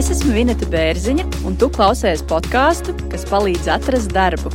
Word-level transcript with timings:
Es 0.00 0.06
esmu 0.08 0.32
Vineta 0.32 0.64
Bērziņa, 0.72 1.26
un 1.44 1.58
tu 1.60 1.66
klausies 1.68 2.22
podkāstu, 2.24 2.94
kas 3.12 3.26
palīdz 3.28 3.66
atrast 3.68 4.14
darbu. 4.14 4.48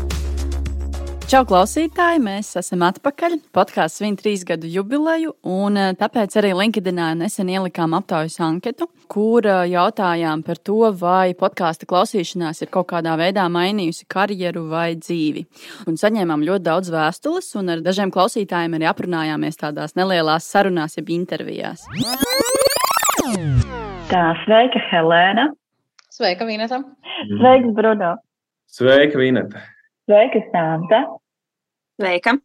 Čau, 1.29 1.43
klausītāji! 1.45 2.23
Mēs 2.25 2.49
esam 2.57 2.81
atpakaļ. 2.87 3.35
Podkāsts 3.53 4.01
svin 4.01 4.17
trīs 4.17 4.41
gadu 4.49 4.65
jubileju, 4.65 5.35
un 5.45 5.77
eh, 5.77 5.91
tāpēc 5.99 6.39
arī 6.41 6.55
LinkedInā 6.57 7.11
nesen 7.21 7.53
ielikām 7.53 7.93
aptaujas 7.93 8.39
anketu, 8.41 8.89
kur 9.05 9.45
eh, 9.45 9.61
jautājām 9.75 10.41
par 10.49 10.63
to, 10.65 10.79
vai 10.97 11.37
podkāstu 11.37 11.85
klausīšanās 11.93 12.65
ir 12.65 12.73
kaut 12.73 12.89
kādā 12.95 13.13
veidā 13.21 13.45
mainījusi 13.45 14.09
karjeru 14.09 14.65
vai 14.73 14.95
dzīvi. 14.97 15.45
Un 15.85 16.01
saņēmām 16.01 16.49
ļoti 16.49 16.69
daudz 16.71 16.89
vēstules, 16.97 17.53
un 17.61 17.69
ar 17.75 17.85
dažiem 17.85 18.09
klausītājiem 18.09 18.79
arī 18.79 18.89
aprunājāmies 18.89 19.61
tādās 19.61 19.93
nelielās 19.93 20.49
sarunās, 20.49 20.97
jeb 20.97 21.13
intervijās. 21.21 21.85
Tā, 24.05 24.21
sveika, 24.43 24.77
Helēna. 24.91 25.47
Sveika, 26.13 26.45
Vineta. 26.45 26.77
Sveiks, 27.25 27.71
Bruno. 27.73 28.11
Sveika, 28.69 29.17
Vineta. 29.17 29.63
Sveika, 30.05 30.41
Santa. 30.51 30.99
Sveika. 31.97 32.35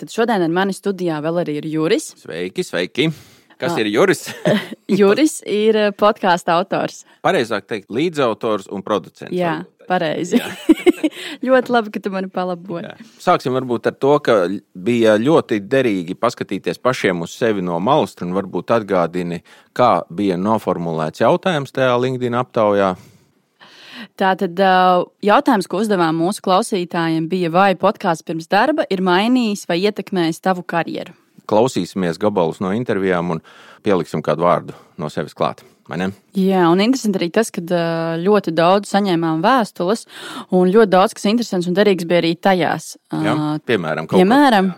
Tad 0.00 0.14
šodien 0.14 0.46
ar 0.46 0.54
mani 0.56 0.72
studijā 0.72 1.20
vēl 1.20 1.42
arī 1.42 1.58
ir 1.60 1.68
Juris. 1.68 2.14
Sveiki, 2.22 2.64
sveiki! 2.64 3.10
Kas 3.60 3.76
ir 3.80 3.90
Juris? 3.92 4.24
Juris 5.00 5.40
ir 5.44 5.76
eh, 5.76 5.90
podkāstu 5.92 6.54
autors. 6.54 7.04
Pareizāk 7.24 7.66
teikt, 7.68 7.90
līdzautors 7.92 8.70
un 8.72 8.84
producents. 8.86 9.34
Jā, 9.36 9.60
pareizi. 9.90 10.40
ļoti 11.46 11.74
labi, 11.74 11.92
ka 11.92 12.02
tu 12.02 12.12
mani 12.14 12.30
palaboji. 12.32 12.88
Jā. 12.88 13.10
Sāksim 13.20 13.54
varbūt 13.56 13.90
ar 13.90 13.98
to, 14.00 14.16
ka 14.24 14.38
bija 14.72 15.18
ļoti 15.20 15.60
derīgi 15.68 16.16
paskatīties 16.16 16.80
pašiem 16.80 17.20
uz 17.26 17.36
sevi 17.36 17.64
no 17.64 17.76
malas, 17.84 18.16
un 18.24 18.34
varbūt 18.36 18.72
atgādini, 18.80 19.42
kā 19.76 19.92
bija 20.08 20.40
noformulēts 20.40 21.24
jautājums 21.24 21.76
tajā 21.76 21.94
LinkedIn 22.00 22.40
aptaujā. 22.40 22.94
Tātad 24.20 24.56
jautājums, 25.24 25.68
ko 25.68 25.80
uzdevām 25.84 26.16
mūsu 26.20 26.42
klausītājiem, 26.44 27.28
bija, 27.28 27.52
vai 27.52 27.74
podkāsts 27.76 28.24
pirms 28.24 28.48
darba 28.52 28.88
ir 28.88 29.04
mainījis 29.04 29.66
vai 29.68 29.82
ietekmējis 29.84 30.40
tavu 30.44 30.64
karjeru? 30.64 31.12
Klausīsimies 31.48 32.18
gabalus 32.20 32.60
no 32.60 32.72
intervijām 32.76 33.36
un 33.36 33.42
pieliksim 33.82 34.22
kādu 34.22 34.44
vārdu 34.44 34.76
no 34.98 35.08
sevis 35.08 35.34
klāt. 35.34 35.64
Jā, 35.90 36.68
un 36.70 36.78
interesanti 36.78 37.18
arī 37.18 37.30
tas, 37.34 37.48
ka 37.50 37.62
ļoti 38.22 38.52
daudz 38.54 38.92
saņēmām 38.92 39.40
vēstules, 39.42 40.04
un 40.54 40.70
ļoti 40.70 40.92
daudz 40.92 41.16
kas 41.18 41.26
interesants 41.26 41.66
un 41.66 41.74
derīgs 41.74 42.06
bija 42.06 42.22
arī 42.22 42.36
tajās. 42.38 42.92
Jā, 43.10 43.34
piemēram, 43.66 44.06
piemēram 44.12 44.70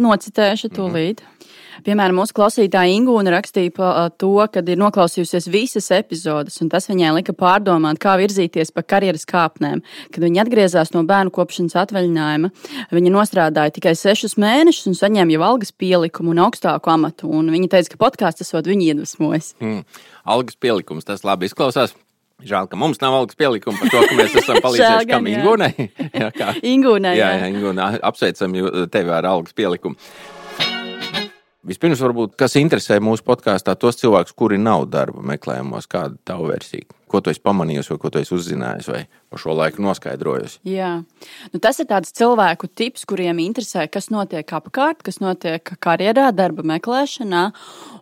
nocitēšu 0.00 0.72
tūlīt. 0.74 1.22
Mm 1.22 1.26
-hmm. 1.26 1.39
Piemēram, 1.86 2.18
mūsu 2.20 2.34
klausītāja 2.36 2.92
Ingūna 2.96 3.32
rakstīja 3.34 3.72
par 3.76 4.10
to, 4.20 4.32
ka 4.52 4.62
ir 4.64 4.80
noklausījusies 4.80 5.48
visas 5.52 5.90
epizodes, 5.94 6.58
un 6.62 6.70
tas 6.72 6.88
viņai 6.90 7.12
lika 7.20 7.34
pārdomāt, 7.36 8.00
kā 8.02 8.16
virzīties 8.20 8.72
pa 8.74 8.84
karjeras 8.84 9.26
kāpnēm. 9.30 9.82
Kad 10.12 10.26
viņa 10.26 10.44
atgriezās 10.44 10.92
no 10.96 11.04
bērnu 11.08 11.32
kopšanas 11.34 11.78
atvaļinājuma, 11.84 12.52
viņa 12.94 13.14
nostrādāja 13.14 13.74
tikai 13.78 13.94
sešus 13.98 14.36
mēnešus 14.40 14.90
un 14.90 14.98
saņēma 14.98 15.36
jau 15.36 15.46
algas 15.52 15.72
pielikumu 15.72 16.34
un 16.34 16.44
augstāku 16.46 16.92
amatu. 16.92 17.30
Un 17.30 17.50
viņa 17.54 17.72
teica, 17.76 17.94
ka 17.94 18.04
podkāsts 18.06 18.46
esot 18.46 18.68
viņu 18.70 18.92
iedvesmojis. 18.92 19.54
Mm. 19.62 19.82
Algas 20.30 20.58
pielikums, 20.60 21.06
tas 21.08 21.26
labi 21.26 21.50
izklausās. 21.50 21.96
Žēl, 22.40 22.70
ka 22.72 22.78
mums 22.80 23.00
nav 23.02 23.14
algas 23.18 23.36
pielikuma 23.36 23.76
par 23.82 23.90
to, 23.92 24.02
ka 24.08 24.16
mēs 24.16 24.36
esam 24.40 24.60
palīdzējuši 24.64 25.08
kam 25.10 25.28
Ingūnai. 25.28 25.72
jā, 26.22 26.28
kā? 26.32 26.52
Ingūnai. 26.64 27.14
Jā, 27.18 27.32
jā, 27.36 27.48
Ingūnai. 27.52 27.88
Apsveicam 28.10 28.56
tevi 28.92 29.16
ar 29.16 29.28
algas 29.28 29.56
pielikumu. 29.56 30.00
Vispirms, 31.66 32.00
varbūt, 32.00 32.38
kas 32.40 32.56
interesē 32.56 32.96
mūsu 33.04 33.24
podkāstā, 33.26 33.74
tos 33.76 33.98
cilvēkus, 34.00 34.32
kuri 34.32 34.56
nav 34.60 34.86
darba 34.88 35.20
meklējumos, 35.32 35.90
kāda 35.90 36.16
ir 36.16 36.22
tava 36.24 36.48
versija? 36.54 36.88
Ko 37.10 37.18
tu 37.18 37.32
esi 37.32 37.42
pamanījusi, 37.42 37.90
vai 37.90 37.98
ko 37.98 38.10
tu 38.12 38.20
esi 38.20 38.34
uzzinājusi, 38.36 38.90
vai 38.92 39.00
pa 39.30 39.38
šo 39.40 39.54
laiku 39.58 39.82
noskaidrojusi? 39.82 40.60
Jā, 40.70 40.90
nu, 41.50 41.60
tas 41.62 41.80
ir 41.82 41.88
tāds 41.90 42.12
cilvēku 42.14 42.68
tips, 42.70 43.02
kuriem 43.10 43.40
interesē, 43.42 43.88
kas 43.90 44.12
notiek 44.14 44.46
apkārt, 44.54 45.02
kas 45.06 45.18
notiek 45.22 45.72
karjerā, 45.82 46.28
darba 46.36 46.62
meklēšanā. 46.70 47.42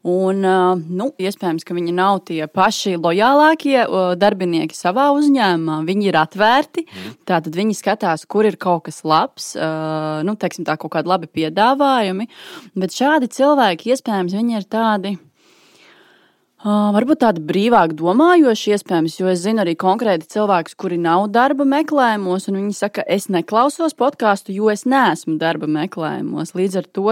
Un, 0.08 0.44
nu, 0.88 1.08
iespējams, 1.20 1.64
ka 1.64 1.76
viņi 1.76 1.94
nav 1.96 2.20
tie 2.28 2.42
paši 2.52 2.98
lojālākie 3.00 3.78
darbinieki 4.20 4.76
savā 4.76 5.08
uzņēmumā. 5.16 5.80
Viņi 5.88 6.10
ir 6.10 6.18
atvērti. 6.20 6.84
Mm. 6.84 7.14
Tātad 7.28 7.56
viņi 7.56 7.76
skatās, 7.76 8.26
kur 8.28 8.48
ir 8.48 8.58
kaut 8.60 8.86
kas 8.88 9.02
labs, 9.08 9.54
nu, 9.56 10.36
teiksim, 10.36 10.68
tā 10.68 10.76
kaut 10.80 10.94
kādi 10.96 11.12
labi 11.12 11.32
piedāvājumi. 11.40 12.28
Bet 12.78 12.96
šādi 12.96 13.32
cilvēki 13.38 13.94
iespējams 13.96 14.36
viņi 14.36 14.60
ir 14.60 14.68
tādi 14.68 15.16
Uh, 16.58 16.88
varbūt 16.90 17.20
tādi 17.22 17.42
brīvāk 17.46 17.92
domājoši, 17.94 18.72
iespējams, 18.74 19.14
jo 19.20 19.28
es 19.30 19.44
zinu 19.44 19.62
arī 19.62 19.76
konkrēti 19.78 20.26
cilvēkus, 20.32 20.74
kuri 20.74 20.96
nav 20.98 21.28
darba 21.30 21.62
meklējumos, 21.62 22.48
un 22.50 22.58
viņi 22.58 22.74
saka, 22.74 23.04
es 23.06 23.28
neklausos 23.30 23.94
podkāstu, 23.94 24.50
jo 24.56 24.66
es 24.72 24.82
neesmu 24.82 25.36
darba 25.38 25.68
meklējumos. 25.70 26.56
Līdz 26.58 26.80
ar 26.80 26.88
to 26.98 27.04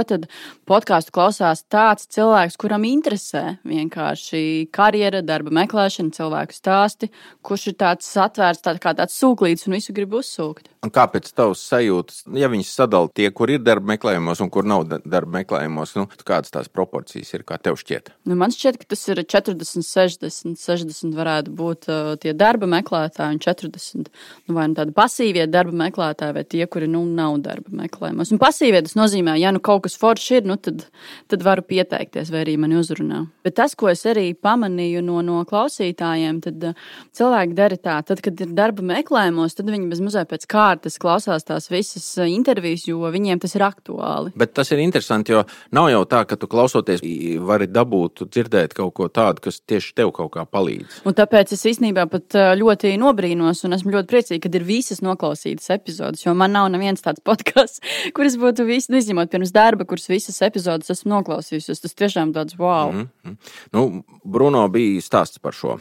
podkāstu 0.66 1.14
klausās 1.14 1.62
tāds 1.70 2.10
cilvēks, 2.10 2.58
kuram 2.58 2.88
interesē 2.90 3.60
vienkārši 3.62 4.66
karjera, 4.74 5.22
darba 5.22 5.54
meklēšana, 5.62 6.10
cilvēku 6.18 6.58
stāsti, 6.58 7.12
kurš 7.46 7.68
ir 7.70 7.78
tāds 7.86 8.10
atvērts, 8.18 8.66
tā 8.66 8.74
kā 8.82 8.98
tāds 8.98 9.14
sūklīts 9.14 9.70
un 9.70 9.78
visu 9.78 9.94
grib 9.94 10.18
uzsūkt. 10.18 10.72
Un 10.86 10.92
kāpēc 10.94 11.32
tavs 11.34 11.64
sajūtas, 11.66 12.20
ja 12.38 12.46
viņas 12.46 12.68
sadala 12.78 13.10
tie, 13.10 13.26
kur 13.34 13.50
ir 13.50 13.62
darba 13.64 13.90
meklējumos 13.90 14.38
un 14.44 14.50
kur 14.54 14.66
nav 14.68 14.84
darba 14.86 15.40
meklējumos, 15.40 15.96
nu, 15.98 16.04
kādas 16.22 16.52
tās 16.54 16.68
proporcijas 16.70 17.32
ir, 17.34 17.42
kā 17.48 17.56
tev 17.58 17.74
šķiet? 17.80 18.12
Nu, 18.30 18.36
man 18.38 18.54
šķiet, 18.54 18.78
ka 18.78 18.86
tas 18.94 19.02
ir 19.10 19.18
40, 19.26 19.82
60, 19.82 20.60
60 20.62 21.16
varētu 21.18 21.54
būt 21.58 21.88
uh, 21.90 22.12
tie 22.22 22.36
darba 22.38 22.68
meklētāji 22.70 23.34
un 23.34 23.40
40 23.42 24.06
nu, 24.46 24.54
vai 24.54 24.68
nu 24.70 24.78
tādi 24.78 24.94
pasīvie 24.94 25.48
darba 25.50 25.74
meklētāji 25.80 26.36
vai 26.36 26.44
tie, 26.46 26.62
kuri 26.70 26.86
nu, 26.92 27.02
nav 27.18 27.40
darba 27.42 27.82
meklējumos. 27.82 28.30
Un 28.36 28.42
pasīvie 28.42 28.84
tas 28.86 28.94
nozīmē, 28.98 29.34
ja 29.42 29.50
nu 29.54 29.62
kaut 29.64 29.88
kas 29.88 29.98
foršs 29.98 30.28
ir, 30.38 30.46
nu, 30.46 30.54
tad, 30.62 30.86
tad 31.32 31.42
varu 31.46 31.66
pieteikties 31.66 32.30
vai 32.30 32.44
arī 32.44 32.54
mani 32.62 32.78
uzrunā. 32.78 33.24
Bet 33.46 33.58
tas, 33.58 33.74
ko 33.74 33.90
es 33.90 34.06
arī 34.06 34.28
pamanīju 34.38 35.02
no, 35.02 35.18
no 35.26 35.42
klausītājiem, 35.50 36.38
tad 36.46 36.70
uh, 36.70 36.86
cilvēki 37.18 37.58
dara 37.58 37.82
tā, 37.90 37.98
tad, 38.06 38.22
kad 38.22 38.46
ir 38.46 38.54
darba 38.54 38.86
meklējumos, 38.94 39.58
tad 39.58 39.74
viņi 39.74 39.90
bez 39.90 40.06
mazliet 40.06 40.30
pēc 40.30 40.46
kārtas 40.46 40.75
klausās 41.02 41.46
tās 41.46 41.70
visas 41.70 42.06
uh, 42.18 42.26
intervijas, 42.30 42.86
jo 42.88 43.00
viņiem 43.12 43.40
tas 43.42 43.54
ir 43.56 43.64
aktuāli. 43.66 44.32
Bet 44.36 44.54
tas 44.56 44.70
ir 44.74 44.82
interesanti, 44.82 45.32
jo 45.32 45.44
nav 45.76 45.90
jau 45.90 46.02
tā, 46.08 46.24
ka 46.28 46.36
tu 46.36 46.48
klausoties, 46.50 47.02
vari 47.46 47.68
dabūt, 47.70 48.26
dzirdēt 48.30 48.74
kaut 48.76 48.94
ko 48.96 49.08
tādu 49.08 49.46
kas 49.46 49.60
tieši 49.60 49.94
tev 49.96 50.12
kaut 50.16 50.32
kā 50.36 50.46
palīdz. 50.48 51.02
Un 51.08 51.16
tāpēc 51.16 51.52
es 51.56 51.64
īstenībā 51.72 52.06
pat 52.12 52.36
ļoti 52.58 52.94
nobrīnos 53.00 53.64
un 53.66 53.76
esmu 53.76 53.94
ļoti 53.96 54.12
priecīga, 54.12 54.42
ka 54.46 54.52
ir 54.58 54.66
visas 54.66 55.02
noklausītas 55.04 55.70
epizodes. 55.76 56.24
Jo 56.26 56.34
man 56.38 56.54
nav 56.56 56.70
neviens 56.74 57.04
tāds 57.04 57.22
podkāsts, 57.28 57.82
kuras 58.16 58.38
būtu 58.40 58.66
visi, 58.68 58.92
nu, 58.92 59.00
izņemot 59.02 59.32
pirms 59.32 59.54
darba, 59.54 59.88
kuras 59.88 60.08
visas 60.12 60.40
epizodes 60.46 60.92
esmu 60.94 61.16
noklausījusies. 61.16 61.82
Tas 61.84 61.98
tiešām 61.98 62.34
tāds 62.36 62.58
wow. 62.60 62.92
Mm 62.92 63.08
-hmm. 63.24 63.36
nu, 63.72 64.04
Bruno 64.24 64.68
bija 64.68 65.00
stāsts 65.00 65.38
par 65.38 65.52
šo. 65.52 65.78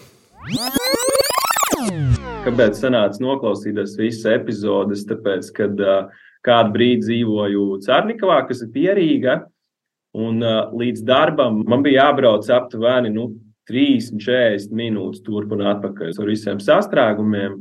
Kāpēc 2.46 2.78
sanāca 2.78 3.24
noklausīties 3.24 3.96
visas 3.98 4.28
epizodes? 4.36 5.02
Tāpēc, 5.10 5.48
kad 5.56 5.80
uh, 5.82 6.12
kādu 6.46 6.76
brīdi 6.76 7.08
dzīvoju 7.08 7.80
Cārnikavā, 7.82 8.44
kas 8.46 8.62
ir 8.62 8.70
pierīga. 8.76 9.40
Un 10.14 10.38
uh, 10.46 10.70
līdz 10.78 11.02
darbam 11.08 11.64
man 11.66 11.82
bija 11.86 12.04
jābrauc 12.04 12.46
aptuveni 12.54 13.10
nu, 13.16 13.32
30, 13.72 14.22
40 14.22 14.78
minūtes 14.78 15.24
turp 15.26 15.56
un 15.56 15.66
atpakaļ 15.72 16.14
ar 16.14 16.30
visiem 16.30 16.62
sastrēgumiem. 16.62 17.58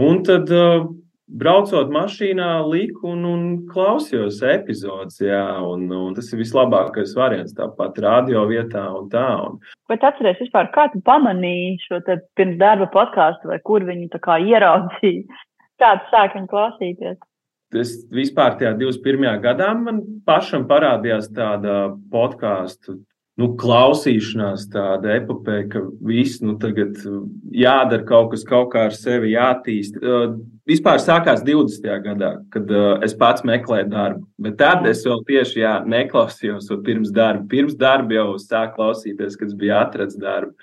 Un 0.00 0.22
tad, 0.24 0.48
uh, 0.48 0.88
braucot 1.28 1.90
mašīnā, 1.92 2.48
liku 2.68 3.08
un, 3.14 3.24
un 3.28 3.44
klausījos 3.70 4.40
epizodes, 4.48 5.20
jā, 5.24 5.44
un, 5.64 5.86
un 5.88 6.16
tas 6.16 6.28
ir 6.32 6.42
vislabākais 6.42 7.14
variants, 7.16 7.56
tāpat 7.56 7.98
radio 8.04 8.44
vietā 8.50 8.84
un 8.98 9.08
tā. 9.12 9.26
Un... 9.46 9.58
Bet 9.90 10.04
atceries 10.06 10.40
vispār, 10.42 10.70
kā 10.74 10.88
tu 10.92 11.00
pamanīji 11.06 11.78
šo 11.86 12.00
pirms 12.38 12.58
darba 12.60 12.90
podkāstu, 12.92 13.50
vai 13.52 13.60
kur 13.64 13.86
viņi 13.88 14.10
tā 14.12 14.20
kā 14.24 14.38
ieraudzīja, 14.44 15.40
kāds 15.82 16.12
sāk 16.12 16.36
viņu 16.38 16.50
klausīties? 16.52 17.22
Es 17.74 17.96
vispār 18.14 18.54
tajā 18.60 18.76
21. 18.78 19.40
gadā 19.42 19.72
man 19.74 20.04
pašam 20.28 20.68
parādījās 20.70 21.26
tāda 21.34 21.96
podkāstu 22.12 23.00
nu, 23.40 23.48
klausīšanās, 23.58 24.68
tāda 24.70 25.16
epopeja, 25.18 25.66
ka 25.72 25.82
viss 26.06 26.42
nu, 26.44 26.54
tagad 26.62 27.00
jādara 27.54 28.06
kaut 28.06 28.30
kas, 28.34 28.44
kaut 28.46 28.70
kā 28.74 28.86
ar 28.88 28.94
sevi 28.94 29.32
jātīst. 29.32 29.98
Uh, 29.98 30.36
vispār 30.70 31.02
sākās 31.02 31.42
20. 31.46 31.88
gadā, 32.04 32.30
kad 32.54 32.70
uh, 32.70 32.94
es 33.04 33.16
pats 33.18 33.46
meklēju 33.46 33.90
darbu. 33.90 34.24
Bet 34.46 34.58
tad 34.62 34.86
es 34.90 35.02
vēl 35.06 35.24
tieši 35.26 35.64
jā, 35.64 35.74
neklausījos 35.90 36.70
pirms 36.86 37.10
darba. 37.14 37.46
Pirms 37.50 37.78
darba 37.80 38.20
jau 38.20 38.28
sāku 38.42 38.78
klausīties, 38.78 39.38
kad 39.40 39.54
bija 39.58 39.82
atrasts 39.82 40.20
darbu. 40.20 40.54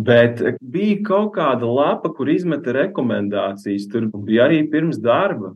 Bet 0.00 0.40
bija 0.60 1.00
kaut 1.04 1.34
kāda 1.34 1.68
lapa, 1.68 2.12
kur 2.16 2.28
izmeta 2.32 2.72
rekomendācijas. 2.76 3.88
Tur 3.90 4.06
bija 4.24 4.46
arī 4.48 4.62
pirms 4.70 5.00
darba. 5.02 5.54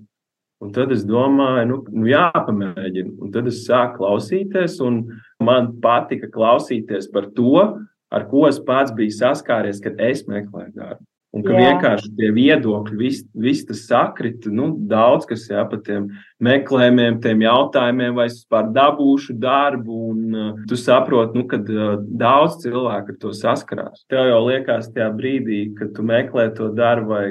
Un 0.64 0.72
tad 0.72 0.92
es 0.94 1.02
domāju, 1.04 1.64
nu, 1.68 1.80
nu 1.92 2.08
jāpamēģina. 2.08 3.16
Un 3.20 3.32
tad 3.34 3.48
es 3.50 3.64
sāku 3.66 4.00
klausīties, 4.00 4.78
un 4.84 5.02
man 5.44 5.74
patika 5.84 6.30
klausīties 6.32 7.10
par 7.12 7.28
to, 7.36 7.66
ar 8.14 8.28
ko 8.30 8.46
es 8.48 8.60
pats 8.64 8.94
biju 8.96 9.12
saskāries, 9.12 9.82
kad 9.84 10.00
es 10.00 10.24
meklēju 10.30 10.72
darbu. 10.72 11.04
Un 11.34 11.42
ka 11.42 11.50
Jā. 11.50 11.62
vienkārši 11.64 12.12
tie 12.14 12.28
viedokļi, 12.30 12.96
viss 13.00 13.24
vis 13.34 13.64
tas 13.66 13.80
sakrita, 13.88 14.52
nu, 14.54 14.68
daudz 14.86 15.26
kas 15.26 15.48
jā, 15.50 15.64
par 15.66 15.80
tiem 15.82 16.06
meklējumiem, 16.46 17.16
tiem 17.24 17.42
jautājumiem, 17.42 18.14
vai 18.14 18.28
es 18.28 18.36
vispār 18.38 18.68
dabūšu 18.76 19.34
darbu. 19.42 19.96
Un, 20.12 20.20
uh, 20.30 20.52
tu 20.70 20.78
saproti, 20.78 21.34
nu, 21.40 21.48
ka 21.50 21.58
uh, 21.58 21.96
daudz 22.22 22.60
cilvēku 22.62 23.16
ar 23.16 23.18
to 23.18 23.34
saskarās. 23.34 24.04
Tev 24.12 24.30
jau 24.30 24.44
liekas, 24.46 24.92
tajā 24.94 25.10
brīdī, 25.18 25.64
kad 25.74 25.90
tu 25.96 26.06
meklē 26.06 26.52
to 26.54 26.70
darbu, 26.78 27.10
vai 27.10 27.26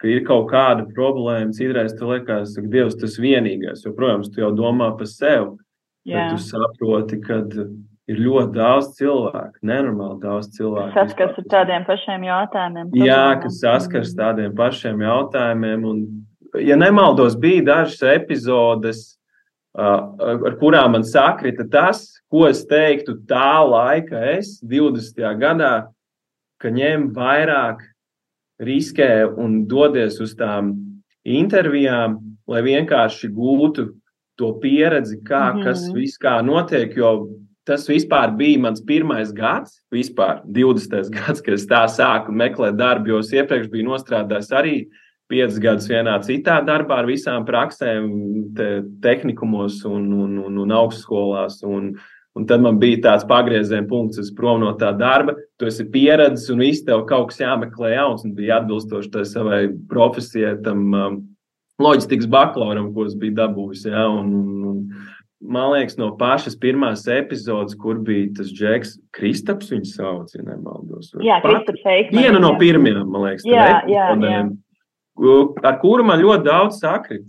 ka 0.00 0.10
ir 0.10 0.24
kaut 0.26 0.50
kāda 0.52 0.86
problēma, 0.96 1.54
citreiz 1.56 1.94
tu 1.96 2.10
liekas, 2.10 2.54
ka 2.58 2.68
Dievs 2.72 2.98
tas 3.00 3.16
vienīgais. 3.20 3.84
Jo, 3.86 3.94
protams, 3.96 4.30
tu 4.32 4.42
jau 4.42 4.52
domā 4.56 4.92
par 4.98 5.08
sevi. 5.10 5.56
Jā. 6.06 6.28
Bet 6.28 6.36
tu 6.36 6.42
saproti, 6.44 7.18
ka 7.24 7.40
ir 8.06 8.20
ļoti 8.22 8.54
daudz 8.54 8.92
cilvēku, 8.98 9.58
nenormāli 9.66 10.20
daudz 10.22 10.52
cilvēku. 10.54 10.94
Saskars 10.94 11.40
ar 11.42 11.48
tādiem 11.56 11.86
pašiem 11.88 12.26
jautājumiem. 12.28 12.92
Jā, 13.02 13.24
kas 13.42 13.60
saskars 13.64 14.14
ar 14.14 14.20
tādiem 14.22 14.54
pašiem 14.58 15.02
jautājumiem. 15.02 15.88
Un, 15.90 16.04
ja 16.62 16.78
nemaldos, 16.78 17.38
bija 17.40 17.64
dažas 17.72 18.04
epizodes, 18.14 19.02
ar 19.76 20.56
kurām 20.60 20.94
man 20.94 21.04
sakrita 21.04 21.66
tas, 21.72 22.06
ko 22.32 22.46
es 22.48 22.62
teiktu 22.68 23.18
tā 23.28 23.58
laika, 23.66 24.22
es 24.36 24.56
20. 24.64 25.18
gadā, 25.42 25.74
ka 26.62 26.72
ņem 26.72 27.10
vairāk 27.16 27.82
riskē 28.62 29.26
un 29.36 29.64
dodies 29.68 30.20
uz 30.20 30.34
tām 30.38 30.74
intervijām, 31.26 32.18
lai 32.48 32.62
vienkārši 32.62 33.30
gūtu 33.34 33.88
to 34.38 34.52
pieredzi, 34.62 35.22
kā 35.22 35.54
Mhm. 35.54 35.62
kas 35.64 35.88
viss 35.92 36.18
kā 36.18 36.42
notiek. 36.44 36.94
Jo 36.96 37.28
tas 37.66 37.86
vispār 37.88 38.36
bija 38.36 38.60
mans 38.60 38.80
pirmais 38.80 39.32
gads, 39.34 39.80
vispār 39.92 40.42
20. 40.46 41.10
gads, 41.16 41.40
kad 41.40 41.54
es 41.54 41.66
tā 41.66 41.84
sāku 41.90 42.30
meklēt 42.30 42.76
darbu, 42.76 43.08
jo 43.08 43.18
es 43.18 43.32
iepriekš 43.32 43.70
biju 43.70 43.88
nostrādājis 43.90 44.52
arī 44.52 44.86
piecus 45.28 45.58
gadus 45.58 45.88
vienā 45.88 46.20
citā 46.22 46.60
darbā 46.64 47.00
ar 47.00 47.06
visām 47.06 47.44
praksēm, 47.44 48.54
te, 48.54 48.82
tehnikumos 49.02 49.84
un, 49.84 50.12
un, 50.12 50.38
un, 50.38 50.58
un 50.58 50.70
augstskolās. 50.70 51.64
Un, 51.66 51.96
Un 52.36 52.44
tad 52.44 52.60
man 52.60 52.76
bija 52.76 53.00
tāds 53.00 53.24
pagrieziena 53.28 53.86
punkts, 53.88 54.20
es 54.20 54.28
prom 54.36 54.60
no 54.60 54.74
tā 54.76 54.90
darba. 54.98 55.32
Tu 55.56 55.70
esi 55.70 55.86
pieredzējis, 55.88 56.50
un 56.52 56.64
viss 56.66 56.84
tev 56.84 57.06
kaut 57.08 57.30
kas 57.30 57.40
jāmeklē 57.40 57.94
jauns, 57.94 58.26
un 58.28 58.34
bija 58.36 58.58
atbilstoši 58.60 59.12
tai 59.14 59.22
savai 59.24 59.60
profesijai, 59.88 60.58
tam 60.66 60.82
um, 60.92 61.16
loģistikas 61.80 62.28
bakalauram, 62.28 62.90
ko 62.92 63.06
es 63.08 63.14
biju 63.16 63.38
dabūjis. 63.38 63.86
Ja? 63.88 64.04
Un, 64.12 64.28
un, 64.36 64.66
un, 64.68 64.82
man 65.56 65.70
liekas, 65.72 65.96
no 66.00 66.10
pašas 66.20 66.58
pirmās 66.60 67.06
epizodes, 67.08 67.76
kur 67.80 68.02
bija 68.04 68.28
tas 68.36 68.52
Džeks, 68.52 68.98
Kristaps, 69.16 69.72
viņš 69.72 69.94
sauc, 69.96 70.34
ja 70.36 70.44
nemaldos. 70.44 71.14
Jā, 71.24 71.38
Kristaps 71.44 71.88
Eikmanis, 71.88 72.20
Viena 72.20 72.42
no 72.42 72.52
jā. 72.52 72.60
pirmajām, 72.66 73.08
man 73.16 73.30
liekas, 73.30 73.48
Jā, 73.48 73.80
jā, 73.88 74.10
ku- 75.16 75.54
ar 75.64 75.80
kuru 75.80 76.04
man 76.04 76.20
ļoti 76.20 76.44
daudz 76.50 76.82
sakrit. 76.84 77.24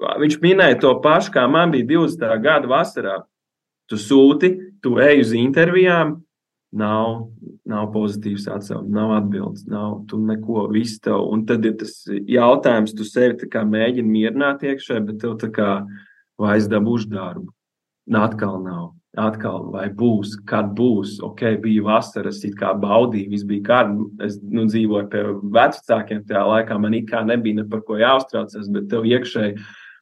Viņš 0.00 0.38
minēja 0.40 0.78
to 0.80 0.94
pašu, 1.02 1.34
kā 1.34 1.42
man 1.50 1.74
bija 1.74 1.84
20. 1.90 2.38
gada 2.40 2.70
vasarā. 2.70 3.18
Tu 3.90 3.98
sūti, 3.98 4.52
tu 4.82 4.94
ej 5.02 5.24
uz 5.24 5.32
intervijām, 5.34 6.20
nav, 6.70 7.30
nav 7.66 7.88
pozitīvs 7.94 8.46
atsauksmes, 8.46 8.92
nav 8.94 9.16
atbildes, 9.16 9.64
nav 9.70 10.04
tu 10.10 10.20
neko 10.22 10.68
visu 10.70 11.00
tev. 11.02 11.24
Un 11.34 11.42
tad 11.48 11.66
ir 11.66 11.74
tas 11.80 11.96
jautājums, 12.08 12.94
tu 12.94 13.06
sevi 13.06 13.50
mēģini 13.50 14.06
mierināt 14.06 14.62
iekšā, 14.62 15.00
bet 15.06 15.20
tev 15.24 15.36
tā 15.42 15.50
kā 15.54 15.72
vai 16.40 16.56
es 16.58 16.70
dabūšu 16.70 17.10
darbu. 17.10 17.50
Un 18.10 18.22
atkal 18.22 18.62
nav. 18.64 18.88
Atkal, 19.18 19.64
vai 19.74 19.88
būs, 19.90 20.36
kad 20.46 20.68
būs. 20.78 21.16
Ok, 21.26 21.42
bija 21.64 21.82
vasara, 21.82 22.30
es 22.30 22.44
it 22.46 22.54
kā 22.58 22.70
baudīju, 22.78 23.32
viss 23.32 23.46
bija 23.46 23.64
kārtībā. 23.66 24.06
Es 24.26 24.36
nu, 24.38 24.68
dzīvoju 24.70 25.08
pie 25.10 25.24
vecākiem 25.56 26.22
tajā 26.28 26.44
laikā, 26.46 26.78
man 26.78 26.94
it 26.94 27.08
kā 27.10 27.24
nebija 27.26 27.58
ne 27.58 27.64
par 27.66 27.82
ko 27.88 27.98
jāuztraucas, 27.98 28.70
bet 28.70 28.86
tev 28.92 29.08
iekšēji. 29.10 29.56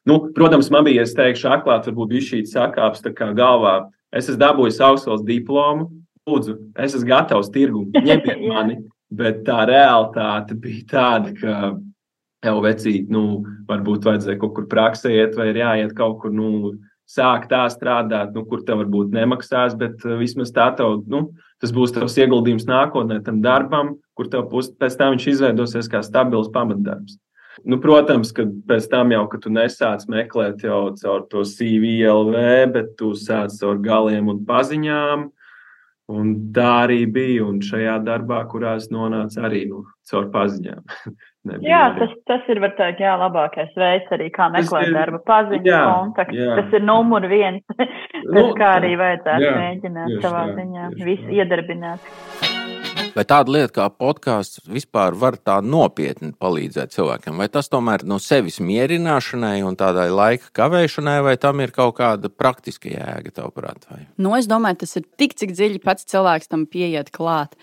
Nu, 0.07 0.19
protams, 0.35 0.69
man 0.71 0.85
bija, 0.87 1.03
es 1.03 1.15
teikšu, 1.17 1.49
atklāt, 1.51 1.89
varbūt 1.89 2.13
bija 2.13 2.27
šī 2.29 2.43
sakāps 2.47 3.03
galvā. 3.35 3.89
Es 4.15 4.29
esmu 4.29 4.39
dabūjis 4.41 4.79
augstskolas 4.81 5.25
diplomu, 5.27 5.89
lūdzu, 6.29 6.55
es 6.79 6.95
esmu 6.95 7.09
gatavs 7.09 7.51
tirgumu, 7.53 7.91
ņemiet 8.07 8.47
mani. 8.47 8.79
Bet 9.09 9.41
tā 9.47 9.63
realitāte 9.65 10.53
bija 10.53 10.85
tāda, 10.91 11.33
ka 11.33 11.53
jau 12.45 12.59
vecīt, 12.63 13.09
nu, 13.11 13.41
varbūt 13.69 14.05
vajadzēja 14.05 14.39
kaut 14.41 14.53
kur 14.57 14.67
praksē 14.69 15.11
iet, 15.15 15.33
vai 15.37 15.49
ir 15.49 15.59
jāiet 15.63 15.95
kaut 15.97 16.19
kur, 16.21 16.33
nu, 16.33 16.75
sākt 17.09 17.49
tā 17.49 17.63
strādāt, 17.73 18.35
nu, 18.35 18.43
kur 18.45 18.61
tev 18.65 18.83
varbūt 18.83 19.15
nemaksās, 19.15 19.73
bet 19.79 20.03
uh, 20.05 20.17
vismaz 20.19 20.53
tā 20.53 20.69
tev, 20.77 21.01
nu, 21.09 21.25
tas 21.61 21.73
būs 21.73 21.95
tavs 21.95 22.19
ieguldījums 22.21 22.67
nākotnē 22.69 23.19
tam 23.25 23.41
darbam, 23.41 23.95
kur 24.13 24.29
tev 24.29 24.45
pēc 24.51 24.99
tam 24.99 25.15
viņš 25.15 25.25
izveidosies 25.33 25.89
kā 25.89 26.03
stabils 26.05 26.51
pamatdarbs. 26.53 27.17
Nu, 27.65 27.79
protams, 27.81 28.31
ka 28.35 28.43
pēc 28.69 28.87
tam 28.91 29.11
jau, 29.11 29.25
kad 29.31 29.41
tu 29.45 29.49
nesāc 29.49 30.05
meklēt 30.11 30.63
jau 30.63 30.93
caur 30.99 31.25
to 31.31 31.43
CVLV, 31.47 32.35
bet 32.73 32.95
tu 32.99 33.11
sāc 33.17 33.55
caur 33.59 33.77
galiem 33.83 34.29
un 34.31 34.45
paziņām. 34.45 35.29
Un 36.09 36.29
tā 36.55 36.69
arī 36.87 37.03
bija. 37.05 37.43
Un 37.45 37.59
šajā 37.61 37.99
darbā, 38.01 38.39
kurā 38.49 38.75
es 38.79 38.87
nonācu, 38.89 39.37
arī 39.45 39.67
nu, 39.69 39.83
caur 40.09 40.29
paziņām. 40.33 40.81
Nebija 41.49 41.69
Jā, 41.69 41.83
tas, 41.95 42.11
tas 42.27 42.49
ir 42.51 42.59
varbūt, 42.59 42.99
jā, 42.99 43.13
labākais 43.21 43.69
veids 43.79 44.09
arī, 44.11 44.27
kā 44.35 44.49
meklēt 44.51 44.89
ir- 44.89 44.97
darba 44.97 45.21
paziņu, 45.23 45.63
jā, 45.69 45.79
kontaktu. 45.87 46.35
jā. 46.35 46.55
Tas 46.59 46.73
ir 46.75 46.83
numur 46.83 47.27
viens, 47.31 47.63
Nu, 48.35 48.49
kā 48.59 48.73
arī 48.81 48.95
vajadzētu 48.99 49.45
jā, 49.47 49.53
mēģināt 49.61 50.17
savā 50.25 50.47
ziņā 50.57 50.89
visu 50.99 51.29
iedarbināt. 51.39 52.58
Vai 53.15 53.25
tāda 53.27 53.53
lieta 53.53 53.73
kā 53.75 53.85
podkāsts 53.91 54.61
vispār 54.69 55.15
var 55.17 55.37
tā 55.37 55.59
nopietni 55.65 56.31
palīdzēt 56.39 56.93
cilvēkiem? 56.95 57.37
Vai 57.39 57.47
tas 57.51 57.69
tomēr 57.71 58.05
no 58.07 58.19
sevis 58.21 58.59
mierināšanai 58.63 59.61
un 59.65 59.77
tādai 59.79 60.09
laika 60.13 60.51
kavēšanai, 60.59 61.17
vai 61.25 61.35
tam 61.41 61.61
ir 61.63 61.73
kaut 61.75 61.97
kāda 61.99 62.29
praktiska 62.29 62.91
jēga, 62.91 63.33
tavuprāt? 63.39 63.87
Nu, 64.19 64.33
es 64.37 64.49
domāju, 64.49 64.81
tas 64.83 64.97
ir 64.99 65.05
tik, 65.19 65.35
cik 65.39 65.53
dziļi 65.55 65.81
pats 65.83 66.07
cilvēks 66.09 66.51
tam 66.51 66.65
pieiet 66.69 67.11
klāt. 67.15 67.55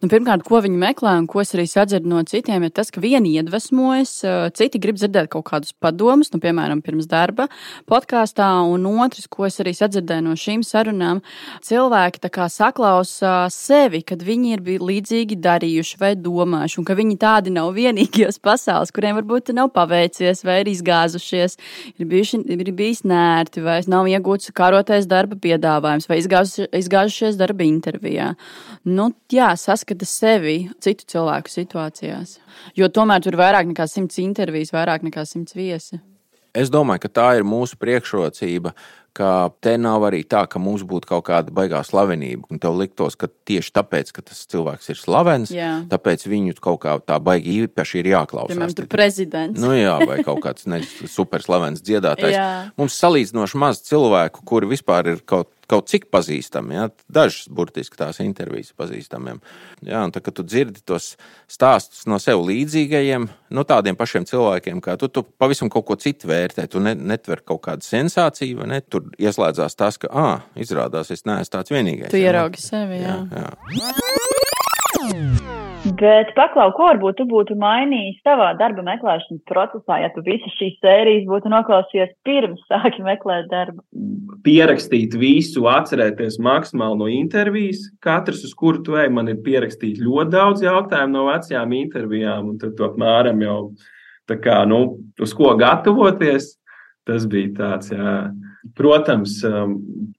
Nu, 0.00 0.08
pirmkārt, 0.12 0.44
ko 0.46 0.62
viņi 0.64 0.80
meklē, 0.80 1.16
un 1.20 1.28
ko 1.30 1.42
es 1.44 1.54
arī 1.56 1.66
sadzirdu 1.70 2.10
no 2.10 2.22
citiem, 2.28 2.64
ir 2.66 2.74
tas, 2.74 2.92
ka 2.92 3.02
vieni 3.02 3.34
iedvesmojas, 3.36 4.14
citi 4.56 4.80
grib 4.82 4.98
dzirdēt 5.00 5.30
kaut 5.32 5.48
kādus 5.50 5.74
padomus, 5.76 6.32
nu, 6.34 6.40
piemēram, 6.42 6.82
pirms 6.84 7.08
darba 7.10 7.48
podkāstā, 7.90 8.48
un 8.70 8.86
otrs, 8.90 9.28
ko 9.30 9.46
es 9.48 9.60
arī 9.62 9.74
sadzirdēju 9.76 10.26
no 10.28 10.36
šīm 10.38 10.64
sarunām, 10.66 11.22
cilvēki 11.66 12.22
saklausa 12.50 13.50
sevi, 13.52 14.02
kad 14.06 14.22
viņi 14.24 14.54
ir 14.54 14.60
bij- 14.60 14.80
līdzīgi 14.90 15.38
darījuši 15.40 16.00
vai 16.00 16.12
domājuši, 16.18 16.78
un 16.80 16.88
ka 16.88 16.96
viņi 16.98 17.16
tādi 17.22 17.54
nav 17.54 17.72
vienīgie 17.76 18.26
uz 18.28 18.40
pasaules, 18.42 18.92
kuriem 18.94 19.16
varbūt 19.20 19.54
nav 19.56 19.70
paveicies 19.76 20.44
vai 20.46 20.60
ir 20.64 20.72
izgāzušies, 20.74 21.56
ir, 21.96 22.08
bijuši, 22.10 22.42
ir 22.50 22.72
bijis 22.76 23.04
nērti, 23.08 23.64
vai 23.64 23.78
nav 23.90 24.10
iegūts 24.10 24.52
karotais 24.56 25.08
darba 25.10 25.38
piedāvājums, 25.40 26.08
vai 26.10 26.20
izgāzuši- 26.20 26.68
izgāzušies 26.82 27.38
darba 27.40 27.66
intervijā. 27.66 28.34
Nu, 28.84 29.10
jā, 29.32 29.52
saskata 29.56 30.06
sevi 30.08 30.70
citu 30.80 31.08
cilvēku 31.14 31.52
situācijās. 31.52 32.38
Jo 32.76 32.88
tomēr 32.88 33.22
tur 33.22 33.36
ir 33.36 33.42
vairāk 33.42 33.68
nekā 33.72 33.88
simts 33.88 34.18
intervijas, 34.18 34.74
vairāk 34.74 35.06
nekā 35.06 35.26
simts 35.28 35.56
viesi. 35.56 36.00
Es 36.50 36.70
domāju, 36.70 37.04
ka 37.04 37.08
tā 37.14 37.26
ir 37.38 37.44
mūsu 37.46 37.76
priekšrocība, 37.78 38.72
ka 39.16 39.50
te 39.62 39.74
nav 39.80 40.04
arī 40.08 40.22
tā, 40.28 40.44
ka 40.50 40.60
mums 40.62 40.84
būtu 40.86 41.08
kaut 41.10 41.24
kāda 41.28 41.52
baigā 41.54 41.82
slavenība. 41.86 42.46
Un 42.52 42.60
tev 42.62 42.76
liktos, 42.78 43.16
ka 43.18 43.28
tieši 43.28 43.72
tāpēc, 43.76 44.12
ka 44.16 44.24
tas 44.26 44.42
cilvēks 44.50 44.92
ir 44.92 45.00
slavens, 45.00 45.52
Jā. 45.54 45.72
tāpēc 45.90 46.26
viņu 46.30 46.56
kaut 46.62 46.80
kā 46.84 46.96
tā 47.04 47.18
baigi 47.22 47.64
īpaši 47.64 48.00
ir 48.02 48.10
Piemēram, 48.10 48.26
jāklausās. 48.26 48.76
tur 48.78 48.90
prezidents. 48.90 49.60
Nu, 49.60 49.72
jā, 49.76 49.96
vai 50.06 50.20
kaut 50.26 50.42
kāds 50.44 50.66
superslavens 51.10 51.82
dziedātājs. 51.84 52.36
Jā. 52.38 52.50
Mums 52.80 52.98
salīdzinoši 53.00 53.60
maz 53.60 53.82
cilvēku, 53.86 54.44
kuri 54.46 54.70
vispār 54.74 55.14
ir 55.14 55.24
kaut, 55.26 55.50
kaut 55.70 55.90
cik 55.90 56.08
pazīstami. 56.12 56.76
Ja? 56.76 56.88
Dažas 57.12 57.48
burtiski 57.52 57.98
tās 58.00 58.20
intervijas 58.24 58.72
pazīstamiem. 58.78 59.40
Jā, 59.86 60.02
un 60.06 60.14
tā, 60.14 60.22
kad 60.24 60.36
tu 60.36 60.44
dzirdi 60.46 60.82
tos 60.86 61.14
stāstus 61.50 62.06
no 62.10 62.18
sev 62.22 62.42
līdzīgajiem, 62.48 63.28
no 63.56 63.66
tādiem 63.68 63.98
pašiem 63.98 64.26
cilvēkiem, 64.30 64.82
kā 64.84 64.96
tu, 65.00 65.10
tu 65.12 65.24
pavisam 65.24 65.70
kaut 65.72 65.86
ko 65.88 65.98
citu 66.00 66.30
vērtē. 66.30 66.66
Tu 66.70 66.82
ne, 66.84 66.94
netver 66.94 67.44
kaut 67.46 67.62
kādu 67.68 67.86
sensāciju, 67.86 68.62
vai 68.62 68.72
ne? 68.74 68.80
Tur 68.82 69.10
ieslēdzās 69.20 69.78
tas, 69.78 70.00
ka, 70.00 70.10
ah, 70.10 70.48
izrādās, 70.58 71.12
es 71.14 71.26
neesmu 71.28 71.54
tāds 71.56 71.74
vienīgais. 71.74 72.12
Tu 72.12 72.22
ja, 72.22 72.30
ieraugi 72.30 72.62
sevi. 72.62 73.02
Jā. 73.04 73.16
Jā, 73.30 73.48
jā. 73.80 75.49
Bet, 76.00 76.30
paklau, 76.36 76.70
ko 76.72 76.86
varbūt 76.88 77.18
tu 77.18 77.26
būtu 77.28 77.58
mainījis 77.60 78.22
savā 78.24 78.54
darba 78.56 78.84
meklēšanas 78.86 79.42
procesā, 79.50 80.00
ja 80.00 80.08
tu 80.14 80.24
visas 80.24 80.54
šīs 80.56 80.78
sērijas 80.80 81.26
būtu 81.28 81.52
noklausījies 81.52 82.14
pirms 82.24 82.62
sāki 82.70 83.04
meklēt 83.04 83.50
darbu? 83.52 83.84
pierakstīt 84.44 85.14
visu, 85.18 85.64
atcerēties 85.70 86.38
maksimāli 86.42 86.98
no 87.00 87.08
intervijas. 87.12 87.84
Katrs, 88.04 88.44
uz 88.46 88.54
kuru 88.56 88.82
tu 88.86 88.96
ej, 89.00 89.10
man 89.12 89.30
ir 89.32 89.40
pierakstīts 89.44 90.02
ļoti 90.02 90.34
daudz 90.34 90.64
jautājumu 90.64 91.16
no 91.16 91.26
vecajām 91.28 91.74
intervijām, 91.76 92.52
un 92.52 92.60
tad 92.60 92.76
tu 92.78 92.86
apmēram 92.86 93.42
jau 93.44 93.58
tā 94.30 94.38
kā, 94.40 94.62
nu, 94.68 95.00
uz 95.20 95.34
ko 95.36 95.54
gatavoties. 95.60 96.54
Tas 97.08 97.24
bija 97.26 97.50
tāds, 97.56 97.90
jā. 97.90 98.30
protams, 98.76 99.38
um, 99.48 99.78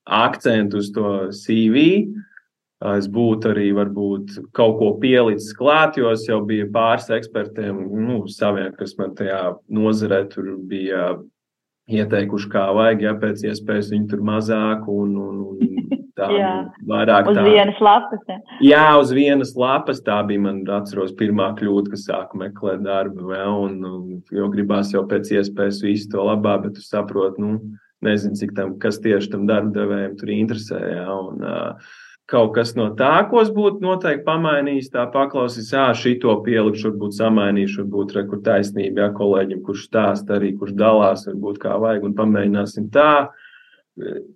akcents 0.10 0.76
uz 0.76 0.90
to 0.96 1.12
CV. 1.38 1.86
Es 2.82 3.06
būtu 3.14 3.52
arī 3.52 3.68
varbūt 3.78 4.40
kaut 4.58 4.80
ko 4.80 4.88
pielicis 5.02 5.54
klāt, 5.54 6.00
jo 6.02 6.10
es 6.16 6.24
jau 6.26 6.40
biju 6.46 6.72
pāris 6.74 7.12
ekspertiem, 7.14 7.78
nu, 8.08 8.24
saviem, 8.26 8.72
kas 8.74 8.96
man 8.98 9.14
tajā 9.18 9.42
nozarē 9.70 10.24
tur 10.32 10.56
bija 10.72 11.12
ieteikuši, 11.92 12.50
kā 12.50 12.64
vajag, 12.74 13.04
ja 13.06 13.14
pēc 13.22 13.44
iespējas 13.52 13.92
viņi 13.94 14.10
tur 14.10 14.24
mazāk 14.26 14.88
un, 14.90 15.14
un, 15.22 15.44
un 15.52 16.02
tā 16.18 16.30
Jā. 16.40 16.52
vairāk. 16.90 17.30
Uz 17.30 17.38
tā. 17.38 17.46
vienas 17.46 17.82
lapas. 17.84 18.26
Ja. 18.30 18.40
Jā, 18.66 18.84
uz 19.02 19.14
vienas 19.14 19.54
lapas 19.60 20.02
tā 20.06 20.18
bija 20.28 20.42
man 20.48 20.62
atceros 20.80 21.14
pirmā 21.20 21.52
kļūda, 21.60 21.94
kas 21.94 22.08
sāka 22.10 22.40
meklēt 22.42 22.82
darbu. 22.88 23.32
Ja, 23.36 23.48
un, 23.54 23.78
un, 23.86 24.20
jo 24.34 24.50
gribās 24.54 24.94
jau 24.96 25.06
pēc 25.10 25.34
iespējas 25.38 25.82
visu 25.86 26.12
to 26.16 26.26
labā, 26.28 26.58
bet 26.66 26.80
tu 26.80 26.86
saproti, 26.86 27.44
nu, 27.46 27.78
nezinu, 28.06 28.38
cik 28.40 28.56
tam, 28.58 28.78
kas 28.82 28.98
tieši 29.04 29.36
tam 29.36 29.46
darba 29.50 29.74
devējiem 29.76 30.18
tur 30.18 30.34
interesē. 30.34 30.82
Ja, 30.96 31.08
un, 31.14 31.46
uh, 31.46 32.00
kaut 32.32 32.54
kas 32.56 32.74
no 32.78 32.88
tā, 32.98 33.12
ko 33.30 33.42
es 33.44 33.52
būtu 33.52 33.84
noteikti 33.84 34.24
pamainījis, 34.28 34.92
tā 34.94 35.04
paklausīs, 35.12 35.74
ah, 35.76 35.92
šito 35.98 36.34
pielikšu, 36.46 36.94
varbūt 36.94 37.18
samainīšu, 37.18 37.84
varbūt 37.84 38.16
rekur 38.20 38.42
taisnība, 38.46 39.06
ja 39.06 39.10
kolēģim, 39.18 39.62
kurš 39.66 39.86
stāsta 39.90 40.38
arī, 40.38 40.54
kurš 40.60 40.78
dalās, 40.80 41.28
varbūt 41.28 41.60
kā 41.64 41.76
vajag, 41.82 42.08
un 42.08 42.16
pamēģināsim 42.18 42.88
tā. 42.94 43.12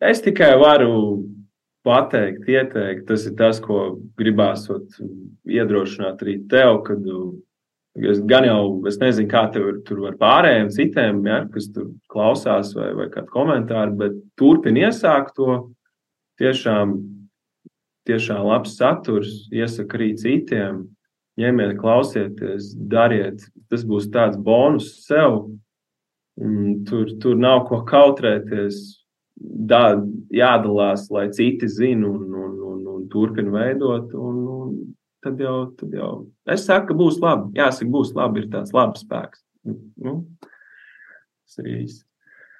Es 0.03 0.21
tikai 0.25 0.51
varu 0.59 0.91
pateikt, 1.85 2.47
ieteikt, 2.49 3.05
tas 3.07 3.25
ir 3.29 3.35
tas, 3.39 3.61
ko 3.63 3.99
gribās 4.19 4.67
ot, 4.73 4.99
iedrošināt 5.47 6.23
arī 6.25 6.39
tev, 6.51 6.81
kad 6.87 7.05
es 8.11 8.19
gan 8.27 8.49
jau, 8.49 8.61
es 8.89 8.99
nezinu, 8.99 9.29
kā 9.31 9.45
tev 9.53 9.69
ir 9.71 9.81
tur 9.87 10.07
ar 10.09 10.19
pārējiem 10.19 10.71
citiem, 10.75 11.21
ja, 11.29 11.43
kas 11.53 11.69
tur 11.71 11.93
klausās 12.11 12.73
vai, 12.75 12.91
vai 12.97 13.07
kādu 13.13 13.31
komentāru, 13.31 13.95
bet 14.01 14.17
turpini 14.39 14.83
iesākt 14.83 15.37
to 15.37 15.61
tiešām 16.41 16.97
tiešām 18.07 18.45
labs 18.47 18.75
saturs, 18.79 19.45
iesaku 19.53 19.99
arī 19.99 20.11
citiem. 20.19 20.85
Ņemiet, 21.35 21.73
klausieties, 21.81 22.69
dariet. 22.87 23.41
Tas 23.67 23.83
būs 23.83 24.07
tāds 24.13 24.37
bonus 24.39 24.93
sev. 25.03 25.49
Tur, 26.87 27.11
tur 27.19 27.35
nav 27.39 27.65
ko 27.69 27.81
kautrēties. 27.87 29.01
Da, 29.35 29.97
jādalās, 30.31 31.09
lai 31.11 31.25
citi 31.35 31.67
zinātu 31.67 32.13
un, 32.13 32.37
un, 32.39 32.53
un, 32.69 32.85
un 32.93 33.03
turpina 33.11 33.51
veidot. 33.51 34.13
Un, 34.15 34.37
un 34.53 34.77
tad, 35.25 35.41
jau, 35.43 35.57
tad 35.75 35.91
jau 35.99 36.11
es 36.55 36.63
saku, 36.69 36.93
ka 36.93 36.99
būs 37.01 37.19
labi. 37.19 37.51
Jāsaka, 37.59 37.91
būs 37.91 38.15
labi. 38.15 38.45
Ir 38.45 38.51
tāds 38.53 38.71
labs 38.75 39.03
spēks. 39.03 39.43
Nu, 39.67 40.21
tas 40.45 41.59
ir 41.63 41.71
īsti. 41.81 42.05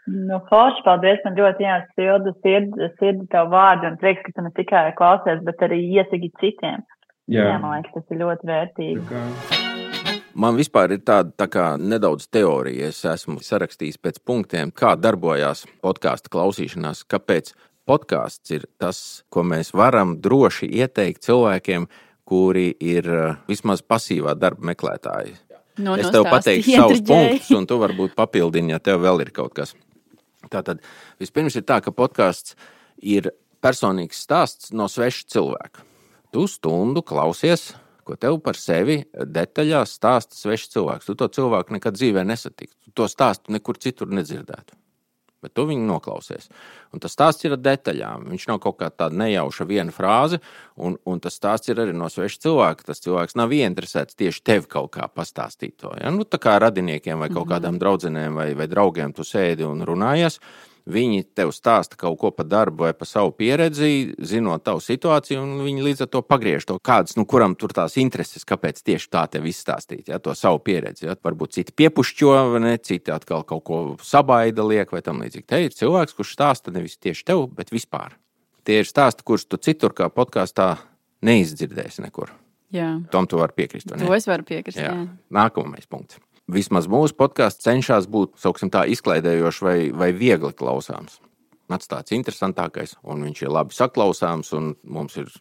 Nu, 0.06 0.38
Forši, 0.50 0.84
paldies. 0.86 1.22
Man 1.26 1.38
ļoti 1.40 1.66
jāsilda 1.66 2.34
sirdi, 2.46 2.90
sirdi 3.00 3.26
tavu 3.34 3.56
vārdu 3.56 3.90
un 3.90 3.98
prieks, 4.02 4.22
ka 4.26 4.36
tu 4.36 4.46
ne 4.46 4.52
tikai 4.54 4.92
klausies, 4.98 5.42
bet 5.48 5.64
arī 5.66 5.82
iesaki 5.98 6.30
citiem. 6.42 6.86
Jā, 7.26 7.48
Jā 7.50 7.60
man 7.62 7.80
liekas, 7.80 7.96
tas 7.96 8.14
ir 8.14 8.22
ļoti 8.22 8.50
vērtīgi. 8.52 9.22
Man 10.36 10.58
vispār 10.60 10.92
ir 10.92 11.02
tāda 11.08 11.32
tā 11.40 11.48
kā, 11.50 11.68
nedaudz 11.80 12.28
teorija. 12.30 12.92
Es 12.92 13.00
esmu 13.08 13.40
sarakstījis 13.42 13.98
pēc 14.04 14.20
punktiem, 14.28 14.74
kā 14.76 14.94
darbojās 15.00 15.64
podkāstu 15.82 16.34
klausīšanās, 16.36 17.06
kāpēc 17.10 17.56
podkāsts 17.88 18.54
ir 18.54 18.68
tas, 18.82 19.00
ko 19.34 19.46
mēs 19.48 19.72
varam 19.74 20.18
droši 20.22 20.70
ieteikt 20.82 21.26
cilvēkiem, 21.26 21.88
kuri 22.26 22.74
ir 22.82 23.10
vismaz 23.50 23.82
pasīvā 23.86 24.36
darba 24.38 24.74
meklētāji. 24.74 25.34
No, 25.82 25.96
es 26.00 26.08
tev 26.14 26.28
pateikšu 26.30 26.78
savus 26.78 27.02
punktus, 27.04 27.50
un 27.56 27.66
tu 27.68 27.80
varbūt 27.82 28.14
papildini, 28.16 28.72
ja 28.76 28.80
tev 28.80 29.02
vēl 29.04 29.26
ir 29.26 29.34
kaut 29.36 29.56
kas. 29.58 29.74
Tātad 30.52 30.84
vispirms 31.22 31.58
ir 31.58 31.66
tā, 31.68 31.82
ka 31.84 31.94
podkāsts 31.96 32.56
ir 33.02 33.32
personīgs 33.64 34.22
stāsts 34.26 34.72
no 34.76 34.88
sveša 34.92 35.28
cilvēka. 35.36 35.84
Tu 36.36 36.46
stundu 36.52 37.02
klausies, 37.06 37.74
ko 38.06 38.18
tev 38.20 38.38
par 38.46 38.58
sevi 38.60 39.02
detaļās 39.14 39.96
stāsta 39.98 40.38
svešs 40.38 40.74
cilvēks. 40.76 41.10
Tu 41.10 41.16
to 41.18 41.30
cilvēku 41.40 41.74
nekad 41.78 41.98
dzīvē 41.98 42.26
nesatiktu. 42.28 42.78
Tu 42.86 42.94
to 42.94 43.08
stāstu 43.10 43.56
nekur 43.56 43.80
citur 43.82 44.12
nedzirdētu. 44.14 44.78
Bet 45.46 45.54
tu 45.58 45.68
viņu 45.70 45.86
noklausies. 45.86 46.50
Un 46.96 47.04
tas 47.04 47.14
stāsts 47.14 47.46
ir 47.46 47.56
ar 47.56 47.62
detaļām. 47.62 48.28
Viņš 48.34 48.48
nav 48.50 48.60
kaut 48.64 48.80
kā 48.82 48.90
tāda 48.90 49.18
nejauša 49.22 49.68
viena 49.70 49.94
frāze, 49.94 50.42
un, 50.76 50.98
un 51.06 51.22
tas 51.22 51.38
stāsts 51.38 51.70
ir 51.70 51.82
arī 51.84 51.96
no 51.96 52.10
sveša 52.12 52.42
cilvēka. 52.48 52.90
Tas 52.90 53.04
cilvēks 53.06 53.38
nav 53.38 53.54
ieinteresēts 53.54 54.18
tieši 54.18 54.46
tev 54.46 54.70
kaut 54.72 54.96
kā 54.98 55.10
pastāstīt 55.12 55.78
to. 55.84 55.94
Ja? 56.02 56.14
Nu, 56.14 56.26
tā 56.26 56.42
kā 56.42 56.58
radiniekiem 56.62 57.22
vai 57.22 57.30
kaut 57.34 57.52
kādām 57.52 57.78
draudzenēm 57.82 58.42
vai, 58.42 58.50
vai 58.58 58.70
draugiem 58.72 59.14
tu 59.14 59.28
sēdi 59.28 59.68
un 59.68 59.86
runājies. 59.86 60.42
Viņi 60.86 61.24
tev 61.34 61.50
stāsta 61.50 61.98
kaut 61.98 62.20
ko 62.22 62.30
par 62.30 62.46
darbu 62.46 62.84
vai 62.86 62.92
par 62.94 63.08
savu 63.10 63.32
pieredzi, 63.34 64.14
zinot 64.22 64.62
tavu 64.68 64.84
situāciju, 64.86 65.40
un 65.42 65.64
viņi 65.66 65.86
līdz 65.88 66.04
ar 66.06 66.10
to 66.14 66.22
pagriež 66.22 66.68
to 66.70 66.76
kādas, 66.78 67.16
nu, 67.18 67.26
kuram 67.26 67.56
tur 67.58 67.74
tās 67.74 67.96
intereses, 67.98 68.46
kāpēc 68.46 68.84
tieši 68.86 69.10
tā 69.10 69.24
tev 69.34 69.48
izstāstīt, 69.50 70.12
ja, 70.12 70.20
to 70.22 70.36
savu 70.38 70.62
pieredzi. 70.62 71.08
Ja. 71.08 71.16
Varbūt 71.26 71.58
citi 71.58 71.74
piepušķo, 71.74 72.36
vai 72.52 72.62
ne, 72.68 72.76
citi 72.78 73.14
atkal 73.14 73.42
kaut 73.50 73.66
ko 73.66 73.80
sabaida 74.06 74.62
liek 74.68 74.94
vai 74.94 75.02
tam 75.06 75.26
līdzīgi. 75.26 75.48
Te 75.50 75.64
ir 75.66 75.74
cilvēks, 75.74 76.14
kurš 76.20 76.36
stāsta 76.38 76.76
nevis 76.76 77.00
tieši 77.02 77.26
tev, 77.34 77.48
bet 77.58 77.74
vispār. 77.74 78.14
Tie 78.66 78.78
ir 78.84 78.90
stāsti, 78.90 79.26
kurus 79.26 79.50
tu 79.50 79.58
citur 79.58 79.94
kā 79.98 80.12
podkāstā 80.14 80.76
neizdzirdēsi 81.26 82.06
nekur. 82.06 82.30
Jā. 82.76 82.92
Tom 83.10 83.26
tu 83.26 83.42
vari 83.42 83.58
piekrist. 83.58 83.90
To 83.90 84.14
es 84.14 84.30
varu 84.30 84.46
piekrist. 84.46 84.78
Jā. 84.78 84.94
Jā. 84.94 85.10
Nākamais 85.34 85.90
punkts 85.90 86.22
vismaz 86.52 86.90
mūsu 86.92 87.16
podkāsts 87.18 87.66
cenšas 87.66 88.10
būt 88.12 88.36
tā, 88.72 88.86
izklaidējošs 88.94 89.62
vai, 89.66 89.78
vai 89.92 90.12
viegli 90.14 90.54
klausāms. 90.54 91.20
Atstāts 91.66 92.14
interesantākais, 92.14 92.94
un 93.10 93.24
viņš 93.26 93.40
ir 93.42 93.50
labi 93.50 93.74
saklausāms. 93.74 94.52
Mums 94.86 95.16
ir 95.18 95.32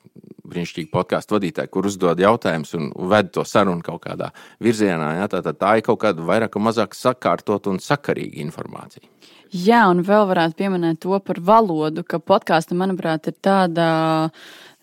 brīnišķīgi 0.48 0.88
podkāstu 0.92 1.36
vadītāji, 1.36 1.70
kur 1.72 1.88
uzdod 1.88 2.20
jautājumus 2.20 2.72
un 2.78 2.88
ved 3.10 3.28
to 3.34 3.44
sarunu 3.44 3.84
kaut 3.84 4.06
kādā 4.06 4.30
virzienā. 4.64 5.10
Ja? 5.18 5.28
Tā, 5.28 5.42
tā, 5.44 5.52
tā 5.52 5.74
ir 5.76 5.84
kaut 5.84 6.00
kāda 6.00 6.24
vairāk 6.24 6.56
vai 6.56 6.64
mazāk 6.70 6.96
sakārtot 6.96 7.68
un 7.68 7.80
sakarīga 7.82 8.40
informācija. 8.44 9.04
Jā, 9.54 9.84
un 9.92 10.00
vēl 10.02 10.24
varētu 10.32 10.56
pieminēt 10.58 11.02
to 11.04 11.18
par 11.22 11.38
valodu, 11.44 12.02
ka 12.08 12.18
podkāstam, 12.18 12.80
manuprāt, 12.80 13.28
ir 13.28 13.36
tāda 13.44 13.86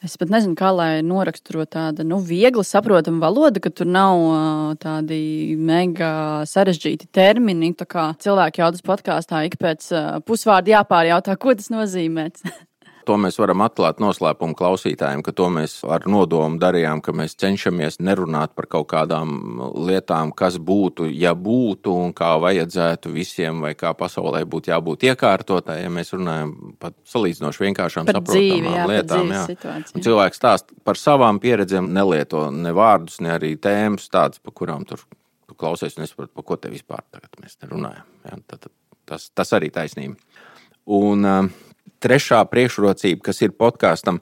Es 0.02 0.16
pat 0.18 0.32
nezinu, 0.34 0.56
kā 0.58 0.72
lai 0.74 1.04
noraksturo 1.06 1.62
tādu 1.70 2.02
nu, 2.10 2.18
viegli 2.26 2.64
saprotamu 2.66 3.22
valodu, 3.22 3.62
ka 3.62 3.70
tur 3.70 3.86
nav 3.86 4.22
uh, 4.24 4.72
tādi 4.82 5.54
mega 5.62 6.42
sarežģīti 6.50 7.12
termini. 7.14 7.70
Cilvēki 7.78 8.64
jautas 8.64 8.82
podkāstā 8.88 9.44
ik 9.46 9.60
pēc 9.62 9.92
uh, 9.94 10.10
pusvārda 10.26 10.80
jāpārjautā, 10.80 11.38
ko 11.38 11.54
tas 11.54 11.70
nozīmē. 11.70 12.32
To 13.08 13.18
mēs 13.22 13.38
varam 13.42 13.64
atklāt 13.66 14.02
noslēpumu 14.04 14.56
klausītājiem, 14.58 15.24
ka 15.26 15.34
to 15.36 15.48
mēs 15.54 15.80
ar 15.90 16.06
nodomu 16.10 16.60
darījām, 16.62 17.02
ka 17.04 17.14
mēs 17.18 17.36
cenšamies 17.42 18.00
nerunāt 18.04 18.54
par 18.58 18.68
kaut 18.72 18.90
kādām 18.94 19.62
lietām, 19.88 20.34
kas 20.38 20.60
būtu, 20.62 21.08
ja 21.10 21.34
būtu 21.34 21.94
un 22.06 22.14
kā 22.18 22.34
vajadzētu 22.42 23.14
visiem, 23.14 23.64
vai 23.66 23.74
kā 23.80 23.94
pasaulē 23.98 24.44
būtu 24.50 24.74
jābūt 24.74 25.08
iekārtotai. 25.10 25.80
Ja 25.84 25.94
mēs 25.94 26.14
runājam 26.16 26.54
par 26.82 26.94
salīdzinoši 27.14 27.66
vienkāršām, 27.68 28.10
par 28.10 28.20
saprotamām 28.20 28.44
dzīvi, 28.44 28.76
jā, 28.76 28.86
lietām, 28.92 29.34
jā. 29.34 29.80
cilvēks 29.98 30.42
stāsta 30.42 30.78
par 30.86 31.00
savām 31.00 31.42
pieredzēm, 31.42 31.90
nelieto 31.96 32.50
ne 32.54 32.76
vārdus, 32.76 33.22
ne 33.26 33.34
arī 33.38 33.56
tēmas 33.62 34.12
tādas, 34.14 34.44
par 34.44 34.56
kurām 34.58 34.86
tur 34.90 35.04
tu 35.52 35.58
klausies 35.60 35.98
un 35.98 36.06
nesaproti, 36.06 36.32
par 36.38 36.48
ko 36.48 36.56
te 36.56 36.72
vispār 36.72 37.04
tagad 37.12 37.36
mēs 37.42 37.58
runājam. 37.68 38.08
Ja? 38.24 38.38
Tad, 38.48 38.70
tas, 39.10 39.28
tas 39.36 39.52
arī 39.58 39.68
taisnība. 39.74 40.16
Un, 40.92 41.28
uh, 41.28 41.71
trešā 42.02 42.42
priekšrocība, 42.50 43.22
kas 43.30 43.42
ir 43.46 43.54
podkāstam, 43.58 44.22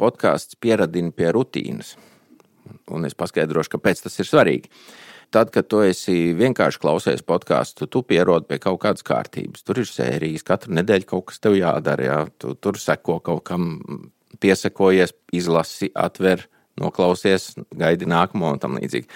podkāsts 0.00 0.58
pieradina 0.60 1.12
pie 1.14 1.32
rutīnas. 1.34 1.96
Un 2.92 3.06
es 3.06 3.14
paskaidrošu, 3.18 3.76
kāpēc 3.76 4.02
tas 4.06 4.18
ir 4.22 4.28
svarīgi. 4.28 4.70
Tad, 5.34 5.50
kad 5.54 5.66
tu 5.66 5.80
esi 5.82 6.32
vienkārši 6.38 6.80
klausies 6.82 7.24
podkāstu, 7.26 7.88
tu 7.90 8.04
pierodi 8.06 8.46
pie 8.50 8.60
kaut 8.62 8.78
kādas 8.84 9.04
kārtības. 9.06 9.64
Tur 9.66 9.82
ir 9.82 9.88
sērijas, 9.90 10.46
katru 10.46 10.76
nedēļu 10.78 11.08
kaut 11.10 11.26
kas 11.30 11.42
tev 11.42 11.56
jādara. 11.58 12.06
Jā. 12.06 12.18
Tu 12.38 12.54
tur 12.62 12.78
seko 12.78 13.18
kaut 13.26 13.42
kam, 13.48 13.72
piesakojies, 14.42 15.16
izlasi, 15.34 15.90
atver, 15.98 16.46
noklausies, 16.78 17.54
gaidi 17.74 18.08
nākamo 18.10 18.54
un 18.54 18.62
tam 18.62 18.78
līdzīgi. 18.78 19.10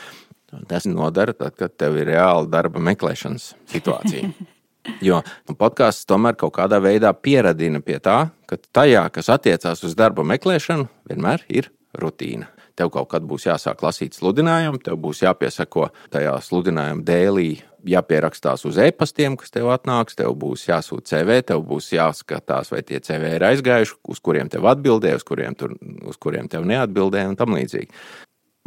Tas 0.70 0.88
nodara 0.90 1.34
tad, 1.36 1.54
kad 1.58 1.76
tev 1.78 2.00
ir 2.00 2.10
reāla 2.10 2.48
darba 2.50 2.82
meklēšanas 2.82 3.52
situācija. 3.70 4.32
Jo 5.04 5.20
nu, 5.48 5.56
podkāsts 5.58 6.08
tomēr 6.08 6.38
kaut 6.40 6.54
kādā 6.56 6.80
veidā 6.82 7.12
pieradina 7.12 7.82
pie 7.84 7.98
tā, 8.02 8.30
ka 8.48 8.56
tajā, 8.72 9.04
kas 9.12 9.28
attiecās 9.32 9.84
uz 9.84 9.96
darba 9.98 10.24
meklēšanu, 10.26 10.88
vienmēr 11.10 11.44
ir 11.52 11.70
rutīna. 12.00 12.48
Tev 12.78 12.88
kaut 12.94 13.10
kad 13.12 13.24
būs 13.28 13.44
jāsāk 13.44 13.82
lasīt 13.84 14.16
sludinājumu, 14.16 14.80
tev 14.80 14.96
būs 15.02 15.20
jāpiesako 15.24 15.90
tajā 16.14 16.32
sludinājuma 16.46 17.04
dēlī, 17.04 17.50
jāpierakstās 17.92 18.64
uz 18.68 18.78
e-pastiem, 18.80 19.36
kas 19.40 19.52
tev 19.52 19.68
atnāks, 19.74 20.16
tev 20.16 20.32
būs 20.40 20.66
jāsūta 20.68 21.12
CV, 21.12 21.40
tev 21.50 21.64
būs 21.68 21.90
jāskatās, 21.92 22.72
vai 22.72 22.80
tie 22.86 23.02
CV 23.04 23.34
ir 23.36 23.46
aizgājuši, 23.50 23.98
uz 24.12 24.20
kuriem 24.24 24.48
tev 24.52 24.68
atbildēja, 24.70 25.20
uz 25.20 25.26
kuriem, 25.28 25.56
tur, 25.58 25.76
uz 26.08 26.16
kuriem 26.20 26.48
tev 26.48 26.64
neatbildēja 26.68 27.32
un 27.32 27.38
tam 27.40 27.56
līdzīgi. 27.58 27.92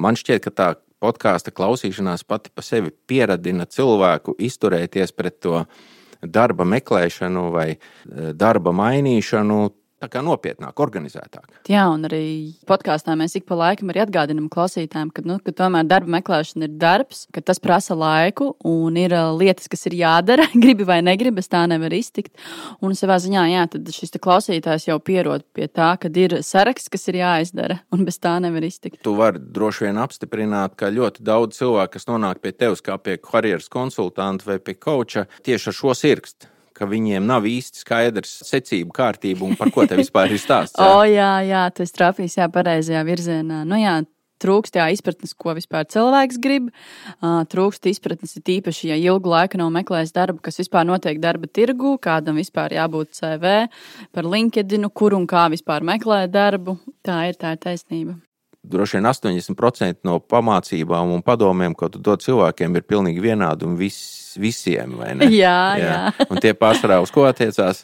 Man 0.01 0.17
šķiet, 0.19 0.43
ka 0.45 0.53
tā 0.53 0.69
podkāstu 1.03 1.53
klausīšanās 1.55 2.25
pati 2.27 2.53
par 2.53 2.65
sevi 2.65 2.93
pieradina 3.07 3.67
cilvēku 3.69 4.37
izturēties 4.41 5.13
pret 5.15 5.41
to 5.43 5.63
darba 6.25 6.65
meklēšanu 6.67 7.47
vai 7.53 7.69
e, 7.73 7.79
darba 8.33 8.73
mainīšanu 8.75 9.59
tā 10.03 10.09
kā 10.11 10.23
nopietnāk, 10.25 10.75
organizētāk. 10.83 11.47
Jā, 11.71 11.85
un 11.91 12.03
arī 12.07 12.25
podkāstā 12.67 13.15
mēs 13.19 13.37
ik 13.39 13.47
pa 13.47 13.57
laikam 13.59 13.93
arī 13.93 14.03
atgādinām 14.03 14.49
klausītājiem, 14.51 15.13
ka, 15.15 15.23
nu, 15.27 15.39
ka 15.43 15.55
tomēr 15.55 15.87
darba 15.87 16.17
meklēšana 16.17 16.67
ir 16.67 16.75
darbs, 16.81 17.25
ka 17.33 17.43
tas 17.45 17.61
prasa 17.63 17.95
laiku 17.97 18.53
un 18.67 18.99
ir 18.99 19.15
lietas, 19.39 19.69
kas 19.71 19.87
ir 19.89 19.97
jādara, 20.01 20.49
gribi 20.63 20.87
vai 20.87 20.99
negribi, 21.05 21.43
tā 21.53 21.63
nevar 21.69 21.93
iztikt. 21.95 22.33
Un 22.83 22.97
savā 22.99 23.19
ziņā, 23.23 23.47
jā, 23.53 23.65
tad 23.75 23.91
šis 23.95 24.15
klausītājs 24.23 24.89
jau 24.89 24.99
pierod 25.03 25.45
pie 25.55 25.69
tā, 25.71 25.93
ka 26.01 26.11
ir 26.19 26.39
saraksts, 26.45 26.91
kas 26.93 27.07
ir 27.11 27.21
jāizdara, 27.21 27.79
un 27.95 28.05
bez 28.07 28.19
tā 28.23 28.35
nevar 28.43 28.65
iztikt. 28.67 29.01
Tu 29.05 29.15
vari 29.17 29.41
droši 29.41 29.87
vien 29.87 30.01
apstiprināt, 30.03 30.77
ka 30.79 30.91
ļoti 30.93 31.23
daudz 31.25 31.59
cilvēku, 31.61 31.95
kas 31.97 32.09
nonāk 32.09 32.43
pie 32.43 32.55
tevis 32.55 32.83
kā 32.83 32.97
pie 32.99 33.19
karjeras 33.21 33.69
konsultanta 33.71 34.51
vai 34.51 34.59
pie 34.59 34.75
koča, 34.75 35.27
tieši 35.45 35.71
ar 35.71 35.79
šo 35.79 35.95
sirkstu 35.97 36.52
ka 36.75 36.87
viņiem 36.89 37.27
nav 37.29 37.45
īsti 37.49 37.83
skaidrs 37.83 38.39
secība, 38.47 38.93
kārtība 38.97 39.45
un 39.47 39.57
par 39.59 39.71
ko 39.73 39.85
te 39.89 39.97
vispār 39.99 40.33
ir 40.33 40.41
stāsts. 40.41 40.79
Jā, 40.79 40.89
o, 40.97 41.05
jā, 41.07 41.33
jā 41.47 41.67
tas 41.75 41.95
trafīs 41.95 42.37
jā, 42.39 42.49
pareizajā 42.51 43.03
virzienā. 43.07 43.61
Nu, 43.69 43.79
jā, 43.81 43.99
trūkst 44.43 44.79
jā, 44.79 44.89
izpratnes, 44.95 45.35
ko 45.37 45.55
vispār 45.57 45.87
cilvēks 45.93 46.41
grib. 46.43 46.73
Trūkst 47.21 47.87
izpratnes, 47.93 48.35
tīpaši, 48.43 48.91
ja 48.91 48.99
ilgu 48.99 49.31
laiku 49.31 49.61
nav 49.61 49.71
meklējis 49.77 50.15
darbu, 50.17 50.41
kas 50.43 50.59
vispār 50.61 50.87
notiek 50.89 51.21
darba 51.23 51.47
tirgu, 51.47 51.95
kādam 52.03 52.41
vispār 52.41 52.75
jābūt 52.75 53.15
CV, 53.19 53.55
par 54.15 54.29
LinkedIn, 54.35 54.89
kur 54.91 55.15
un 55.17 55.29
kā 55.29 55.47
vispār 55.53 55.85
meklēt 55.87 56.35
darbu. 56.35 56.77
Tā 57.05 57.23
ir 57.31 57.39
tā 57.39 57.55
ir 57.55 57.63
taisnība 57.63 58.19
droši 58.63 58.97
vien 58.97 59.07
80% 59.09 60.07
no 60.07 60.19
pamācībām 60.19 61.11
un 61.15 61.23
padomiem, 61.25 61.75
ko 61.75 61.89
tu 61.91 62.01
dod 62.03 62.23
cilvēkiem, 62.23 62.77
ir 62.79 62.85
pilnīgi 62.87 63.23
vienādi 63.23 63.67
un 63.67 63.75
vis, 63.79 63.97
visiem. 64.39 64.95
Jā, 65.29 65.57
jā. 65.77 65.81
jā. 65.83 66.29
Un 66.29 66.41
tie 66.43 66.55
pārsvarā 66.57 67.01
uz 67.03 67.11
ko 67.13 67.27
attiecās? 67.29 67.83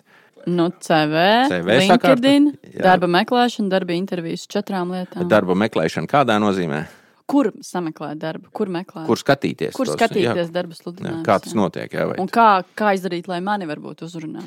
Nu, 0.49 0.69
CV, 0.81 1.25
CV 1.51 1.75
LinkedIn, 1.83 2.45
sakārta, 2.55 2.79
darba 2.85 3.09
meklēšana, 3.11 3.69
darba 3.69 3.93
intervijas 3.93 4.47
četrām 4.49 4.95
lietām. 4.95 5.27
Darba 5.29 5.57
meklēšana 5.59 6.09
kādā 6.09 6.39
nozīmē? 6.41 6.85
Kur 7.29 7.51
sameklēt 7.61 8.17
darbu, 8.17 8.49
kur 8.55 8.71
meklēt? 8.73 9.03
Kur 9.05 9.19
skatīties? 9.21 9.75
Kur 9.77 9.85
tos, 9.85 9.99
skatīties 9.99 10.47
jā, 10.47 10.47
darba 10.53 10.73
sludinājumus? 10.73 11.25
Kā 11.27 11.35
tas 11.43 11.53
jā. 11.53 11.59
notiek? 11.59 11.93
Jā, 11.93 12.07
un 12.23 12.31
kā, 12.33 12.47
kā 12.79 12.95
izdarīt, 12.97 13.29
lai 13.29 13.37
mani 13.45 13.67
varbūt 13.69 14.01
uzrunā? 14.07 14.41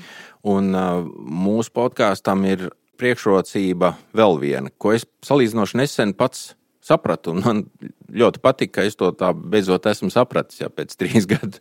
Un 0.51 0.73
uh, 0.75 1.05
mūsu 1.45 1.71
podkāstam 1.77 2.43
ir 2.49 2.73
priekšrocība 3.03 3.97
vēl 4.17 4.39
viena, 4.43 4.73
ko 4.79 4.95
es 4.95 5.07
salīdzinoši 5.27 5.83
nesen 5.83 6.15
pats 6.19 6.53
sapratu. 6.83 7.35
Man 7.39 7.65
ļoti 8.13 8.43
patīk, 8.43 8.73
ka 8.75 8.87
es 8.87 8.97
to 8.99 9.11
tā 9.17 9.31
beidzot 9.35 9.87
esmu 9.91 10.11
sapratis 10.13 10.63
jau 10.63 10.71
pēc 10.73 10.95
trīs 10.99 11.29
gadu 11.33 11.61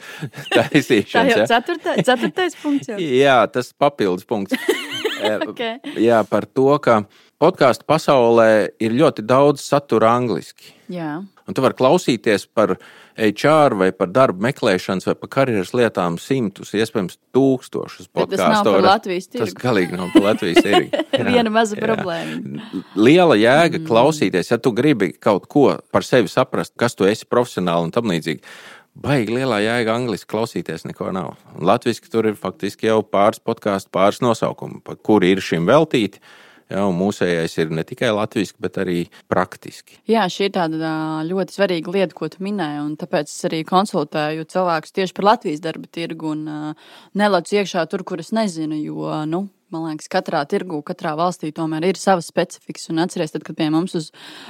taisīšanas. 0.53 1.11
tā 1.13 1.25
jau 1.43 1.49
ceturtā, 1.53 1.97
ceturtais 2.01 2.57
punkts. 2.61 2.91
Jau. 2.91 3.01
Jā, 3.23 3.37
tas 3.53 3.71
papildus 3.77 4.27
punkts. 4.29 4.57
okay. 5.49 5.77
Jā, 6.01 6.23
par 6.27 6.49
to, 6.49 6.73
ka 6.83 7.03
podkāstu 7.41 7.87
pasaulē 7.89 8.49
ir 8.81 8.97
ļoti 8.97 9.25
daudz 9.25 9.63
satura 9.65 10.15
angliski. 10.17 10.73
Jā. 10.91 11.19
Un 11.51 11.55
tu 11.57 11.63
vari 11.65 11.75
klausīties 11.75 12.45
par 12.55 12.77
HR 13.19 13.75
vai 13.75 13.89
par 13.91 14.07
darba 14.15 14.45
meklēšanas 14.47 15.09
vai 15.09 15.15
par 15.19 15.31
karjeras 15.35 15.73
lietām 15.75 16.15
simtus, 16.21 16.71
iespējams, 16.77 17.17
tūkstošus 17.35 18.07
podkāstu. 18.07 18.39
Tas 18.39 18.53
nav 18.55 18.69
par 18.69 18.85
Latvijas 18.85 19.27
tirgu. 19.27 19.49
Tas 19.49 19.57
galīgi 19.59 19.99
nav 19.99 20.13
par 20.13 20.29
Latvijas 20.29 20.63
tirgu. 20.63 21.01
Viena 21.27 21.51
maza 21.51 21.75
jā. 21.75 21.83
problēma. 21.83 22.69
Liela 22.95 23.35
jēga 23.35 23.81
mm. 23.81 23.87
klausīties, 23.89 24.53
ja 24.53 24.59
tu 24.63 24.71
gribi 24.77 25.11
kaut 25.11 25.49
ko 25.51 25.65
par 25.91 26.07
sevi 26.07 26.31
saprast, 26.31 26.77
kas 26.79 26.95
tu 26.95 27.09
esi 27.09 27.27
profesionāli 27.27 27.89
un 27.89 27.91
tam 27.97 28.07
līdzīgi. 28.13 28.55
Baigi 29.01 29.35
lielā 29.35 29.59
jēga 29.65 29.97
angļuiski 29.99 30.31
klausīties 30.31 30.87
neko 30.87 31.11
nav. 31.15 31.35
Latvijas 31.59 31.99
tur 32.07 32.31
ir 32.31 32.39
faktiski 32.39 32.87
jau 32.87 33.01
pāris 33.03 33.43
podkāstu, 33.43 33.91
pāris 33.91 34.23
nosaukumu, 34.23 34.79
kuri 35.03 35.35
ir 35.35 35.43
šim 35.43 35.67
veltīti. 35.67 36.23
Ja, 36.71 36.85
mūsējais 36.95 37.57
ir 37.59 37.71
ne 37.75 37.83
tikai 37.87 38.13
latviešu, 38.15 38.55
bet 38.63 38.79
arī 38.79 39.01
praktiski. 39.31 39.97
Jā, 40.09 40.23
šī 40.31 40.47
ir 40.47 40.53
tāda 40.55 40.91
ļoti 41.27 41.57
svarīga 41.57 41.95
lieta, 41.97 42.15
ko 42.15 42.29
tu 42.31 42.39
minēji. 42.45 42.85
Tāpēc 43.01 43.31
es 43.31 43.47
arī 43.49 43.63
konsultēju 43.67 44.47
cilvēkus 44.51 44.95
tieši 44.95 45.17
par 45.17 45.27
Latvijas 45.33 45.63
darba 45.63 45.89
tirgu 45.91 46.31
un 46.31 46.45
uh, 46.47 46.93
nelacu 47.19 47.59
iekšā 47.59 47.83
tur, 47.91 48.05
kur 48.07 48.23
es 48.23 48.31
nezinu. 48.35 48.79
Jo, 48.79 49.25
nu, 49.27 49.45
Man 49.71 49.85
liekas, 49.87 50.09
katrā 50.11 50.41
tirgu, 50.49 50.81
katrā 50.85 51.13
valstī 51.19 51.51
tomēr 51.55 51.85
ir 51.89 51.99
savas 51.99 52.27
specifikas. 52.31 52.89
Un 52.91 53.01
atcerieties, 53.03 53.43
kad 53.45 53.57
pie 53.57 53.69
mums 53.73 53.95
uz 53.97 54.09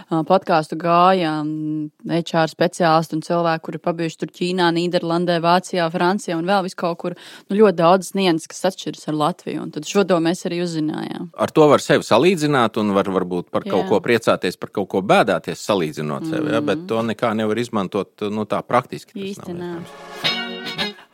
podkāstu 0.10 0.78
gāja 0.82 1.36
HR 1.42 2.52
speciālisti 2.52 3.18
un 3.18 3.24
cilvēki, 3.26 3.64
kuri 3.68 3.82
pabijuši 3.86 4.20
tur 4.24 4.34
Ķīnā, 4.40 4.72
Nīderlandē, 4.78 5.38
Vācijā, 5.44 5.86
Francijā 5.94 6.40
un 6.40 6.50
vēl 6.50 6.70
kaut 6.78 6.98
kur, 7.04 7.18
nu, 7.50 7.58
ļoti 7.60 7.78
daudz 7.78 8.14
nianses, 8.18 8.50
kas 8.50 8.72
atšķiras 8.72 9.10
ar 9.12 9.20
Latviju. 9.22 9.68
Un 9.68 9.74
tad 9.76 9.90
šo 9.90 10.06
to 10.08 10.18
mēs 10.24 10.46
arī 10.50 10.62
uzzinājām. 10.66 11.32
Ar 11.38 11.54
to 11.54 11.70
var 11.70 11.84
sevi 11.84 12.08
salīdzināt 12.08 12.82
un 12.82 12.94
var 12.98 13.10
varbūt 13.14 13.52
par 13.54 13.68
kaut 13.68 13.86
Jā. 13.86 13.90
ko 13.92 14.02
priecāties, 14.04 14.60
par 14.62 14.74
kaut 14.74 14.90
ko 14.96 15.06
bēdāties, 15.06 15.62
salīdzinot 15.70 16.30
sevi, 16.30 16.48
mm. 16.50 16.54
ja, 16.58 16.66
bet 16.66 16.86
to 16.90 17.06
nekā 17.06 17.36
nevar 17.38 17.62
izmantot 17.62 18.30
nu, 18.34 18.48
tā 18.50 18.64
praktiski. 18.66 19.20
Īsti 19.32 19.58
nē. 19.58 19.74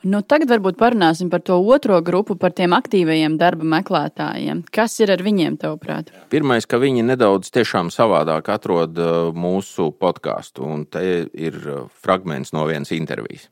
Nu, 0.07 0.21
tagad 0.23 0.51
varbūt 0.53 0.77
parunāsim 0.79 1.27
par 1.31 1.41
to 1.43 1.57
otro 1.73 1.97
grupu, 2.05 2.37
par 2.39 2.53
tiem 2.55 2.75
aktīvajiem 2.77 3.35
darba 3.41 3.65
meklētājiem. 3.75 4.61
Kas 4.71 4.95
ir 5.03 5.11
ar 5.11 5.23
viņiem, 5.25 5.57
tavuprāt? 5.59 6.13
Pirmais, 6.31 6.67
ka 6.69 6.79
viņi 6.79 7.03
nedaudz 7.09 7.51
tiešām 7.51 7.89
savādāk 7.91 8.47
atrod 8.53 8.95
uh, 9.01 9.33
mūsu 9.35 9.89
podkāstu, 9.99 10.63
un 10.63 10.85
te 10.87 11.03
ir 11.33 11.57
uh, 11.65 11.81
fragments 12.05 12.53
no 12.55 12.63
vienas 12.69 12.93
intervijas. 12.95 13.49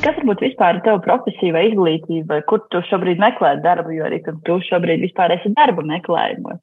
Kas 0.00 0.16
varbūt 0.22 0.46
vispār 0.46 0.78
ir 0.78 0.84
tava 0.86 1.02
profesija 1.04 1.56
vai 1.58 1.66
izglītība, 1.68 2.40
kur 2.48 2.64
tu 2.72 2.80
šobrīd 2.88 3.20
meklē 3.20 3.56
darbu, 3.64 3.92
jo 3.98 4.08
arī 4.08 4.22
tu 4.48 4.60
šobrīd 4.70 5.04
vispār 5.04 5.36
esi 5.36 5.52
darba 5.58 5.84
meklējumos? 5.92 6.62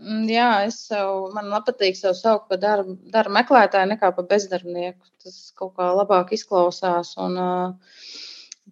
Mm, 0.00 0.26
jā, 0.32 0.48
es 0.68 0.78
sev, 0.88 1.30
man 1.34 1.50
patīk 1.66 1.98
sev 1.98 2.14
saukt 2.16 2.48
par 2.48 2.60
darbu, 2.62 2.96
darbu 3.12 3.34
meklētāju 3.36 3.90
nekā 3.90 4.12
par 4.16 4.28
bezdarbnieku. 4.30 5.10
Tas 5.24 5.40
kaut 5.58 5.74
kā 5.76 5.90
labāk 5.96 6.32
izklausās. 6.36 7.16
Un, 7.20 7.36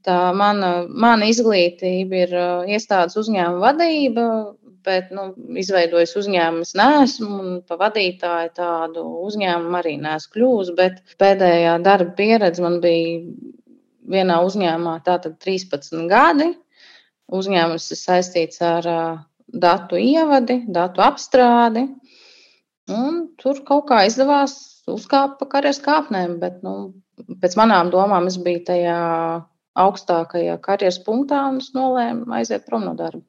tā 0.06 0.18
mana, 0.36 0.70
mana 0.88 1.28
izglītība 1.28 2.22
ir 2.24 2.34
iestādes 2.76 3.18
uzņēmuma 3.20 3.64
vadība, 3.66 4.24
bet 4.88 5.10
nu, 5.12 5.28
izveidojis 5.60 6.14
uzņēmumu 6.20 6.64
es 6.64 6.74
neesmu, 6.78 7.28
un 7.42 7.60
pa 7.68 7.76
vadītāju 7.82 8.52
tādu 8.56 9.04
uzņēmumu 9.28 9.78
arī 9.80 9.96
neesmu 10.00 10.34
kļuvusi. 10.36 10.76
Bet 10.78 11.02
pēdējā 11.20 11.76
darba 11.84 12.14
pieredze 12.18 12.64
man 12.64 12.80
bija 12.84 13.20
vienā 14.08 14.40
uzņēmumā, 14.46 15.00
tātad 15.06 15.36
13 15.44 16.08
gadi. 16.10 16.52
Uzņēmums 17.28 17.90
ir 17.92 18.00
saistīts 18.00 18.62
ar 18.64 18.86
datu 19.48 19.98
ievadi, 20.00 20.62
datu 20.68 21.02
apstrādi. 21.04 21.86
Un 22.88 23.20
tur 23.40 23.60
kaut 23.68 23.86
kā 23.90 24.04
izdevās 24.08 24.54
uzkāpt 24.88 25.36
pa 25.40 25.48
karjeras 25.52 25.80
kāpnēm, 25.84 26.38
bet 26.40 26.62
nu, 26.64 26.94
pēc 27.42 27.56
manām 27.60 27.92
domām 27.92 28.28
es 28.30 28.38
biju 28.40 28.64
tajā 28.70 28.98
augstākajā 29.78 30.56
karjeras 30.64 31.00
punktā 31.04 31.44
un 31.50 31.60
es 31.62 31.72
nolēmu 31.76 32.32
aiziet 32.38 32.64
prom 32.66 32.86
no 32.88 32.94
darba. 32.98 33.22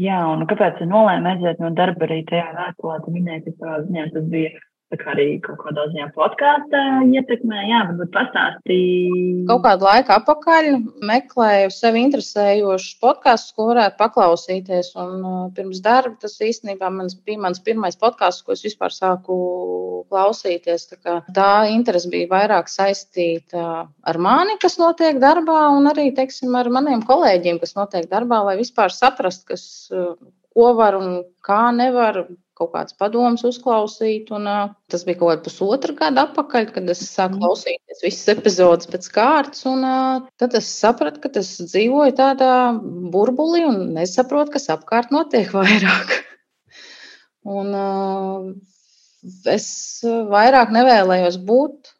Jā, 0.00 0.18
un 0.26 0.42
kāpēc 0.50 0.80
tu 0.80 0.88
nolēmi 0.90 1.30
aiziet 1.30 1.60
no 1.62 1.70
darba 1.78 2.08
arī 2.08 2.24
tajā 2.26 2.48
vēstulē? 2.56 2.96
Tu 3.04 3.14
minēji, 3.14 3.54
ka 3.60 3.76
tas 4.16 4.26
bija 4.32 4.50
arī 4.92 5.40
kaut 5.42 5.58
kādā 5.62 5.86
ziņā 5.90 6.08
podkāstā 6.14 6.80
ietekmē. 7.08 7.62
Jā, 7.68 7.80
varbūt 7.88 8.10
pastāstīja. 8.14 9.46
Kaut 9.48 9.62
kādu 9.64 9.86
laiku 9.88 10.14
atpakaļ 10.14 10.68
meklēju 11.10 11.72
sevi 11.74 12.04
interesējošus 12.06 12.98
podkāstus, 13.02 13.54
ko 13.56 13.68
varētu 13.72 13.98
paklausīties. 13.98 14.92
Un 15.00 15.24
uh, 15.24 15.40
pirms 15.56 15.80
darba 15.84 16.16
tas 16.20 16.36
īstenībā 16.40 16.90
mans, 16.94 17.16
bija 17.16 17.42
mans 17.42 17.62
pirmais 17.64 17.98
podkāsts, 18.00 18.44
ko 18.44 18.54
es 18.54 18.64
vispār 18.64 18.94
sāku 18.94 19.38
klausīties. 20.12 20.88
Tā, 20.94 21.18
tā 21.34 21.50
interese 21.72 22.10
bija 22.12 22.30
vairāk 22.30 22.70
saistīta 22.70 23.88
ar 23.88 24.20
mani, 24.20 24.58
kas 24.62 24.78
notiek 24.78 25.18
darbā, 25.22 25.66
un 25.74 25.90
arī 25.90 26.10
teiksim, 26.14 26.54
ar 26.58 26.70
maniem 26.72 27.02
kolēģiem, 27.06 27.60
kas 27.62 27.76
notiek 27.78 28.08
darbā, 28.10 28.44
lai 28.50 28.58
vispār 28.60 28.94
saprastu, 28.94 29.54
kas 29.54 29.66
uh, 29.94 30.14
ko 30.54 30.72
var 30.78 30.96
un 30.98 31.22
kā 31.44 31.68
nevar, 31.74 32.24
kaut 32.54 32.70
kāds 32.74 32.94
padoms 32.98 33.42
uzklausīt. 33.46 34.30
Un, 34.34 34.46
uh, 34.50 34.74
tas 34.90 35.04
bija 35.06 35.20
kaut 35.20 35.32
kāds 35.32 35.48
pusotra 35.48 35.96
gada 35.98 36.26
atpakaļ, 36.28 36.68
kad 36.76 36.92
es 36.92 37.02
sāku 37.08 37.36
mhm. 37.36 37.44
klausīties 37.44 38.04
visas 38.06 38.34
epizodes 38.36 38.90
pēc 38.90 39.08
kārtas. 39.14 39.64
Un, 39.70 39.86
uh, 39.88 40.28
tad 40.40 40.54
es 40.58 40.70
sapratu, 40.70 41.22
ka 41.24 41.32
es 41.40 41.56
dzīvoju 41.62 42.14
tādā 42.20 42.52
burbulī 43.14 43.64
un 43.68 43.82
nesaprotu, 43.98 44.54
kas 44.54 44.70
apkārt 44.74 45.14
notiek 45.14 45.50
vairāk. 45.54 46.14
un, 47.58 47.74
uh, 47.74 48.54
es 49.50 49.66
vairāk 50.04 50.72
nevēlējos 50.74 51.40
būt 51.48 51.94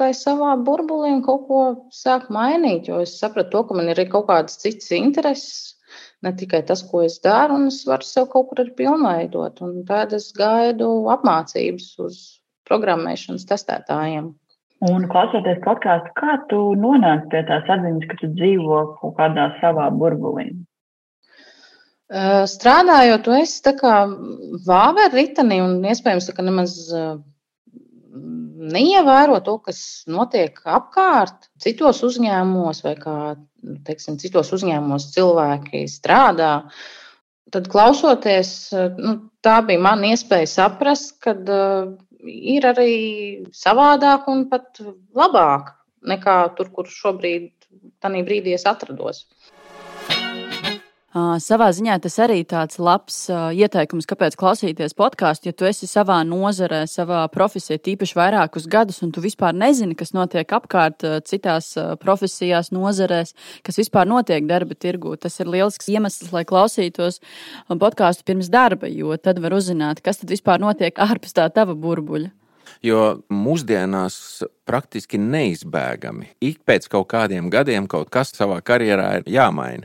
tajā 0.00 0.16
savā 0.16 0.54
burbulī 0.66 1.12
un 1.12 1.20
kaut 1.22 1.44
ko 1.46 1.62
sākt 1.94 2.32
mainīt, 2.32 2.88
jo 2.88 3.02
es 3.04 3.12
sapratu, 3.20 3.52
to, 3.52 3.62
ka 3.68 3.76
man 3.76 3.90
ir 3.92 4.00
kaut 4.10 4.26
kādas 4.30 4.56
citas 4.62 4.88
intereses 4.96 5.71
ne 6.22 6.32
tikai 6.38 6.62
tas, 6.66 6.82
ko 6.88 7.02
es 7.06 7.18
daru, 7.24 7.58
un 7.58 7.70
es 7.70 7.82
varu 7.88 8.06
sev 8.06 8.28
kaut 8.32 8.50
kur 8.50 8.62
arī 8.62 8.74
pilnveidot. 8.78 9.62
Un 9.66 9.82
tad 9.88 10.14
es 10.18 10.30
gaidu 10.36 10.90
apmācības 11.14 11.88
uz 12.06 12.20
programmēšanas 12.68 13.48
testētājiem. 13.50 14.30
Un 14.90 15.06
klausoties 15.10 15.60
podkāstu, 15.62 16.10
kā 16.18 16.36
tu 16.50 16.60
nonāci 16.78 17.28
pie 17.30 17.42
tās 17.46 17.68
atziņas, 17.70 18.06
ka 18.10 18.18
tu 18.18 18.30
dzīvo 18.34 18.78
kaut 18.98 19.14
kādā 19.20 19.52
savā 19.60 19.86
burbulī? 19.94 20.48
Strādājot, 22.52 23.22
tu 23.24 23.32
esi 23.36 23.62
tā 23.64 23.72
kā 23.78 23.92
vāveru 24.66 25.16
ritenī 25.16 25.62
un 25.64 25.78
iespējams 25.86 26.28
nemaz 26.44 26.74
neievēro 28.12 29.40
to, 29.44 29.56
kas 29.66 29.80
notiek 30.10 30.58
apkārt, 30.68 31.48
citos 31.62 32.02
uzņēmumos 32.06 32.82
vai 32.84 32.94
kā, 33.00 33.16
teiksim, 33.86 34.18
citos 34.22 34.52
uzņēmumos 34.56 35.10
cilvēki 35.14 35.84
strādā. 35.90 36.54
Tad 37.52 37.68
klausoties, 37.72 38.72
nu, 38.96 39.16
tā 39.44 39.58
bija 39.66 39.82
mana 39.84 40.12
iespēja 40.14 40.48
saprast, 40.48 41.18
ka 41.24 41.34
uh, 41.36 41.90
ir 42.22 42.66
arī 42.68 42.92
savādāk 43.56 44.28
un 44.32 44.46
pat 44.50 44.80
labāk 45.16 45.74
nekā 46.08 46.36
tur, 46.56 46.70
kur 46.74 46.88
šobrīd, 46.90 47.50
tajā 48.02 48.22
brīdī 48.26 48.56
es 48.56 48.66
atrados. 48.68 49.26
Uh, 51.12 51.34
savā 51.44 51.66
ziņā 51.76 51.98
tas 52.00 52.14
arī 52.24 52.38
tāds 52.48 52.78
labs 52.80 53.16
uh, 53.28 53.50
ieteikums, 53.52 54.06
kāpēc 54.08 54.32
klausīties 54.40 54.94
podkāstu. 54.96 55.50
Ja 55.50 55.52
tu 55.52 55.66
esi 55.68 55.84
savā 55.84 56.22
nozarē, 56.24 56.86
savā 56.88 57.18
profesijā, 57.28 57.76
tīpaši 57.84 58.16
vairākus 58.16 58.64
gadus, 58.72 59.02
un 59.04 59.10
tu 59.12 59.20
vispār 59.20 59.52
nezini, 59.52 59.92
kas 59.92 60.14
notiek 60.16 60.48
apkārt 60.56 61.04
uh, 61.04 61.18
citās 61.20 61.66
uh, 61.76 61.90
profesijās, 62.00 62.70
nozarēs, 62.72 63.34
kas 63.60 63.76
vispār 63.76 64.08
notiek 64.08 64.46
darba 64.48 64.72
tirgū, 64.72 65.12
tas 65.20 65.36
ir 65.44 65.50
lielisks 65.52 65.90
iemesls, 65.92 66.30
lai 66.32 66.46
klausītos 66.48 67.20
podkāstu 67.68 68.24
pirms 68.30 68.48
darba, 68.48 68.88
jo 68.88 69.12
tad 69.20 69.42
var 69.44 69.52
uzzināt, 69.58 70.00
kas 70.00 70.22
tad 70.22 70.32
vispār 70.32 70.62
notiek 70.64 70.96
ārpus 71.10 71.36
tā 71.36 71.44
tava 71.52 71.76
burbuļa. 71.76 72.30
Jo 72.80 73.02
mūsdienās 73.28 74.16
praktiski 74.64 75.20
neizbēgami 75.20 76.30
ik 76.40 76.64
pēc 76.64 76.88
kaut 76.96 77.10
kādiem 77.12 77.52
gadiem 77.52 77.84
kaut 77.84 78.08
kas 78.08 78.32
savā 78.32 78.62
karjerā 78.64 79.10
ir 79.20 79.28
jāmaina. 79.36 79.84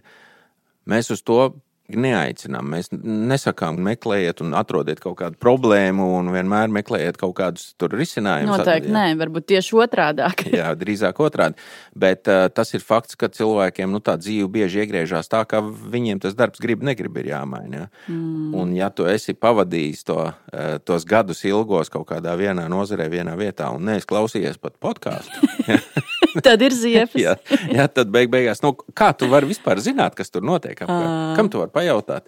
Mēs 0.87 1.11
uz 1.13 1.23
to 1.25 1.41
neaicinām. 1.87 2.67
Mēs 2.73 2.89
nesakām, 2.91 3.77
meklējiet 3.85 4.41
un 4.43 4.55
atrodiet 4.59 4.99
kaut 5.03 5.17
kādu 5.21 5.39
problēmu, 5.41 6.09
un 6.19 6.31
vienmēr 6.33 6.71
meklējiet 6.73 7.19
kaut 7.19 7.35
kādus 7.37 7.69
risinājumus. 7.79 8.59
Noteikti 8.59 8.91
nē, 8.91 9.05
varbūt 9.21 9.47
tieši 9.53 9.77
otrādi. 9.79 10.27
jā, 10.59 10.71
drīzāk 10.79 11.21
otrādi. 11.23 11.59
Bet 11.95 12.27
uh, 12.31 12.47
tas 12.53 12.73
ir 12.75 12.83
fakts, 12.83 13.15
ka 13.19 13.31
cilvēkiem 13.31 13.91
nu, 13.93 14.01
tā 14.03 14.17
dzīve 14.19 14.49
bieži 14.59 14.83
iegriežas 14.83 15.31
tā, 15.31 15.43
ka 15.47 15.63
viņiem 15.63 16.21
tas 16.23 16.35
darbs 16.37 16.61
grib, 16.63 16.83
negrib 16.85 17.21
ir 17.21 17.31
jāmaina. 17.31 17.85
Ja? 17.85 17.87
Mm. 18.11 18.51
Un, 18.57 18.75
ja 18.75 18.91
tu 18.91 19.07
esi 19.07 19.37
pavadījis 19.37 20.03
to, 20.11 20.19
uh, 20.27 20.69
tos 20.83 21.07
gadus 21.07 21.45
ilgos 21.47 21.91
kaut 21.93 22.09
kādā 22.11 22.35
vienā 22.39 22.67
nozarē, 22.71 23.07
vienā 23.11 23.37
vietā, 23.39 23.71
un 23.75 23.87
neesi 23.87 24.09
klausījies 24.09 24.59
pat 24.59 24.75
podkāstu. 24.83 25.47
tad 26.45 26.63
ir 26.65 26.75
ziepes. 26.75 27.19
jā, 27.19 27.35
jā, 27.73 27.87
tad 27.91 28.11
beig 28.13 28.31
beigās, 28.33 28.63
nu, 28.65 28.73
kā 28.97 29.11
tu 29.17 29.29
vari 29.31 29.49
vispār 29.49 29.81
zināt, 29.83 30.17
kas 30.17 30.33
tur 30.33 30.45
notiek? 30.45 30.77
Apkārt? 30.77 31.37
Kam 31.39 31.51
tu 31.53 31.61
vari 31.61 31.73
pajautāt? 31.73 32.27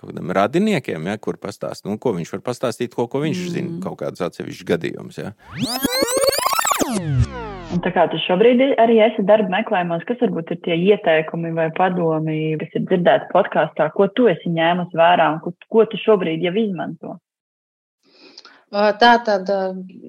Kādam 0.00 0.32
radiniekiem, 0.32 1.10
ja, 1.10 1.18
kur 1.20 1.36
pastāstīt, 1.40 1.90
nu, 1.90 1.98
ko 2.00 2.14
viņš 2.16 2.30
var 2.38 2.44
pastāstīt, 2.46 2.94
ko, 2.96 3.04
ko 3.10 3.20
viņš 3.20 3.40
mm. 3.42 3.52
zina, 3.56 3.80
kaut 3.84 3.98
kādus 4.00 4.24
atsevišķus 4.24 4.68
gadījumus. 4.70 5.20
Ja. 5.20 5.34
Un 7.70 7.82
tā 7.84 7.92
kā 7.94 8.06
tu 8.10 8.18
šobrīd 8.24 8.62
arī 8.82 8.96
esi 9.04 9.22
darba 9.26 9.52
meklējumos, 9.52 10.02
kas 10.08 10.18
varbūt 10.24 10.54
ir 10.54 10.60
tie 10.64 10.78
ieteikumi 10.90 11.52
vai 11.54 11.68
padomi, 11.76 12.38
kas 12.58 12.72
ir 12.74 12.86
dzirdēti 12.88 13.28
podkāstā, 13.34 13.90
ko 13.94 14.08
tu 14.16 14.26
esi 14.32 14.50
ņēmusi 14.50 14.98
vērā 14.98 15.28
un 15.36 15.42
ko, 15.44 15.52
ko 15.70 15.84
tu 15.90 16.00
šobrīd 16.00 16.42
jau 16.48 16.54
izmanto? 16.58 17.18
Tā 18.70 19.14
tad, 19.26 19.48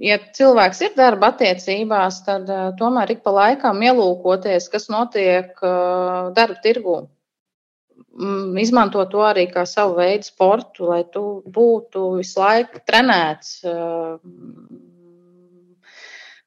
ja 0.06 0.19
cilvēks 0.38 0.84
ir 0.86 0.91
darba 0.97 1.32
attiecībās, 1.32 2.19
tad 2.28 2.50
tomēr 2.78 3.15
ik 3.15 3.24
pa 3.26 3.34
laikam 3.34 3.82
ielūkoties, 3.82 4.67
kas 4.69 4.86
notiek 4.93 5.58
darba 5.63 6.60
tirgū. 6.62 7.00
Mm, 8.12 8.58
izmanto 8.62 9.02
to 9.10 9.24
arī 9.26 9.47
kā 9.50 9.63
savu 9.65 9.95
veidu 9.97 10.28
sportu, 10.28 10.86
lai 10.91 11.02
tu 11.10 11.41
būtu 11.58 12.06
visu 12.19 12.41
laiku 12.41 12.84
trenēts. 12.86 13.58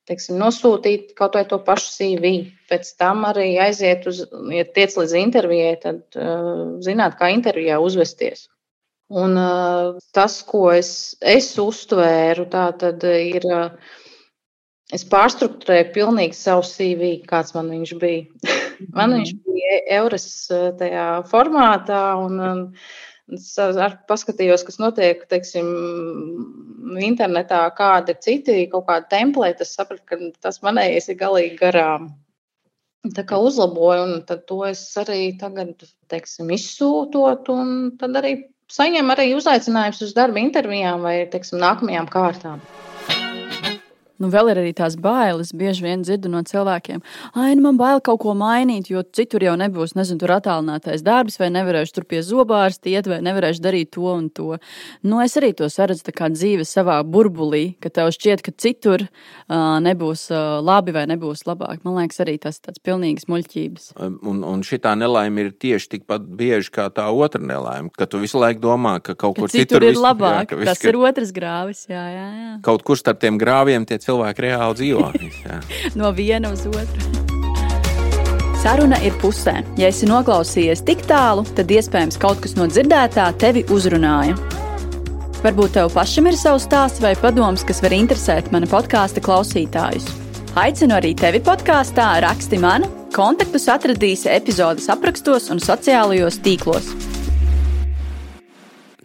Teiksim, 0.05 0.37
nosūtīt 0.38 1.14
kaut 1.18 1.38
vai 1.38 1.46
to 1.48 1.59
pašu 1.64 1.90
CV. 1.96 2.35
Pēc 2.70 2.90
tam 3.00 3.24
arī 3.27 3.55
aiziet 3.64 4.05
uz, 4.07 4.22
ja 4.53 4.66
tiec 4.77 4.94
līdz 5.00 5.14
intervijai, 5.16 5.77
tad 5.81 6.18
uh, 6.20 6.77
zināt, 6.85 7.16
kā 7.16 7.31
intervijā 7.33 7.79
uzvesties. 7.81 8.50
Un 9.14 9.38
tas, 10.16 10.40
ko 10.48 10.68
es, 10.74 10.90
es 11.22 11.53
uztvēru, 11.61 12.48
tā 12.50 12.64
tad 12.81 13.05
ir, 13.07 13.44
es 14.94 15.05
pārstruktūrēju 15.11 15.92
pilnīgi 15.94 16.35
savu 16.35 16.64
CV, 16.66 17.11
kāds 17.29 17.55
man 17.55 17.70
viņš 17.70 17.92
bija. 18.00 18.24
man 18.98 19.12
mm. 19.12 19.20
viņš 19.20 19.35
bija 19.46 19.77
eures 20.00 20.27
tajā 20.81 21.09
formātā, 21.31 22.00
un 22.24 22.64
es 23.38 23.53
paskatījos, 24.09 24.66
kas 24.66 24.81
notiek, 24.83 25.22
teiksim, 25.31 25.70
internetā, 27.00 27.62
kādi 27.79 28.16
ir 28.16 28.20
citi 28.24 28.57
kaut 28.72 28.88
kādi 28.88 29.09
templēti, 29.14 29.62
es 29.62 29.77
sapratu, 29.79 30.03
ka 30.11 30.18
tas 30.42 30.59
manējais 30.66 31.12
ir 31.12 31.20
galīgi 31.22 31.61
garām. 31.62 32.11
Tā 33.14 33.20
kā 33.29 33.37
uzlaboju, 33.37 34.05
un 34.09 34.42
to 34.48 34.59
es 34.64 34.83
arī 34.98 35.37
tagad, 35.38 35.87
teiksim, 36.11 36.50
izsūtot, 36.57 37.50
un 37.53 37.74
tad 38.00 38.16
arī 38.16 38.38
saņem 38.74 39.12
arī 39.14 39.28
uzaicinājumus 39.38 40.02
uz 40.08 40.14
darba 40.16 40.42
intervijām 40.42 41.04
vai 41.06 41.16
teiksim, 41.30 41.60
nākamajām 41.62 42.10
kārtām. 42.10 42.62
Nu, 44.24 44.30
vēl 44.32 44.54
ir 44.54 44.60
arī 44.62 44.72
tās 44.72 44.94
bailes. 44.96 45.52
Bieži 45.52 45.84
vien 45.84 46.00
dzirdu 46.04 46.30
no 46.32 46.40
cilvēkiem, 46.46 47.02
ah, 47.34 47.50
nu 47.52 47.66
man 47.66 47.76
bail 47.76 48.00
kaut 48.04 48.22
ko 48.22 48.32
mainīt, 48.38 48.88
jo 48.88 49.02
citur 49.04 49.44
jau 49.44 49.52
nebūs, 49.60 49.92
nezinu, 49.98 50.22
tur 50.22 50.32
attālinātais 50.38 51.04
darbs, 51.04 51.37
vai 51.40 51.50
nevarēšu 51.52 51.98
tur 51.98 52.06
pie 52.08 52.22
zobārsta 52.24 52.88
iet, 52.88 53.08
vai 53.10 53.20
nevarēšu 53.24 53.60
darīt 53.64 53.90
to 53.92 54.06
un 54.08 54.30
to. 54.32 54.56
Nu, 55.04 55.20
es 55.20 55.37
arī 55.37 55.52
to 55.58 55.68
saredzu 55.68 56.14
kā 56.16 56.30
dzīve 56.32 56.64
savā 56.64 56.96
burbulī, 57.04 57.74
ka 57.84 57.92
tev 57.92 58.14
šķiet, 58.16 58.44
ka 58.46 58.54
citur 58.56 59.04
uh, 59.04 59.76
nebūs 59.84 60.24
uh, 60.32 60.64
labi 60.64 60.96
vai 60.96 61.04
nebūs 61.10 61.44
labāk. 61.44 61.84
Man 61.84 61.98
liekas, 62.00 62.22
arī 62.24 62.38
tas 62.40 62.62
tāds 62.64 62.80
pilnīgs 62.80 63.28
muļķības. 63.28 63.90
Un, 64.24 64.40
un 64.40 64.64
šī 64.64 64.80
laime 65.04 65.44
ir 65.44 65.52
tieši 65.52 65.98
tikpat 65.98 66.24
bieži 66.24 66.72
kā 66.72 66.88
tā 66.88 67.10
otra 67.12 67.42
nelaime, 67.44 67.92
ka 67.92 68.08
tu 68.08 68.22
visu 68.24 68.40
laiku 68.40 68.64
domā, 68.64 68.96
ka 69.04 69.12
kaut 69.12 69.37
kur 69.37 69.52
ka 69.52 69.58
citur, 69.58 69.84
citur 69.84 69.88
ir 69.90 69.96
visu, 69.98 70.06
labāk. 70.06 70.56
Jā, 70.56 70.72
tas 70.72 70.84
ir 70.88 70.96
otrs 70.96 71.37
grāvis. 71.37 71.84
Jā, 71.92 72.08
jā, 72.08 72.26
jā. 72.40 72.52
Kaut 72.64 72.87
kur 72.87 72.96
starp 72.96 73.20
tiem 73.20 73.37
grāviem 73.40 73.84
tie 73.84 74.00
cilvēki 74.00 74.13
reāli 74.22 74.79
dzīvo. 74.81 75.11
no 76.00 76.11
viena 76.16 76.53
uz 76.55 76.66
otru. 76.70 77.14
Saruna 78.64 78.96
ir 79.05 79.12
pusē. 79.20 79.59
Ja 79.77 79.90
esi 79.92 80.09
noklausījies 80.09 80.85
tik 80.88 81.03
tālu, 81.09 81.44
tad 81.57 81.68
iespējams 81.68 82.16
kaut 82.20 82.40
kas 82.44 82.57
no 82.57 82.64
dzirdētā 82.70 83.27
tevi 83.42 83.64
uzrunāja. 83.74 84.38
Varbūt 85.44 85.74
tev 85.77 85.90
pašam 85.92 86.31
ir 86.31 86.38
savs 86.40 86.64
stāsts 86.64 87.03
vai 87.05 87.12
padoms, 87.20 87.66
kas 87.68 87.83
var 87.85 87.92
interesēt 87.92 88.48
mana 88.55 88.68
podkāstu 88.70 89.20
klausītājus. 89.27 90.09
Aicinu 90.57 90.96
arī 90.96 91.12
tevi 91.18 91.42
podkāstā, 91.44 92.14
raksti 92.24 92.62
man, 92.62 92.88
kontaktus 93.12 93.68
atradīsi 93.68 94.33
epizodes 94.33 94.88
aprakstos 94.94 95.50
un 95.53 95.61
sociālajos 95.61 96.40
tīklos 96.46 96.88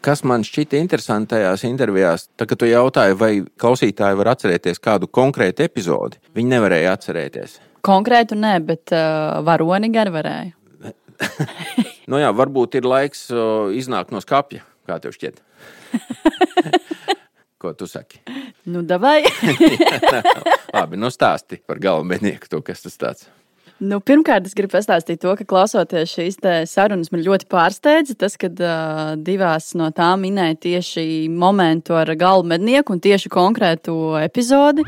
kas 0.06 0.24
man 0.28 0.44
šķita 0.48 0.80
interesanti 0.80 1.36
tajās 1.36 1.64
intervijās, 1.68 2.28
tad, 2.36 2.50
kad 2.52 2.62
tu 2.62 2.70
jautāji, 2.70 3.18
vai 3.20 3.32
klausītāji 3.62 4.20
var 4.20 4.34
atcerēties 4.34 4.82
kādu 4.84 5.10
konkrētu 5.12 5.66
epizodi, 5.66 6.22
viņi 6.36 6.54
nevarēja 6.56 6.96
atcerēties. 6.98 7.60
Konkrētu 7.86 8.38
nē, 8.40 8.54
bet 8.68 8.94
uh, 8.96 9.40
varoni 9.48 9.92
gan 9.94 10.12
varēja. 10.14 10.52
nu 12.12 12.20
jā, 12.20 12.30
varbūt 12.36 12.80
ir 12.80 12.88
laiks 12.88 13.28
uh, 13.34 13.72
iznākt 13.76 14.14
no 14.16 14.20
skapja, 14.24 14.64
kā 14.88 15.00
tev 15.04 15.16
šķiet. 15.16 15.42
Ko 17.60 17.74
tu 17.76 17.90
saki? 17.92 18.22
Nu, 18.72 18.86
davai. 18.88 19.20
Labi, 20.78 20.96
nu 20.96 21.10
stāsti 21.12 21.60
par 21.68 21.82
galvennieku, 21.84 22.48
to, 22.48 22.62
kas 22.64 22.86
tas 22.86 22.96
tāds. 23.02 23.28
Nu, 23.80 24.02
pirmkārt, 24.04 24.44
es 24.44 24.56
gribu 24.58 24.74
pastāstīt 24.74 25.22
to, 25.24 25.32
ka 25.40 25.46
klausoties 25.48 26.12
šīs 26.12 26.38
sarunas, 26.68 27.14
man 27.14 27.22
ļoti 27.24 27.48
pārsteidza 27.48 28.18
tas, 28.20 28.36
ka 28.40 28.50
uh, 28.52 29.14
divās 29.16 29.72
no 29.80 29.88
tām 29.96 30.26
minēja 30.26 30.58
tieši 30.66 31.06
momentu 31.32 31.96
ar 31.96 32.12
galvu 32.20 32.50
mednieku 32.52 32.92
un 32.96 33.00
tieši 33.00 33.32
konkrētu 33.32 33.96
epizodi. 34.20 34.84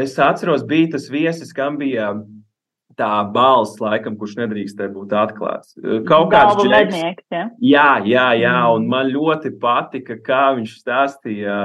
Es 0.00 0.16
atceros, 0.16 0.64
bija 0.64 0.94
tas 0.94 1.10
viesis, 1.12 1.52
kam 1.52 1.76
bija 1.76 2.14
tā 2.96 3.10
balss, 3.34 3.76
laikam, 3.80 4.16
kurš 4.16 4.38
nedrīkstēja 4.40 4.94
būt 4.94 5.12
atklāts. 5.12 5.76
Kaut 6.08 6.32
kāds 6.32 6.64
mednieks. 6.64 7.26
Ja? 7.32 7.44
Jā, 7.60 7.90
jā, 8.08 8.26
jā, 8.40 8.56
un 8.72 8.88
man 8.88 9.12
ļoti 9.12 9.52
patika, 9.60 10.16
kā 10.24 10.42
viņš 10.56 10.72
stāstīja 10.80 11.60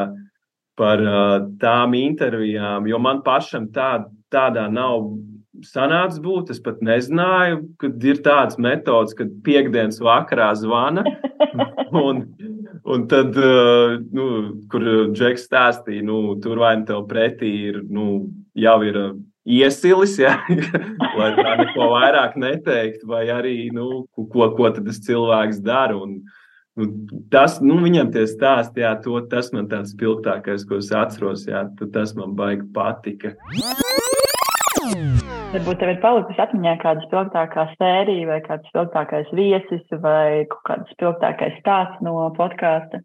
par 0.76 1.00
uh, 1.00 1.48
tām 1.64 1.96
intervijām, 1.96 2.92
jo 2.92 3.00
man 3.00 3.24
pašam 3.24 3.72
tāda 3.72 4.12
tādā 4.36 4.68
nav 4.72 5.08
sanācis 5.64 6.22
būt. 6.24 6.52
Es 6.54 6.62
pat 6.64 6.82
nezināju, 6.84 7.62
ka 7.80 7.90
ir 8.10 8.22
tādas 8.26 8.60
metodas, 8.62 9.16
kad 9.18 9.32
piekdienas 9.46 10.02
vakarā 10.04 10.52
zvana. 10.60 11.06
Un, 11.96 12.26
un 12.84 13.04
tad, 13.08 13.38
uh, 13.40 13.96
nu, 14.12 14.26
kur 14.72 14.84
Džeks 15.14 15.46
stāstīja, 15.48 16.04
nu, 16.04 16.36
tur 16.44 16.60
vai 16.60 16.74
nu 16.80 16.84
tev 16.90 17.06
pretī 17.08 17.52
ir, 17.70 17.78
nu, 17.88 18.26
jau 18.58 18.76
ir 18.84 18.98
uh, 19.00 19.14
iesilis, 19.46 20.18
ja, 20.20 20.34
lai 21.20 21.30
tā 21.38 21.54
neko 21.62 21.88
vairāk 21.94 22.36
neteiktu, 22.42 23.08
vai 23.08 23.28
arī, 23.32 23.70
nu, 23.76 24.04
ko, 24.18 24.50
ko 24.58 24.74
tad 24.74 24.90
tas 24.90 25.00
cilvēks 25.06 25.62
dara. 25.64 25.96
Un, 26.02 26.18
nu, 26.76 26.90
tas, 27.32 27.62
nu, 27.64 27.80
viņam 27.86 28.12
tie 28.16 28.26
stāsti, 28.28 28.84
jā, 28.84 28.96
to, 29.06 29.22
tas 29.32 29.54
man 29.56 29.70
tāds 29.72 29.96
spilgtākais, 29.96 30.68
ko 30.68 30.82
es 30.82 30.92
atceros, 30.92 31.48
jā, 31.48 31.64
tas 31.94 32.16
man 32.18 32.36
baigi 32.36 32.68
patika. 32.76 33.38
Varbūt 35.56 35.80
tev 35.82 35.92
ir 35.94 36.00
palikusi 36.04 36.42
atmiņā 36.44 36.76
kāda 36.82 37.04
spilgtākā 37.06 37.66
sērija, 37.76 38.28
vai 38.30 38.40
kāds 38.46 38.70
spilgtākais 38.72 39.30
viesis, 39.38 39.84
vai 40.04 40.46
kāds 40.68 40.92
spilgtākais 40.96 41.60
stāsts 41.62 42.04
no 42.06 42.16
podkāsta. 42.38 43.02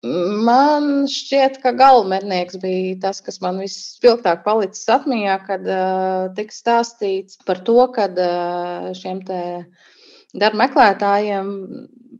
Man 0.00 1.04
šķiet, 1.12 1.58
ka 1.60 1.74
galvenais 1.76 2.54
bija 2.62 2.94
tas, 3.02 3.18
kas 3.20 3.36
man 3.44 3.58
vispilgtāk 3.60 4.46
palicis 4.46 4.88
atmiņā, 4.88 5.34
kad 5.44 5.66
uh, 5.68 6.30
tika 6.38 6.56
stāstīts 6.56 7.36
par 7.44 7.60
to, 7.66 7.76
ka 7.92 8.06
uh, 8.08 8.88
šiem 8.96 9.20
darba 9.26 10.62
meklētājiem 10.62 11.50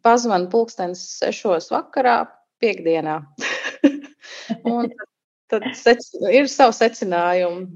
pazvan 0.05 0.51
pulkstenis 0.53 1.07
sešos 1.23 1.71
vakarā, 1.73 2.25
piekdienā. 2.61 3.23
Un 4.69 4.93
tad 5.49 5.71
sec, 5.79 6.05
ir 6.29 6.53
savu 6.53 6.77
secinājumu. 6.77 7.71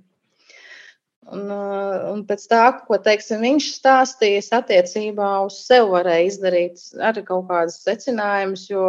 Un, 1.32 1.46
uh, 1.48 2.10
un 2.12 2.20
pēc 2.28 2.42
tā, 2.50 2.64
ko 2.84 2.98
teiksim, 3.00 3.40
viņš 3.44 3.68
stāstījis 3.78 4.50
attiecībā 4.58 5.28
uz 5.46 5.56
sevi, 5.64 5.87
varēja 5.94 6.26
izdarīt 6.28 6.82
arī 7.00 7.22
kaut 7.24 7.46
kādas 7.48 7.78
secinājumus, 7.80 8.66
jo 8.68 8.84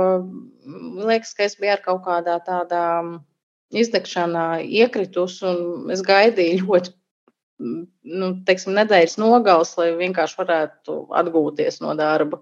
liekas, 1.07 1.31
ka 1.37 1.45
es 1.47 1.55
biju 1.61 1.77
ar 1.77 1.83
kaut 1.85 2.03
kādā 2.03 2.35
tādā 2.43 2.83
izdegšanā 3.71 4.47
iekritus, 4.67 5.37
un 5.47 5.93
es 5.95 6.03
gaidīju 6.05 6.65
ļoti, 6.65 6.95
nu, 7.63 8.31
teiksim, 8.47 8.75
nedēļas 8.81 9.15
nogals, 9.21 9.71
lai 9.79 9.93
vienkārši 9.95 10.41
varētu 10.41 10.99
atgūties 11.23 11.79
no 11.85 11.95
darba. 11.95 12.41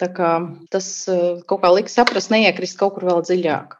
Tā 0.00 0.10
kā 0.16 0.32
tas 0.74 0.90
uh, 1.12 1.38
kaut 1.46 1.62
kā 1.62 1.70
lika 1.76 1.92
saprast, 1.92 2.34
neiekrist 2.34 2.80
kaut 2.82 2.96
kur 2.96 3.06
vēl 3.12 3.22
dziļāk. 3.30 3.79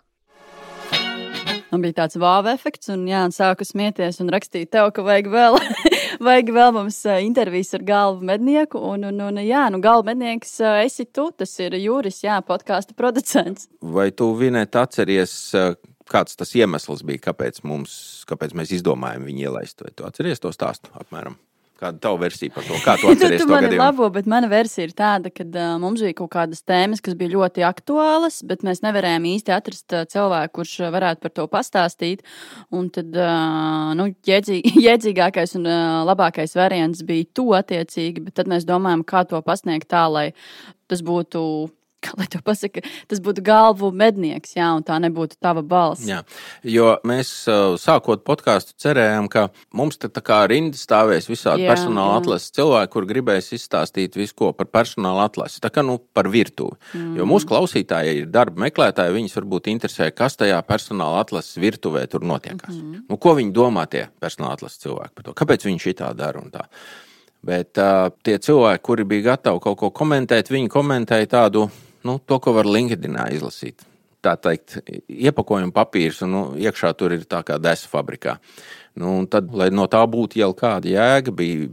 Man 1.70 1.84
bija 1.84 2.00
tāds 2.00 2.18
vāva 2.18 2.54
efekts, 2.56 2.90
un 2.90 3.04
jā, 3.06 3.22
sāku 3.34 3.66
smieties 3.66 4.18
un 4.22 4.32
rakstīt 4.34 4.72
tev, 4.74 4.88
ka 4.94 5.04
vajag 5.06 5.28
vēl, 5.30 5.58
vajag 6.26 6.50
vēl 6.56 6.72
mums 6.74 6.98
intervijas 7.20 7.74
ar 7.78 7.84
galvu 7.86 8.26
mednieku. 8.26 8.80
Un, 8.90 9.06
un, 9.10 9.20
un 9.28 9.42
jā, 9.44 9.66
nu 9.70 9.82
galvu 9.82 10.10
mednieks 10.10 10.56
esi 10.82 11.06
tu, 11.06 11.28
tas 11.30 11.54
ir 11.62 11.78
Jūris, 11.78 12.24
jā, 12.26 12.40
podkāstu 12.46 12.96
producents. 12.98 13.68
Vai 13.80 14.10
tu, 14.10 14.32
Vinēt, 14.40 14.74
atceries, 14.80 15.36
kāds 16.10 16.38
tas 16.38 16.56
iemesls 16.58 17.04
bija, 17.06 17.28
kāpēc, 17.30 17.62
mums, 17.66 17.94
kāpēc 18.30 18.56
mēs 18.58 18.74
izdomājām 18.80 19.30
viņu 19.30 19.46
ielaist? 19.46 19.86
Vai 19.86 19.94
tu 19.94 20.08
atceries 20.08 20.42
to 20.42 20.52
stāstu 20.56 20.90
apmēram? 20.98 21.38
Kāda 21.80 21.96
ir 21.96 22.02
tava 22.04 22.20
versija 22.20 22.52
par 22.52 22.66
to? 22.66 22.76
Kā 22.84 22.94
tu 23.00 23.08
atceries 23.12 23.40
tu, 23.40 23.46
tu 23.46 23.48
to 23.48 23.56
gadījumu? 23.56 23.80
labo, 23.80 24.08
bet 24.12 24.28
mana 24.28 24.50
versija 24.52 24.84
ir 24.84 24.92
tāda, 24.96 25.32
ka 25.32 25.46
uh, 25.48 25.78
mums 25.80 26.02
bija 26.04 26.18
kaut 26.18 26.30
kādas 26.34 26.60
tēmas, 26.68 27.00
kas 27.04 27.16
bija 27.16 27.32
ļoti 27.32 27.64
aktuālas, 27.64 28.40
bet 28.46 28.66
mēs 28.66 28.82
nevarējām 28.84 29.28
īsti 29.32 29.54
atrast 29.56 29.96
uh, 29.96 30.04
cilvēku, 30.10 30.58
kurš 30.60 30.76
varētu 30.92 31.24
par 31.24 31.34
to 31.38 31.48
pastāstīt. 31.54 32.24
Un 32.76 32.92
tad 32.92 33.16
uh, 33.16 33.90
nu, 33.96 34.10
jēdzī, 34.28 34.60
jēdzīgākais 34.86 35.56
un 35.60 35.68
uh, 35.70 36.02
labākais 36.10 36.56
variants 36.60 37.00
bija 37.08 37.30
tu 37.40 37.48
attiecīgi, 37.56 38.28
bet 38.28 38.36
tad 38.42 38.52
mēs 38.52 38.68
domājam, 38.68 39.06
kā 39.08 39.24
to 39.30 39.40
pasniegt 39.46 39.88
tā, 39.88 40.04
lai 40.12 40.30
tas 40.90 41.00
būtu 41.06 41.42
kā 42.04 42.14
lai 42.20 42.26
to 42.30 42.40
pasaka, 42.44 42.82
tas 43.10 43.22
būtu 43.22 43.44
galvu 43.46 43.90
mednieks, 43.96 44.54
jā, 44.56 44.68
un 44.76 44.84
tā 44.86 44.98
nebūtu 45.02 45.38
tava 45.42 45.62
balss. 45.66 46.06
Jā, 46.08 46.22
jo 46.66 46.92
mēs 47.06 47.32
sākot 47.80 48.24
podkāstu 48.26 48.76
cerējām, 48.80 49.28
ka 49.32 49.48
mums 49.76 50.00
te 50.00 50.10
tā 50.12 50.22
kā 50.24 50.42
rinda 50.50 50.78
stāvēs 50.78 51.28
visādi 51.30 51.66
jā, 51.66 51.74
personāla 51.74 52.16
jā. 52.16 52.22
atlases 52.22 52.54
cilvēki, 52.56 52.92
kur 52.94 53.08
gribēs 53.10 53.52
izstāstīt 53.56 54.16
visu 54.18 54.36
ko 54.40 54.52
par 54.56 54.70
personāla 54.72 55.28
atlasi, 55.30 55.60
tā 55.62 55.72
kā 55.72 55.84
nu 55.86 55.98
par 56.14 56.30
virtuvi. 56.32 56.78
Mm. 56.94 57.18
Jo 57.20 57.28
mūsu 57.28 57.50
klausītāji 57.50 58.22
ir 58.22 58.32
darba 58.32 58.66
meklētāji, 58.66 59.16
viņus 59.16 59.36
varbūt 59.40 59.70
interesē, 59.72 60.10
kas 60.14 60.38
tajā 60.40 60.60
personāla 60.66 61.22
atlases 61.24 61.60
virtuvē 61.60 62.06
tur 62.10 62.24
notiekās. 62.26 62.74
Mm. 62.76 63.04
Nu, 63.10 63.20
ko 63.20 63.36
viņi 63.38 63.54
domā 63.56 63.86
tie 63.90 64.08
personāla 64.22 64.58
atlases 64.58 64.82
cilvēki 64.84 65.16
par 65.16 65.28
to? 65.28 65.36
Kāpēc 65.36 65.68
viņi 65.68 65.86
šitā 65.90 66.10
dara 66.16 66.42
un 66.42 66.50
tā? 66.54 66.66
Bet 67.46 67.78
uh, 67.80 68.10
tie 68.24 68.36
cilvēki, 68.36 68.82
kuri 68.84 69.06
bija 69.08 69.30
gatavi 69.30 69.62
kaut 69.64 69.78
ko 69.80 69.88
komentēt, 69.96 70.50
viņi 70.52 70.68
komentēja 70.72 71.30
tādu 71.38 71.70
nu, 72.06 72.18
to, 72.18 72.40
ko 72.42 72.54
var 72.56 72.68
LinkedInā 72.68 73.30
izlasīt. 73.36 73.86
Tā 74.20 74.34
teikt, 74.36 74.78
iepakojuma 75.08 75.72
papīrs, 75.72 76.20
un 76.26 76.34
nu, 76.34 76.42
iekšā 76.60 76.92
tur 76.98 77.14
ir 77.16 77.24
tā 77.28 77.40
kā 77.46 77.56
desa 77.62 77.88
fabrikā. 77.88 78.36
Nu, 78.98 79.20
tad, 79.30 79.52
lai 79.54 79.70
no 79.74 79.86
tā 79.90 80.02
būtu 80.10 80.40
jau 80.40 80.50
kāda 80.56 80.90
jēga, 80.90 81.34
bija 81.34 81.68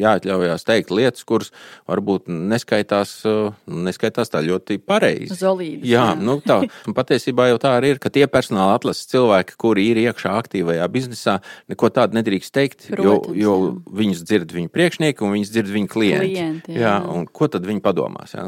jāatļaujās 0.00 0.64
teikt 0.66 0.92
lietas, 0.94 1.24
kuras 1.26 1.50
varbūt 1.88 2.28
neskaitās, 2.30 3.12
uh, 3.28 3.56
neskaitās 3.66 4.32
tā 4.32 4.42
ļoti 4.44 4.78
pareizi. 4.82 5.36
Zolīdas, 5.38 5.86
jā, 5.88 6.04
jā. 6.12 6.16
Nu, 6.20 6.38
tā. 6.44 6.60
Patiesībā 6.98 7.50
jau 7.50 7.60
tā 7.62 7.74
arī 7.78 7.94
ir, 7.94 8.00
ka 8.02 8.12
tie 8.12 8.26
personāla 8.30 8.76
atlases 8.78 9.08
cilvēki, 9.10 9.56
kuri 9.60 9.88
ir 9.92 10.02
iekšā 10.06 10.34
aktīvajā 10.40 10.88
biznesā, 10.92 11.38
neko 11.70 11.92
tādu 11.94 12.18
nedrīkst 12.20 12.54
teikt, 12.56 12.88
Protams, 12.90 13.36
jo, 13.36 13.36
jo 13.40 13.56
viņus 14.00 14.24
dzird 14.26 14.54
viņu 14.56 14.72
priekšnieki 14.74 15.26
un 15.26 15.34
viņus 15.36 15.54
dzird 15.54 15.74
viņu 15.76 15.92
klienti. 15.92 16.32
klienti 16.34 16.76
jā. 16.76 16.84
Jā, 16.86 16.96
un 17.10 17.26
ko 17.26 17.50
tad 17.52 17.66
viņi 17.68 17.84
padomās? 17.84 18.36
Jā? 18.36 18.46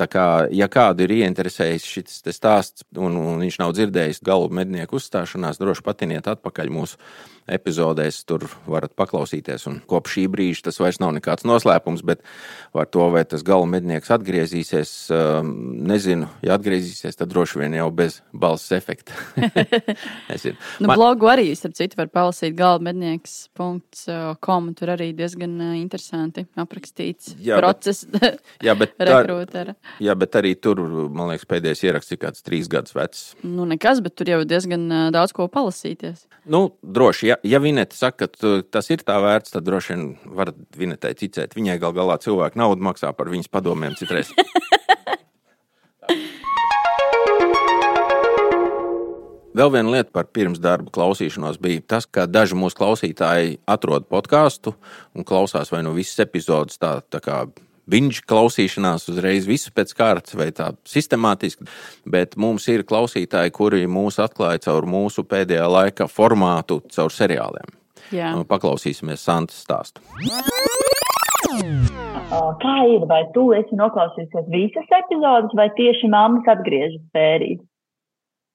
Tā 0.00 0.06
kā, 0.10 0.26
ja 0.56 0.70
kādu 0.72 1.04
ir 1.04 1.18
ieinteresējis 1.20 1.84
šis 1.84 2.22
stāsts 2.32 2.86
un, 2.96 3.18
un 3.20 3.42
viņš 3.44 3.60
nav 3.60 3.74
dzirdējis 3.76 4.22
galvu 4.24 4.48
mednieku 4.56 4.96
uzstāšanās, 4.96 5.60
droši 5.60 5.84
patiniet 5.84 6.30
atpakaļ 6.30 6.72
mūsu 6.72 6.96
epizodēs. 7.50 8.22
Tur 8.28 8.46
varat 8.70 8.94
paklausīties. 8.98 9.66
Un 9.70 9.80
kopš 9.90 10.16
šī 10.16 10.26
brīža 10.32 10.68
tas 10.68 10.80
vairs 10.82 11.00
nav 11.02 11.14
nekāds 11.16 11.46
noslēpums, 11.48 12.04
bet 12.06 12.22
par 12.76 12.88
to, 12.90 13.08
vai 13.14 13.24
tas 13.28 13.44
gala 13.46 13.66
mednieks 13.70 14.12
atgriezīsies, 14.14 14.92
um, 15.14 15.52
nezinu. 15.90 16.28
Ja 16.46 16.56
atgriezīsies, 16.58 17.18
tad 17.18 17.32
droši 17.32 17.62
vien 17.62 17.76
jau 17.78 17.88
bez 17.94 18.20
balss 18.32 18.72
efekta. 18.76 19.16
nu, 20.80 20.86
Man... 20.86 20.96
Blogu 20.96 21.30
arī, 21.30 21.50
starp 21.58 21.76
citu, 21.78 21.98
var 22.00 22.10
palasīt 22.12 22.56
gala 22.58 22.82
mednieks.com. 22.90 24.70
Tur 24.78 24.94
arī 24.94 25.10
diezgan 25.16 25.56
uh, 25.58 25.74
interesanti 25.78 26.46
aprakstīts 26.60 27.34
jā, 27.42 27.58
process. 27.60 28.06
Bet, 28.10 28.40
jā, 28.66 28.76
bet 28.78 28.94
tā, 28.98 29.22
jā, 30.02 30.16
bet 30.18 30.40
arī 30.40 30.54
tur, 30.58 30.82
man 31.08 31.32
liekas, 31.32 31.48
pēdējais 31.50 31.84
ieraksts 31.88 32.16
ir 32.16 32.22
kāds 32.22 32.46
trīs 32.46 32.70
gadus 32.70 32.96
vecs. 32.96 33.24
Nu, 33.44 33.66
nekas, 33.68 34.02
bet 34.04 34.16
tur 34.18 34.30
jau 34.30 34.42
diezgan 34.48 34.86
uh, 34.88 35.08
daudz 35.14 35.34
ko 35.36 35.48
palasīties. 35.52 36.26
Nu, 36.50 36.62
droši, 36.82 37.30
ja, 37.32 37.39
ja 37.42 37.60
Vineta 37.62 37.96
saka, 37.96 38.28
ka 38.28 38.56
tas 38.70 38.90
ir 38.92 39.04
tā 39.06 39.16
vērts, 39.22 39.54
tad 39.54 39.66
droši 39.66 39.94
vien 39.94 40.04
varat 40.36 40.58
Vinetai 40.76 41.14
ticēt. 41.18 41.56
Viņai 41.56 41.78
gal 41.82 41.94
galā 41.96 42.18
cilvēku 42.22 42.60
naudu 42.60 42.84
maksā 42.84 43.12
par 43.16 43.30
viņas 43.32 43.52
padomiem 43.52 43.96
citreiz. 43.98 44.32
Vēl 49.50 49.72
viena 49.74 49.90
lieta 49.90 50.12
par 50.14 50.28
pirms 50.30 50.60
darba 50.62 50.92
klausīšanos 50.94 51.58
bija 51.60 51.82
tas, 51.94 52.06
ka 52.06 52.28
daži 52.30 52.54
mūsu 52.54 52.78
klausītāji 52.78 53.58
atrod 53.68 54.06
podkāstu 54.06 54.76
un 55.12 55.26
klausās 55.26 55.72
vai 55.74 55.82
nu 55.82 55.90
visas 55.96 56.22
epizodes 56.22 56.78
tā, 56.78 57.00
tā 57.10 57.18
kā 57.24 57.42
binge 57.90 58.22
klausīšanās 58.30 59.08
uzreiz 59.12 59.48
visu 59.48 59.72
pēc 59.74 59.94
kārtas 59.98 60.36
vai 60.38 60.50
tā 60.56 60.70
sistemātiski, 60.88 61.66
bet 62.06 62.36
mums 62.40 62.68
ir 62.72 62.86
klausītāji, 62.88 63.54
kuri 63.56 63.86
mūs 63.90 64.20
atklāja 64.22 64.62
caur 64.68 64.86
mūsu 64.88 65.26
pēdējā 65.28 65.66
laika 65.70 66.08
formātu, 66.10 66.80
caur 66.94 67.14
seriāliem. 67.14 67.76
Jā. 68.14 68.32
Nu, 68.34 68.46
paklausīsimies 68.48 69.22
Santas 69.22 69.60
stāstu. 69.64 70.02
Kā 72.60 72.76
ir? 72.86 73.04
Vai 73.10 73.24
tu 73.34 73.50
esi 73.56 73.78
noklausījies 73.78 74.50
visas 74.52 74.94
epizodes, 75.00 75.54
vai 75.58 75.68
tieši 75.78 76.10
mammas 76.10 76.46
atgriežas 76.50 77.02
sērijas? 77.14 77.62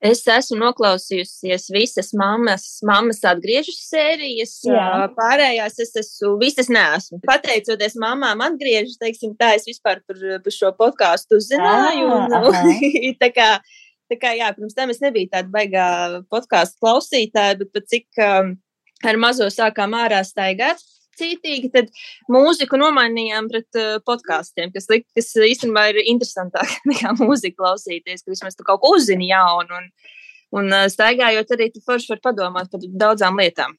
Es 0.03 0.25
esmu 0.27 0.57
noklausījusies 0.59 1.69
visas 1.71 2.11
mammas, 2.17 2.65
mammas 2.85 3.21
atgriežas 3.25 3.77
sērijas. 3.87 4.57
Jā. 4.67 5.05
Pārējās 5.15 5.79
es 5.81 5.93
esmu, 6.01 6.33
visas 6.41 6.67
neesmu. 6.69 7.21
Pateicoties 7.25 7.95
mamām, 8.01 8.43
atgriežas, 8.43 8.99
teiksim, 9.01 9.33
tā 9.39 9.53
es 9.55 9.63
vispār 9.69 10.03
par, 10.05 10.19
par 10.43 10.55
šo 10.55 10.73
podkāstu 10.77 11.39
uzzināju. 11.39 12.11
Un, 12.11 12.35
tā 13.23 13.31
kā, 13.33 13.49
tā 14.11 14.19
kā, 14.19 14.35
jā, 14.37 14.51
pirms 14.57 14.75
tam 14.77 14.91
es 14.93 15.01
nebiju 15.03 15.31
tāda 15.31 15.49
baigā 15.53 15.87
podkāstu 16.33 16.83
klausītāja, 16.83 17.61
bet 17.63 17.71
pat 17.73 17.87
cik 17.95 18.25
um, 18.27 18.53
ar 19.07 19.21
mazo 19.21 19.47
sākām 19.53 19.95
ārā 19.95 20.21
staigāt 20.27 20.83
cītīgi, 21.19 21.71
tad 21.73 21.91
mūziku 22.31 22.79
nomainījām 22.81 23.49
pret 23.51 23.79
uh, 23.79 23.95
podkāstiem, 24.07 24.73
kas, 24.75 24.89
lik, 24.91 25.07
kas 25.17 25.31
īstenībā 25.35 25.87
ir 25.93 26.03
interesantāk 26.03 26.77
nekā 26.91 27.15
mūzika 27.21 27.61
klausīties, 27.63 28.25
ka 28.25 28.35
vismaz 28.35 28.57
tu 28.57 28.67
kaut 28.67 28.83
ko 28.83 28.95
uzzini 28.97 29.31
jaunu. 29.31 29.81
Un, 29.81 29.89
un 30.59 30.69
uh, 30.73 30.85
staigājot 30.91 31.55
arī 31.55 31.71
tu 31.73 31.83
forši 31.85 32.15
var 32.15 32.23
padomāt 32.29 32.71
par 32.71 32.85
daudzām 32.85 33.41
lietām. 33.41 33.75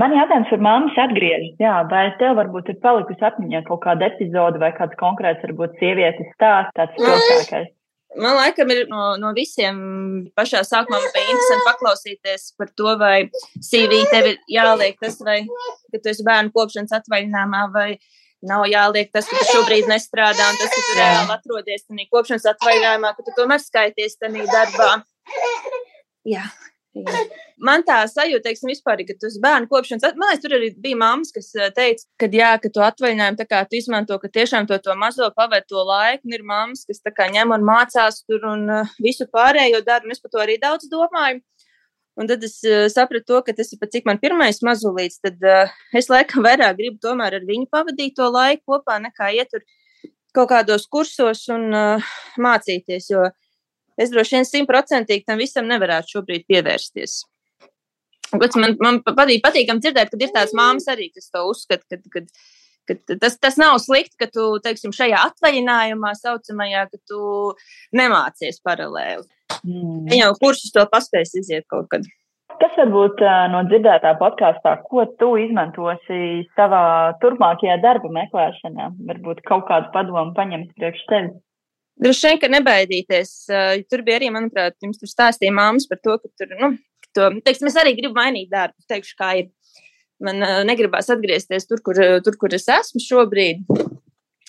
Man 0.00 0.12
jautājums 0.12 0.50
par 0.50 0.62
mammas 0.64 0.96
atgriežas. 1.00 1.54
Jā, 1.62 1.76
vai 1.88 2.08
tev 2.20 2.34
varbūt 2.40 2.72
ir 2.72 2.80
palikusi 2.82 3.24
atmiņā 3.24 3.62
kaut 3.68 3.84
kāda 3.84 4.10
epizode 4.10 4.60
vai 4.60 4.72
kāds 4.76 4.98
konkrēts, 5.00 5.44
varbūt 5.46 5.78
sievietes 5.80 6.28
stāsts, 6.34 6.74
tāds 6.76 6.98
spilgtākais? 6.98 7.70
Man 8.20 8.36
laikam 8.36 8.68
ir 8.74 8.82
no, 8.90 9.14
no 9.16 9.30
visiem 9.36 9.76
pašā 10.36 10.60
sākumā 10.68 10.98
bija 11.14 11.30
interesanti 11.32 11.64
paklausīties 11.70 12.50
par 12.60 12.68
to, 12.76 12.90
vai 13.00 13.16
CV 13.56 14.02
tev 14.10 14.28
ir 14.34 14.42
jāliek 14.52 14.98
tas, 15.00 15.16
vai 15.24 15.38
ka 15.92 16.00
tu 16.02 16.12
esi 16.12 16.26
bērnu 16.26 16.52
kopšanas 16.56 16.96
atvaļinājumā, 16.98 17.62
vai 17.76 17.88
nav 18.48 18.66
jāliek 18.70 19.12
tas, 19.14 19.28
ka 19.30 19.38
tu 19.38 19.48
šobrīd 19.52 19.88
nestrādā, 19.90 20.50
un 20.50 20.58
tas, 20.58 20.72
ka 20.72 20.82
tu 20.88 20.98
reāli 20.98 21.36
atrodies 21.36 21.86
tajā 21.86 22.10
kopšanas 22.10 22.50
atvaļinājumā, 22.54 23.14
ka 23.16 23.28
tu 23.28 23.38
tomēr 23.38 23.62
skaities 23.62 24.18
tajā 24.20 24.50
darbā. 24.50 24.92
Jā. 26.28 26.44
Jā. 26.92 27.22
Man 27.62 27.84
tā 27.88 28.02
sajūta, 28.10 28.50
teiksim, 28.50 28.68
vispār, 28.68 29.00
ka 29.08 29.14
tas 29.16 29.38
bērnu 29.40 29.68
kopšanas, 29.70 30.12
man 30.18 30.28
liekas, 30.28 30.42
tur 30.44 30.54
arī 30.58 30.68
bija 30.82 30.98
mammas, 31.00 31.30
kas 31.32 31.48
teica, 31.76 32.04
ka, 32.20 32.28
jā, 32.36 32.50
ka 32.60 32.68
to 32.74 32.82
atvaļinājumu 32.84 33.38
tā 33.38 33.46
kā 33.48 33.62
tu 33.68 33.78
izmanto, 33.78 34.18
ka 34.20 34.28
tiešām 34.34 34.68
to, 34.68 34.76
to 34.82 34.96
mazo 35.00 35.30
pavērto 35.36 35.86
laiku, 35.88 36.28
un 36.28 36.36
ir 36.36 36.44
mammas, 36.44 36.84
kas 36.88 37.00
tā 37.00 37.14
kā 37.16 37.30
ņem 37.32 37.54
un 37.56 37.64
mācās 37.64 38.20
tur 38.26 38.44
un 38.50 38.66
uh, 38.68 38.92
visu 39.00 39.24
pārējo 39.32 39.80
dara, 39.86 40.04
un 40.04 40.12
es 40.12 40.20
par 40.20 40.34
to 40.34 40.42
arī 40.44 40.58
daudz 40.60 40.90
domāju. 40.92 41.40
Un 42.20 42.28
tad 42.28 42.42
es 42.44 42.58
uh, 42.68 42.86
sapratu 42.92 43.24
to, 43.30 43.38
ka 43.46 43.54
tas 43.56 43.70
ir 43.72 43.80
pat 43.80 43.92
cik 43.94 44.08
man 44.08 44.18
pirmais 44.20 44.60
mazulīts, 44.66 45.20
tad 45.24 45.40
uh, 45.48 45.70
es 45.96 46.10
laikam 46.12 46.44
vairāk 46.48 46.76
gribu 46.80 47.00
tomēr 47.00 47.38
ar 47.38 47.46
viņu 47.48 47.70
pavadīt 47.72 48.16
to 48.18 48.28
laiku 48.28 48.74
kopā, 48.74 48.98
nekā 49.00 49.32
iet 49.38 49.52
tur 49.52 49.64
kaut 50.36 50.50
kādos 50.52 50.84
kursos 50.92 51.46
un 51.52 51.68
uh, 51.76 52.12
mācīties, 52.40 53.08
jo 53.12 53.26
es 54.00 54.12
droši 54.12 54.38
vien 54.38 54.48
simtprocentīgi 54.48 55.26
tam 55.28 55.40
visam 55.40 55.68
nevarētu 55.68 56.16
šobrīd 56.16 56.48
pievērsties. 56.48 57.22
Man, 58.32 58.76
man 58.80 59.02
patīk, 59.04 59.42
patīkam 59.44 59.80
dzirdēt, 59.80 60.08
ka 60.08 60.16
ir 60.16 60.32
tādas 60.32 60.54
māmas 60.56 60.86
arī, 60.88 61.10
kas 61.12 61.28
to 61.32 61.42
uzskata, 61.50 61.84
ka, 61.84 61.98
ka, 62.12 62.22
ka 62.24 62.61
tas, 63.20 63.36
tas 63.40 63.58
nav 63.60 63.76
slikti, 63.82 64.16
ka 64.20 64.28
tu, 64.32 64.48
teiksim, 64.64 64.94
šajā 64.96 65.20
atvaļinājumā 65.28 66.14
saucamajā, 66.18 66.88
ka 66.92 67.00
tu 67.08 67.22
nemācies 67.96 68.60
paralēli. 68.64 69.24
Mm. 69.62 70.10
Jau 70.16 70.32
kursus 70.40 70.74
to 70.74 70.84
paspēs 70.90 71.36
iziet 71.38 71.68
kaut 71.70 71.90
kad. 71.92 72.08
Kas 72.60 72.74
varbūt 72.78 73.22
no 73.50 73.62
dzirdētā 73.66 74.12
podkāstā, 74.20 74.76
ko 74.86 75.06
tu 75.18 75.32
izmantosi 75.40 76.44
savā 76.58 76.84
turpmākajā 77.22 77.78
darba 77.82 78.10
meklēšanā? 78.12 78.90
Varbūt 79.08 79.40
kaut 79.48 79.64
kādu 79.70 79.90
padomu 79.94 80.34
paņemt 80.36 80.74
priekš 80.76 81.02
tevis. 81.10 81.40
Droši 82.02 82.28
vien, 82.28 82.38
ka 82.40 82.50
nebaidīties. 82.52 83.32
Tur 83.90 84.04
bija 84.06 84.20
arī, 84.20 84.30
manuprāt, 84.34 84.76
jums 84.84 85.00
tur 85.00 85.10
stāstīja 85.10 85.54
māmas 85.54 85.88
par 85.90 86.00
to, 86.04 86.16
ka 86.22 86.30
tur, 86.40 86.54
nu, 86.60 86.70
to, 87.16 87.28
teiksim, 87.46 87.68
es 87.70 87.78
arī 87.80 87.96
gribu 87.98 88.16
mainīt 88.18 88.50
darbu. 88.52 88.78
Teikšu, 88.90 89.16
kā 89.18 89.32
ir. 89.42 89.50
Man 90.22 90.44
uh, 90.44 90.60
negribās 90.68 91.10
atgriezties 91.12 91.68
tur, 91.70 91.82
kur, 91.84 91.98
tur, 92.24 92.38
kur 92.40 92.54
es 92.58 92.68
esmu 92.70 93.02
šobrīd. 93.02 93.66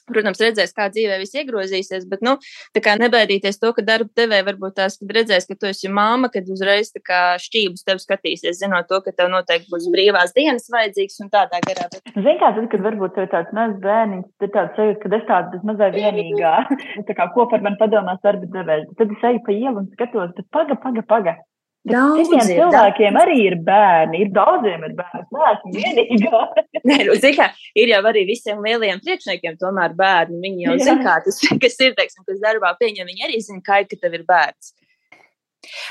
Protams, 0.04 0.42
redzēs, 0.44 0.74
kā 0.76 0.90
dzīvē 0.92 1.16
viss 1.22 1.36
iegrozīsies, 1.40 2.04
bet, 2.12 2.24
nu, 2.28 2.34
nebaidīties 2.76 3.60
to, 3.62 3.70
ka 3.76 3.86
darba 3.88 4.12
devēja 4.20 4.44
varbūt 4.50 4.76
tās, 4.76 4.98
kad 5.00 5.14
redzēs, 5.16 5.48
ka 5.48 5.56
tu 5.56 5.70
esi 5.70 5.88
māma, 5.88 6.28
kad 6.34 6.50
uzreiz 6.52 6.92
kā 7.08 7.22
šķības 7.40 7.88
tev 7.88 8.02
skatīsies, 8.04 8.60
zinot 8.60 8.90
to, 8.92 9.00
ka 9.06 9.14
tev 9.16 9.32
noteikti 9.32 9.72
būs 9.72 9.88
brīvās 9.94 10.36
dienas 10.36 10.68
vajadzīgs 10.74 11.24
un 11.24 11.32
tādā 11.32 11.62
garā. 11.64 11.88
Bet... 11.94 12.04
Zini, 12.18 12.36
kā 12.42 12.52
tad, 12.58 12.68
kad 12.74 12.84
varbūt 12.84 13.16
tev 13.16 13.30
tāds 13.32 13.56
mazs 13.56 13.80
bērniņš, 13.86 14.28
tad 14.44 14.54
tāds 14.58 14.78
sajūta, 14.82 15.00
ka 15.06 15.16
es 15.22 15.26
tāds 15.32 15.66
mazai 15.72 15.92
vienīgā, 15.96 16.54
tā 17.08 17.18
kā 17.22 17.32
ko 17.32 17.48
par 17.54 17.64
mani 17.64 17.80
padomās 17.80 18.20
darba 18.28 18.52
devējs. 18.60 18.92
Tad 19.00 19.16
es 19.16 19.26
eju 19.32 19.44
pa 19.48 19.56
ielu 19.56 19.86
un 19.86 19.90
skatos, 19.96 20.36
bet 20.36 20.52
paga, 20.52 20.80
paga, 20.84 21.08
paga. 21.16 21.40
Citiem 21.84 22.40
cilvēkiem 22.48 23.12
daudz. 23.12 23.26
arī 23.26 23.40
ir 23.44 23.56
bērni, 23.60 24.22
ir 24.24 24.30
daudziem 24.32 24.86
ir 24.88 24.94
bērni. 24.96 25.24
Es 25.26 25.34
neesmu 25.36 25.72
vienīgā. 25.80 26.44
Nē, 26.88 27.00
nu, 27.10 27.18
kā, 27.36 27.48
ir 27.76 27.92
jau 27.92 28.00
arī 28.08 28.24
visiem 28.30 28.62
lielajiem 28.64 29.02
priekšniekiem, 29.04 29.58
tomēr 29.60 29.96
bērni. 29.98 30.40
Viņi 30.46 30.64
jau 30.68 30.78
zina, 30.80 31.18
tas 31.26 31.42
kas 31.66 31.76
ir, 31.84 31.92
teiksim, 31.98 32.24
kas 32.30 32.40
darbā 32.44 32.72
pieņem. 32.80 33.10
Viņi 33.12 33.28
arī 33.28 33.42
zina, 33.44 33.60
ir, 33.60 33.90
ka 33.92 34.00
tev 34.00 34.16
ir 34.16 34.24
bērns. 34.30 34.72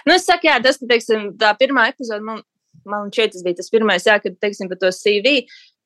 Nu, 0.06 0.14
es 0.16 0.24
saku, 0.24 0.48
jā, 0.48 0.56
tas, 0.64 0.80
ka, 0.80 0.88
teiksim, 0.88 1.28
tā 1.40 1.52
pirmā 1.60 1.90
epizode, 1.92 2.24
man, 2.24 2.40
man 2.88 3.12
šķiet, 3.12 3.36
tas 3.36 3.44
bija 3.44 3.60
tas 3.60 3.70
pirmais, 3.72 4.08
jā, 4.08 4.16
kad, 4.24 4.40
teiksim, 4.40 4.72
par 4.72 4.80
to 4.80 4.92
CV. 4.96 5.42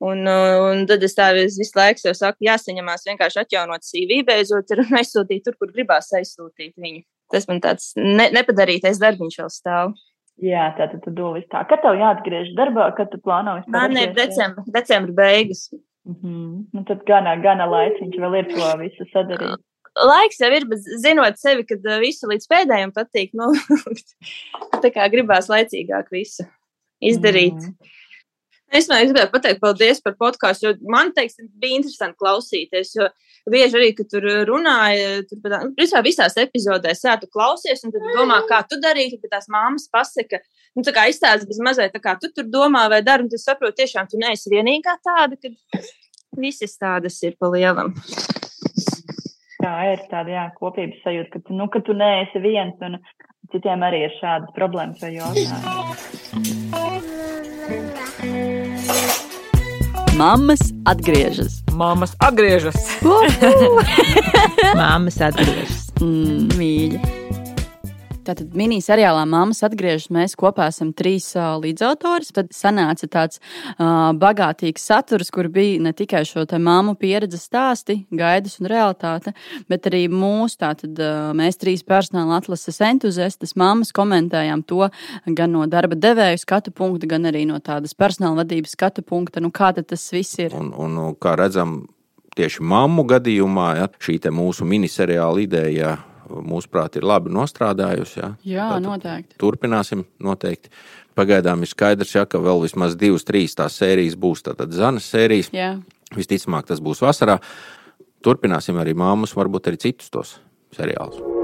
Un, 0.06 0.22
un 0.28 0.86
tad 0.86 1.02
es 1.02 1.16
tā 1.16 1.32
visu 1.34 1.72
laiku 1.74 2.04
jau 2.04 2.14
saku, 2.14 2.44
jāsaņemās 2.46 3.06
vienkārši 3.08 3.42
atjaunot 3.42 3.86
CV, 3.86 4.22
beidzot, 4.28 4.70
ir 4.70 4.86
aizsūtīt 5.02 5.46
tur, 5.48 5.58
kur 5.58 5.74
gribās 5.74 6.14
aizsūtīt 6.14 6.76
viņu 6.78 7.02
tas 7.32 7.48
man 7.50 7.62
tāds 7.64 7.92
ne, 7.98 8.28
nepadarītais 8.34 9.00
darbiņš 9.02 9.40
vēl 9.42 9.52
stāv. 9.52 9.96
Jā, 10.42 10.66
tā 10.76 10.90
tad 10.92 11.06
domā, 11.16 11.40
tā. 11.48 11.62
Kad 11.68 11.80
tev 11.84 11.96
jāatgriež 11.96 12.50
darbā, 12.58 12.90
kad 12.96 13.08
tu 13.12 13.20
plāno 13.24 13.56
vispār? 13.56 13.72
Man 13.72 13.96
ir 13.96 14.12
decembra, 14.16 14.64
decembra 14.74 15.14
beigas. 15.16 15.70
Mm 16.06 16.16
-hmm. 16.22 16.66
Nu, 16.72 16.84
tad 16.84 17.00
gana, 17.06 17.36
gana 17.36 17.66
laiciņš 17.66 18.20
vēl 18.22 18.38
ir 18.38 18.46
to 18.52 18.76
visu 18.78 19.06
sadarīt. 19.12 19.62
Laiks 19.96 20.40
jau 20.40 20.50
ir, 20.52 20.66
bet 20.68 20.78
zinot 21.02 21.38
sevi, 21.40 21.64
kad 21.64 21.80
visu 22.00 22.28
līdz 22.28 22.46
pēdējiem 22.52 22.92
patīk, 22.92 23.30
nu, 23.32 23.48
tā 24.84 24.92
kā 24.92 25.08
gribās 25.08 25.48
laicīgāk 25.48 26.12
visu 26.12 26.44
izdarīt. 27.00 27.54
Mm. 27.54 27.74
Es 28.74 28.88
gribēju 28.88 29.30
pateikt 29.32 29.60
paldies 29.60 30.02
par 30.02 30.16
podkāstu, 30.18 30.66
jo 30.66 30.74
man, 30.90 31.12
teiksim, 31.16 31.48
bija 31.48 31.78
interesanti 31.78 32.18
klausīties, 32.18 32.94
jo 32.98 33.08
bieži 33.52 33.78
arī, 33.78 33.90
kad 33.96 34.08
tur 34.10 34.24
runāja, 34.48 35.22
tur 35.28 35.40
principā 35.76 36.02
visās 36.04 36.36
epizodēs, 36.40 37.04
jā, 37.06 37.16
tu 37.20 37.28
klausies, 37.32 37.84
un 37.86 37.94
tad 37.94 38.06
domā, 38.16 38.40
kā 38.48 38.62
tu 38.68 38.78
darītu, 38.82 39.20
bet 39.22 39.34
tās 39.36 39.50
māmas 39.52 39.86
pasaka, 39.92 40.40
nu, 40.76 40.84
tā 40.86 40.94
kā 40.96 41.06
izstāsta 41.10 41.48
bez 41.48 41.60
mazliet, 41.62 41.94
tā 41.94 42.02
kā 42.02 42.16
tu 42.20 42.32
tur 42.34 42.48
domā 42.50 42.86
vai 42.92 43.02
dari, 43.06 43.26
un 43.26 43.32
tu 43.32 43.40
saproti, 43.40 43.82
tiešām 43.84 44.10
tu 44.10 44.20
neesi 44.22 44.52
vienīgā 44.52 44.96
tāda, 45.04 45.38
ka 45.38 45.82
visas 46.36 46.76
tādas 46.80 47.20
ir 47.26 47.36
pa 47.40 47.50
lielam. 47.52 47.94
Tā 49.56 49.76
ir 49.92 50.02
tāda, 50.10 50.30
jā, 50.30 50.48
kopības 50.58 51.00
sajūta, 51.04 51.30
ka 51.32 51.46
tu, 51.46 51.56
nu, 51.56 51.70
ka 51.72 51.80
tu 51.86 51.96
neesi 51.96 52.42
viens, 52.44 52.76
un 52.86 52.98
citiem 53.54 53.82
arī 53.86 54.04
ir 54.06 54.18
šādas 54.20 54.52
problēmas 54.58 55.02
vai 55.02 55.14
jautājumi. 55.16 56.45
Mammas 60.16 60.72
atgriežas. 60.88 61.58
Māmas 61.76 62.14
atgriežas. 62.24 62.76
Māmas 64.80 65.20
atgriežas. 65.20 65.90
Mm, 66.00 66.56
mīļi. 66.56 67.15
Tātad 68.26 68.56
miniseriālā 68.58 69.22
Māmas 69.30 69.60
atgriežas. 69.66 70.08
Mēs 70.14 70.34
kopā 70.38 70.66
esam 70.72 70.90
trīs 70.96 71.28
uh, 71.38 71.54
līdzautori. 71.62 72.26
Tad 72.34 72.50
sanāca 72.56 73.06
tāds 73.10 73.38
uh, 73.38 74.10
bagātīgs 74.18 74.86
saturs, 74.88 75.30
kur 75.34 75.46
bija 75.52 75.78
ne 75.84 75.92
tikai 75.94 76.24
šo 76.26 76.42
māmu 76.62 76.96
pieredzes 76.98 77.46
stāsti, 77.46 78.00
gaidas 78.10 78.58
un 78.58 78.70
realitāte, 78.72 79.34
bet 79.70 79.86
arī 79.86 80.06
mūsu, 80.10 80.58
tātad 80.64 80.98
uh, 80.98 81.30
mēs 81.38 81.60
trīs 81.60 81.84
personāla 81.86 82.40
atlases 82.40 82.80
entuziastas 82.82 83.54
māmas 83.54 83.92
komentējām 83.94 84.64
to 84.66 84.88
gan 85.26 85.54
no 85.54 85.66
darba 85.70 85.94
devēju 85.94 86.42
skatu 86.42 86.74
punkta, 86.74 87.06
gan 87.10 87.30
arī 87.30 87.44
no 87.46 87.60
tādas 87.62 87.94
personāla 87.94 88.42
vadības 88.42 88.74
skatu 88.74 89.06
punkta. 89.06 89.42
Nu, 89.44 89.52
kā 89.54 89.70
tas 89.76 90.10
viss 90.10 90.40
ir? 90.42 90.56
Un, 90.56 90.72
un, 90.74 90.98
kā 91.20 91.36
redzam, 91.38 91.84
tieši 92.36 92.64
mammu 92.66 93.06
gadījumā 93.06 93.70
ja, 93.78 93.88
šī 94.02 94.18
mūsu 94.34 94.66
miniseriāla 94.66 95.46
ideja 95.46 95.96
mūsuprāt, 96.48 96.98
ir 96.98 97.06
labi 97.06 97.32
nostrādājusi. 97.34 98.20
Ja? 98.20 98.30
Jā, 98.46 98.70
Tātad 98.74 98.86
noteikti. 98.86 99.38
Turpināsim 99.42 100.06
noteikti. 100.22 100.72
Pagaidām 101.16 101.64
ir 101.64 101.72
skaidrs, 101.72 102.12
ja, 102.16 102.26
ka 102.28 102.40
vēl 102.42 102.64
vismaz 102.66 102.96
divas, 103.00 103.24
trīs 103.28 103.56
tās 103.56 103.78
sērijas 103.80 104.18
būs. 104.20 104.44
Tātad 104.48 104.74
Zanas 104.76 105.08
sērijas. 105.12 105.52
Jā. 105.56 105.74
Visticamāk, 106.16 106.68
tas 106.68 106.82
būs 106.84 107.02
vasarā. 107.02 107.40
Turpināsim 108.24 108.78
arī 108.82 108.96
māmus, 108.98 109.36
varbūt 109.36 109.72
arī 109.72 109.82
citus 109.88 110.12
tos 110.12 110.36
seriālus. 110.76 111.35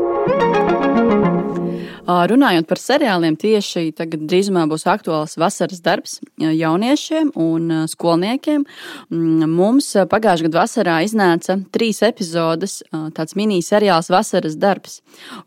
Runājot 2.02 2.66
par 2.66 2.80
seriāliem, 2.82 3.36
tieši 3.38 3.92
tagad 3.94 4.24
drīzumā 4.26 4.64
būs 4.66 4.88
aktuāls 4.90 5.36
vasaras 5.38 5.78
darbs 5.84 6.16
jauniešiem 6.42 7.30
un 7.38 7.86
skolniekiem. 7.86 8.64
Mm, 9.12 9.46
mums 9.46 9.92
pagājušajā 10.10 10.48
gadā 10.48 10.64
vasarā 10.64 10.96
iznāca 11.06 11.60
trīs 11.70 12.02
epizodes, 12.02 12.80
tāds 13.14 13.36
mini-seriāls 13.38 14.10
Vasaras 14.10 14.58
darbs, 14.58 14.98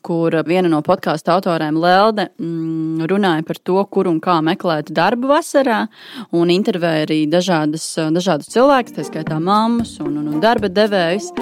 kur 0.06 0.32
viena 0.48 0.72
no 0.72 0.80
podkāstu 0.86 1.34
autoriem 1.36 1.76
Lelde 1.76 2.30
mm, 2.40 3.04
runāja 3.12 3.44
par 3.44 3.60
to, 3.60 3.82
kur 3.92 4.08
un 4.08 4.22
kā 4.24 4.40
meklēt 4.46 4.94
darbu 4.96 5.34
vasarā, 5.36 5.86
un 6.32 6.54
intervēja 6.56 7.10
arī 7.10 7.26
dažādas, 7.28 7.90
dažādus 8.16 8.54
cilvēkus, 8.56 8.96
tā 8.96 9.04
skaitā 9.10 9.42
mammas 9.44 9.98
un, 10.00 10.22
un, 10.24 10.32
un 10.32 10.40
darba 10.44 10.72
devējus. 10.72 11.34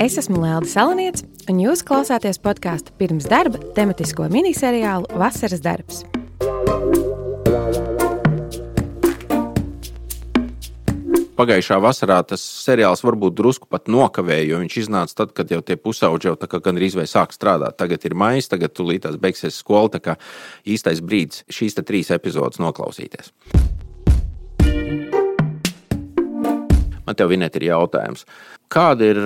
Es 0.00 0.16
esmu 0.16 0.40
Lēlda 0.40 0.66
Salaniets, 0.66 1.26
un 1.50 1.58
jūs 1.58 1.82
klausāties 1.86 2.38
podkāstu 2.38 2.94
pirms 3.00 3.26
darba 3.30 3.58
tematisko 3.74 4.28
miniseriālu 4.30 5.10
Vasaras 5.18 5.62
darbs. 5.64 6.04
Pagājušā 11.40 11.78
vasarā 11.80 12.18
tas 12.28 12.42
seriāls 12.44 13.00
varbūt 13.00 13.38
drusku 13.38 13.66
pat 13.72 13.88
nokavēja, 13.88 14.50
jo 14.50 14.58
viņš 14.60 14.76
iznāca 14.82 15.22
tad, 15.22 15.32
kad 15.34 15.50
jau 15.50 15.62
tie 15.64 15.78
pusauģi 15.80 16.28
jau 16.28 16.34
gandrīz 16.36 16.98
vai 16.98 17.06
sāk 17.08 17.32
strādāt. 17.32 17.78
Tagad 17.80 18.04
ir 18.04 18.14
maija, 18.14 18.44
tagad 18.52 18.76
tūlītās 18.76 19.16
beigsies 19.22 19.56
skola. 19.62 19.88
Tā 19.96 20.02
kā 20.04 20.18
īstais 20.68 21.00
brīdis 21.00 21.46
šīs 21.48 21.80
trīs 21.80 22.12
epizodes 22.12 22.60
noklausīties. 22.60 23.32
Man 27.08 27.16
te 27.16 27.26
vienēt 27.26 27.56
ir 27.56 27.72
jautājums. 27.72 28.28
Kāda 28.70 29.08
ir 29.08 29.24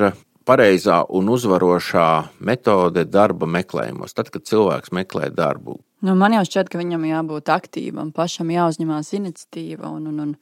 pareizā 0.49 1.03
un 1.09 1.29
uzvarošā 1.33 2.09
metode 2.45 3.05
darba 3.09 3.49
meklējumos, 3.51 4.15
tad, 4.17 4.31
kad 4.33 4.47
cilvēks 4.49 4.93
meklē 4.95 5.31
darbu? 5.35 5.79
Nu, 6.05 6.13
man 6.21 6.35
jau 6.37 6.43
šķiet, 6.45 6.69
ka 6.69 6.81
viņam 6.81 7.07
jābūt 7.09 7.49
aktīvam, 7.53 8.11
pašam 8.13 8.51
jāuzņemās 8.53 9.15
iniciatīva. 9.17 9.89
Un, 9.89 10.11
un, 10.11 10.19
un 10.21 10.35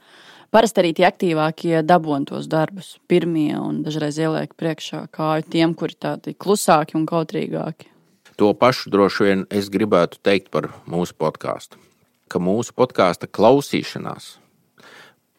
parasti 0.54 0.82
arī 0.82 0.90
tie 0.98 1.06
aktīvākie 1.06 1.84
dabūn 1.86 2.26
tos 2.32 2.48
darbus 2.50 2.96
pirmie 3.10 3.54
un 3.60 3.84
dažreiz 3.86 4.18
ieliek 4.18 4.56
priekšā 4.58 5.04
kāju 5.14 5.46
tiem, 5.54 5.76
kuri 5.78 5.94
tādi 5.94 6.34
klusāki 6.34 6.98
un 6.98 7.06
kautrīgāki. 7.06 7.92
To 8.40 8.50
pašu 8.58 8.90
droši 8.90 9.28
vien 9.28 9.46
es 9.54 9.70
gribētu 9.70 10.18
teikt 10.24 10.50
par 10.50 10.72
mūsu 10.90 11.14
podkāstu. 11.14 11.78
Ka 12.32 12.42
mūsu 12.42 12.74
podkāsta 12.74 13.28
klausīšanās 13.30 14.32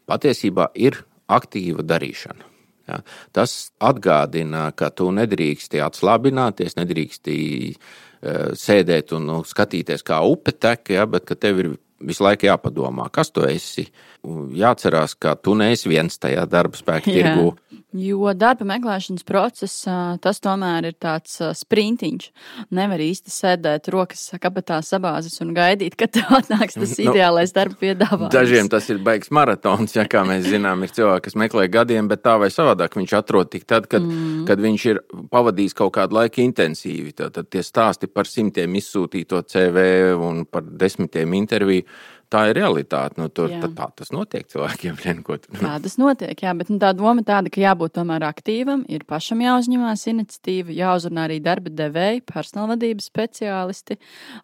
patiesībā 0.07 0.70
ir 0.78 1.01
aktīva 1.28 1.84
darīšana. 1.84 2.52
Ja, 2.89 2.99
tas 3.31 3.71
atgādina, 3.79 4.65
ka 4.75 4.89
tu 4.91 5.07
nedrīksti 5.15 5.79
atslābināties, 5.86 6.75
nedrīksti 6.75 7.36
uh, 7.71 8.49
sēdēt 8.59 9.13
un 9.15 9.29
nu, 9.29 9.38
skatīties, 9.47 10.03
kā 10.03 10.19
upe 10.27 10.51
tek, 10.51 10.91
ja, 10.97 11.05
bet 11.07 11.23
ka 11.29 11.38
tev 11.39 11.61
ir 11.63 11.69
visu 12.03 12.25
laiku 12.25 12.49
jāpadomā, 12.49 13.07
kas 13.15 13.31
tu 13.31 13.45
esi. 13.47 13.88
Jāatcerās, 14.24 15.17
ka 15.19 15.36
tu 15.36 15.51
neesi 15.59 15.89
viens 15.91 16.15
tajā 16.15 16.45
darba 16.47 16.80
spēka 16.80 17.11
tirgū. 17.11 17.49
Jo 17.93 18.32
darba 18.34 18.65
meklēšanas 18.65 19.26
process, 19.28 19.84
tas 20.24 20.39
tomēr 20.41 20.88
ir 20.89 20.95
tāds 20.97 21.36
sprintiņš. 21.59 22.30
Nevar 22.74 23.03
īsti 23.03 23.30
sēdēt 23.30 23.89
rokas 23.93 24.24
kabatā 24.41 24.80
sabāzes 24.82 25.36
un 25.43 25.51
gaidīt, 25.53 25.97
kad 25.99 26.17
atnāks 26.24 26.80
tas 26.80 26.95
nu, 26.97 27.11
ideālais 27.11 27.53
darba 27.53 27.78
piedāvājums. 27.84 28.34
Dažiem 28.34 28.71
tas 28.71 28.88
ir 28.89 29.03
baigs 29.03 29.30
maratons, 29.36 29.93
ja 29.93 30.07
kā 30.09 30.24
mēs 30.26 30.47
zinām, 30.47 30.88
ir 30.88 30.95
cilvēki, 30.95 31.28
kas 31.28 31.38
meklē 31.43 31.67
gadiem, 31.76 32.09
bet 32.09 32.24
tā 32.26 32.38
vai 32.41 32.49
savādāk 32.53 32.97
viņš 32.97 33.13
atrod 33.19 33.51
tik 33.53 33.67
tad, 33.69 33.91
kad, 33.91 34.01
mm. 34.01 34.47
kad 34.49 34.63
viņš 34.63 34.88
ir 34.89 35.03
pavadījis 35.36 35.78
kaut 35.84 35.93
kādu 35.99 36.17
laiku 36.17 36.41
intensīvi. 36.47 37.13
Tad 37.19 37.43
tie 37.51 37.61
stāsti 37.61 38.09
par 38.09 38.32
simtiem 38.32 38.74
izsūtīto 38.80 39.43
CV 39.45 39.86
un 40.17 40.45
par 40.49 40.65
desmitiem 40.65 41.38
interviju 41.43 41.86
tā 42.34 42.47
ir 42.49 42.57
realitāte. 42.57 43.19
Nu, 43.21 43.29
tur, 43.29 43.51
tā, 43.61 43.69
tā 43.77 43.88
tas 44.01 44.11
notiek 44.15 44.47
cilvēkiem. 44.49 44.97
Vienkot. 45.03 45.47
Tā 45.59 45.75
tas 45.84 45.97
notiek, 46.01 46.34
jā, 46.45 46.53
bet 46.57 46.71
nu, 46.71 46.79
tā 46.81 46.93
doma 46.97 47.23
tāda, 47.25 47.51
ka 47.53 47.61
jābūt 47.61 47.95
tomēr 47.97 48.25
aktīvam, 48.27 48.86
ir 48.91 49.05
pašam 49.09 49.43
jāuzņemās 49.43 50.05
iniciatīva, 50.11 50.73
jāuzrunā 50.77 51.27
arī 51.27 51.39
darba 51.43 51.73
devēji, 51.73 52.23
personālvadības 52.29 53.09
speciālisti, 53.11 53.99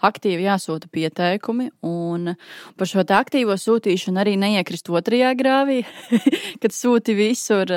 aktīvi 0.06 0.46
jāsūta 0.46 0.90
pieteikumi. 0.94 1.70
Un 1.88 2.34
par 2.78 2.90
šo 2.90 3.06
aktīvo 3.20 3.56
sūtīšanu 3.60 4.22
arī 4.22 4.36
neiekrist 4.42 4.92
otrajā 4.94 5.32
grāvī, 5.40 5.82
kad 6.62 6.76
sūti 6.76 7.16
visur 7.18 7.72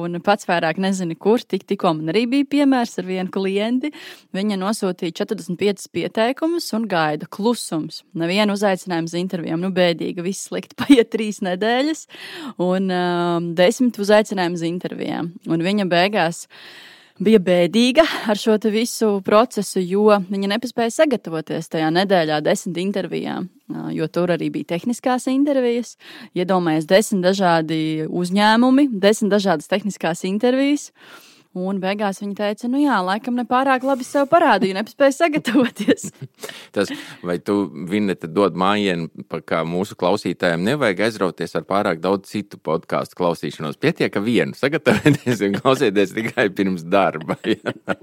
un 0.00 0.20
pats 0.24 0.48
vairāk 0.48 0.80
nezini, 0.82 1.18
kur. 1.18 1.42
Tik, 1.50 1.64
tikko 1.66 1.94
man 1.98 2.12
arī 2.12 2.26
bija 2.30 2.48
piemērs 2.56 2.98
ar 3.00 3.08
vienu 3.08 3.32
klienti. 3.32 3.90
Viņa 4.36 4.58
nosūtīja 4.60 5.16
45 5.24 5.88
pieteikumus 5.94 6.68
un 6.76 6.86
gaida 6.90 7.26
klusums. 7.30 8.04
Nevienu 8.18 8.54
uzaicinājumu 8.56 9.10
uz 9.10 9.16
interviju 9.18 9.49
intervijām. 9.50 9.60
Nu, 9.60 9.70
bēdīgi, 9.74 10.22
viss 10.22 10.48
slikti. 10.48 10.76
Paiet 10.80 11.10
trīs 11.10 11.40
nedēļas 11.42 12.06
un 12.58 12.90
um, 12.90 13.54
desmit 13.54 13.98
uzaicinājumu 13.98 14.56
uz 14.56 14.62
intervijām. 14.62 15.32
Un 15.48 15.62
viņa 15.62 15.88
beigās 15.88 16.46
bija 17.20 17.38
bēdīga 17.38 18.02
ar 18.30 18.38
šo 18.38 18.56
visu 18.70 19.20
procesu, 19.22 19.80
jo 19.80 20.08
viņa 20.30 20.54
nepaspēja 20.54 20.90
sagatavoties 20.90 21.68
tajā 21.68 21.90
nedēļā 21.92 22.40
desmit 22.40 22.78
intervijām. 22.78 23.48
Uh, 23.70 23.90
jo 23.92 24.06
tur 24.08 24.30
arī 24.30 24.50
bija 24.50 24.76
tehniskās 24.76 25.28
intervijas, 25.28 25.96
iedomājies 26.34 26.86
desmit 26.86 27.22
dažādi 27.22 28.06
uzņēmumi, 28.08 28.88
desmit 29.00 29.30
dažādas 29.30 29.68
tehniskās 29.70 30.24
intervijas. 30.24 30.90
Uh, 30.90 31.29
Un 31.58 31.80
beigās 31.82 32.20
viņa 32.22 32.36
teica, 32.38 32.68
nu 32.70 32.78
jā, 32.78 32.94
laikam 33.02 33.34
nepārāk 33.34 33.82
labi 33.82 34.04
sev 34.06 34.28
parādīju, 34.30 34.76
nepaspēju 34.76 35.16
sagatavoties. 35.16 36.04
Tas, 36.76 36.92
vai 37.26 37.40
tu, 37.42 37.64
Vineta, 37.90 38.30
dod 38.30 38.54
mājienu, 38.54 39.08
kā 39.42 39.64
mūsu 39.66 39.98
klausītājiem, 39.98 40.62
nevajag 40.68 41.02
aizrauties 41.08 41.58
ar 41.58 41.66
pārāk 41.66 41.98
daudz 42.04 42.30
citu 42.30 42.60
podkāstu 42.62 43.18
klausīšanos. 43.18 43.80
Pietiek, 43.82 44.12
ka 44.14 44.22
vienu 44.22 44.54
sagatavoties 44.54 45.42
un 45.48 45.58
klausieties 45.58 46.14
tikai 46.14 46.46
pirms 46.54 46.86
darba. 46.86 47.34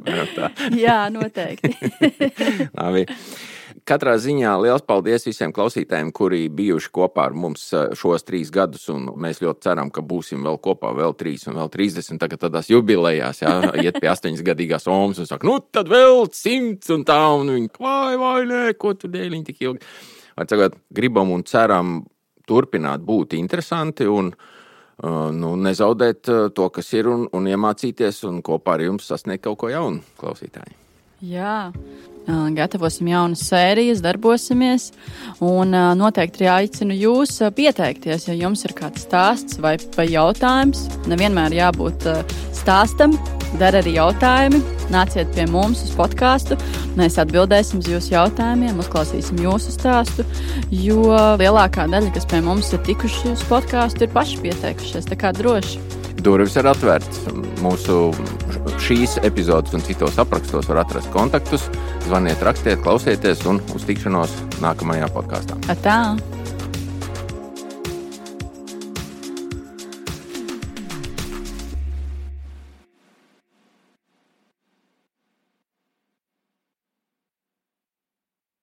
jā, 0.85 0.99
noteikti. 1.15 1.71
Katrā 3.87 4.17
ziņā 4.19 4.51
liels 4.59 4.83
paldies 4.83 5.23
visiem 5.23 5.53
klausītājiem, 5.55 6.09
kuri 6.11 6.49
bijuši 6.51 6.89
kopā 6.91 7.29
ar 7.29 7.35
mums 7.39 7.69
eh, 7.71 7.93
šos 7.95 8.25
trīs 8.27 8.49
gadus. 8.51 8.89
Mēs 8.91 9.39
ļoti 9.39 9.63
ceram, 9.63 9.91
ka 9.95 10.01
būsim 10.03 10.43
vēl 10.43 10.57
kopā, 10.63 10.91
vēl 10.97 11.13
trīs 11.15 11.47
un 11.47 11.55
vēl 11.61 11.71
trīsdesmit. 11.71 12.19
Tagad 12.19 12.41
tādās 12.41 12.67
jubilejās, 12.67 13.39
jā, 13.45 13.53
iet 13.85 13.99
pie 14.01 14.09
astoņgadīgās 14.11 14.89
omas 14.91 15.21
un 15.23 15.29
saka, 15.29 15.47
nu 15.47 15.61
tad 15.71 15.87
vēl 15.91 16.27
simts 16.35 16.91
un 16.91 17.05
tā, 17.07 17.19
un 17.39 17.53
viņi 17.53 17.71
vai, 17.79 18.17
vai, 18.19 18.41
nē, 18.49 18.65
ko 18.81 18.91
tu 18.99 19.07
dēļ 19.13 19.37
tik 19.47 19.63
ilgi. 19.63 19.95
Vai 20.37 20.45
tagad 20.49 20.75
gribam 20.93 21.31
un 21.33 21.45
ceram 21.47 22.01
turpināt 22.47 23.05
būt 23.07 23.37
interesanti 23.39 24.09
un 24.11 24.33
eh, 24.33 25.07
nu, 25.37 25.53
nezaudēt 25.63 26.33
eh, 26.33 26.41
to, 26.51 26.67
kas 26.75 26.91
ir, 26.97 27.07
un, 27.13 27.23
un 27.31 27.47
iemācīties 27.53 28.19
un 28.27 28.43
kopā 28.43 28.75
ar 28.75 28.83
jums 28.89 29.07
sasniegt 29.13 29.45
kaut 29.47 29.61
ko 29.63 29.71
jaunu 29.71 30.03
klausītāju. 30.19 30.86
Jā, 31.17 31.71
gatavosim 32.53 33.07
jaunas 33.09 33.41
sērijas, 33.49 34.03
darbosimies. 34.05 34.91
Un 35.41 35.73
noteikti 35.97 36.45
arī 36.45 36.49
aicinu 36.67 36.93
jūs 36.93 37.39
pieteikties, 37.57 38.27
ja 38.29 38.35
jums 38.37 38.61
ir 38.67 38.75
kāds 38.77 39.07
stāsts 39.07 39.57
vai, 39.63 39.77
vai 39.97 40.05
jautājums. 40.11 40.85
Nevienmēr 41.09 41.57
jābūt 41.57 42.05
stāstam, 42.67 43.15
dara 43.61 43.79
arī 43.79 43.95
jautājumi. 43.95 44.59
Nāciet 44.91 45.31
pie 45.35 45.45
mums 45.51 45.85
uz 45.85 45.91
podkāstu. 45.95 46.57
Mēs 46.99 47.17
atbildēsim 47.19 47.79
uz 47.79 47.87
jūsu 47.91 48.13
jautājumiem, 48.13 48.79
uzklausīsim 48.83 49.39
jūsu 49.43 49.71
stāstu. 49.75 50.25
Jo 50.71 51.15
lielākā 51.39 51.87
daļa, 51.91 52.11
kas 52.15 52.27
pie 52.27 52.41
mums 52.43 52.71
ir 52.75 52.83
tikuši 52.87 53.33
uz 53.35 53.43
podkāstu, 53.47 54.03
ir 54.03 54.13
paši 54.15 54.39
pieteikušies. 54.43 55.07
Tā 55.07 55.19
kā 55.19 55.31
droši. 55.35 55.79
Durvis 56.23 56.55
ir 56.59 56.67
atvērtas. 56.67 57.23
Mūsu 57.63 58.09
šīs 58.83 59.17
epizodes 59.27 59.75
un 59.77 59.83
citos 59.87 60.19
aprakstos 60.19 60.67
var 60.71 60.83
atrast 60.83 61.11
kontaktus. 61.15 61.67
Zvaniet, 62.07 62.43
rakstiet, 62.43 62.83
klausieties 62.83 63.45
un 63.47 63.61
uz 63.75 63.87
tikšanos 63.87 64.33
nākamajā 64.63 65.11
podkāstā. 65.15 65.59
Tā! 65.83 66.01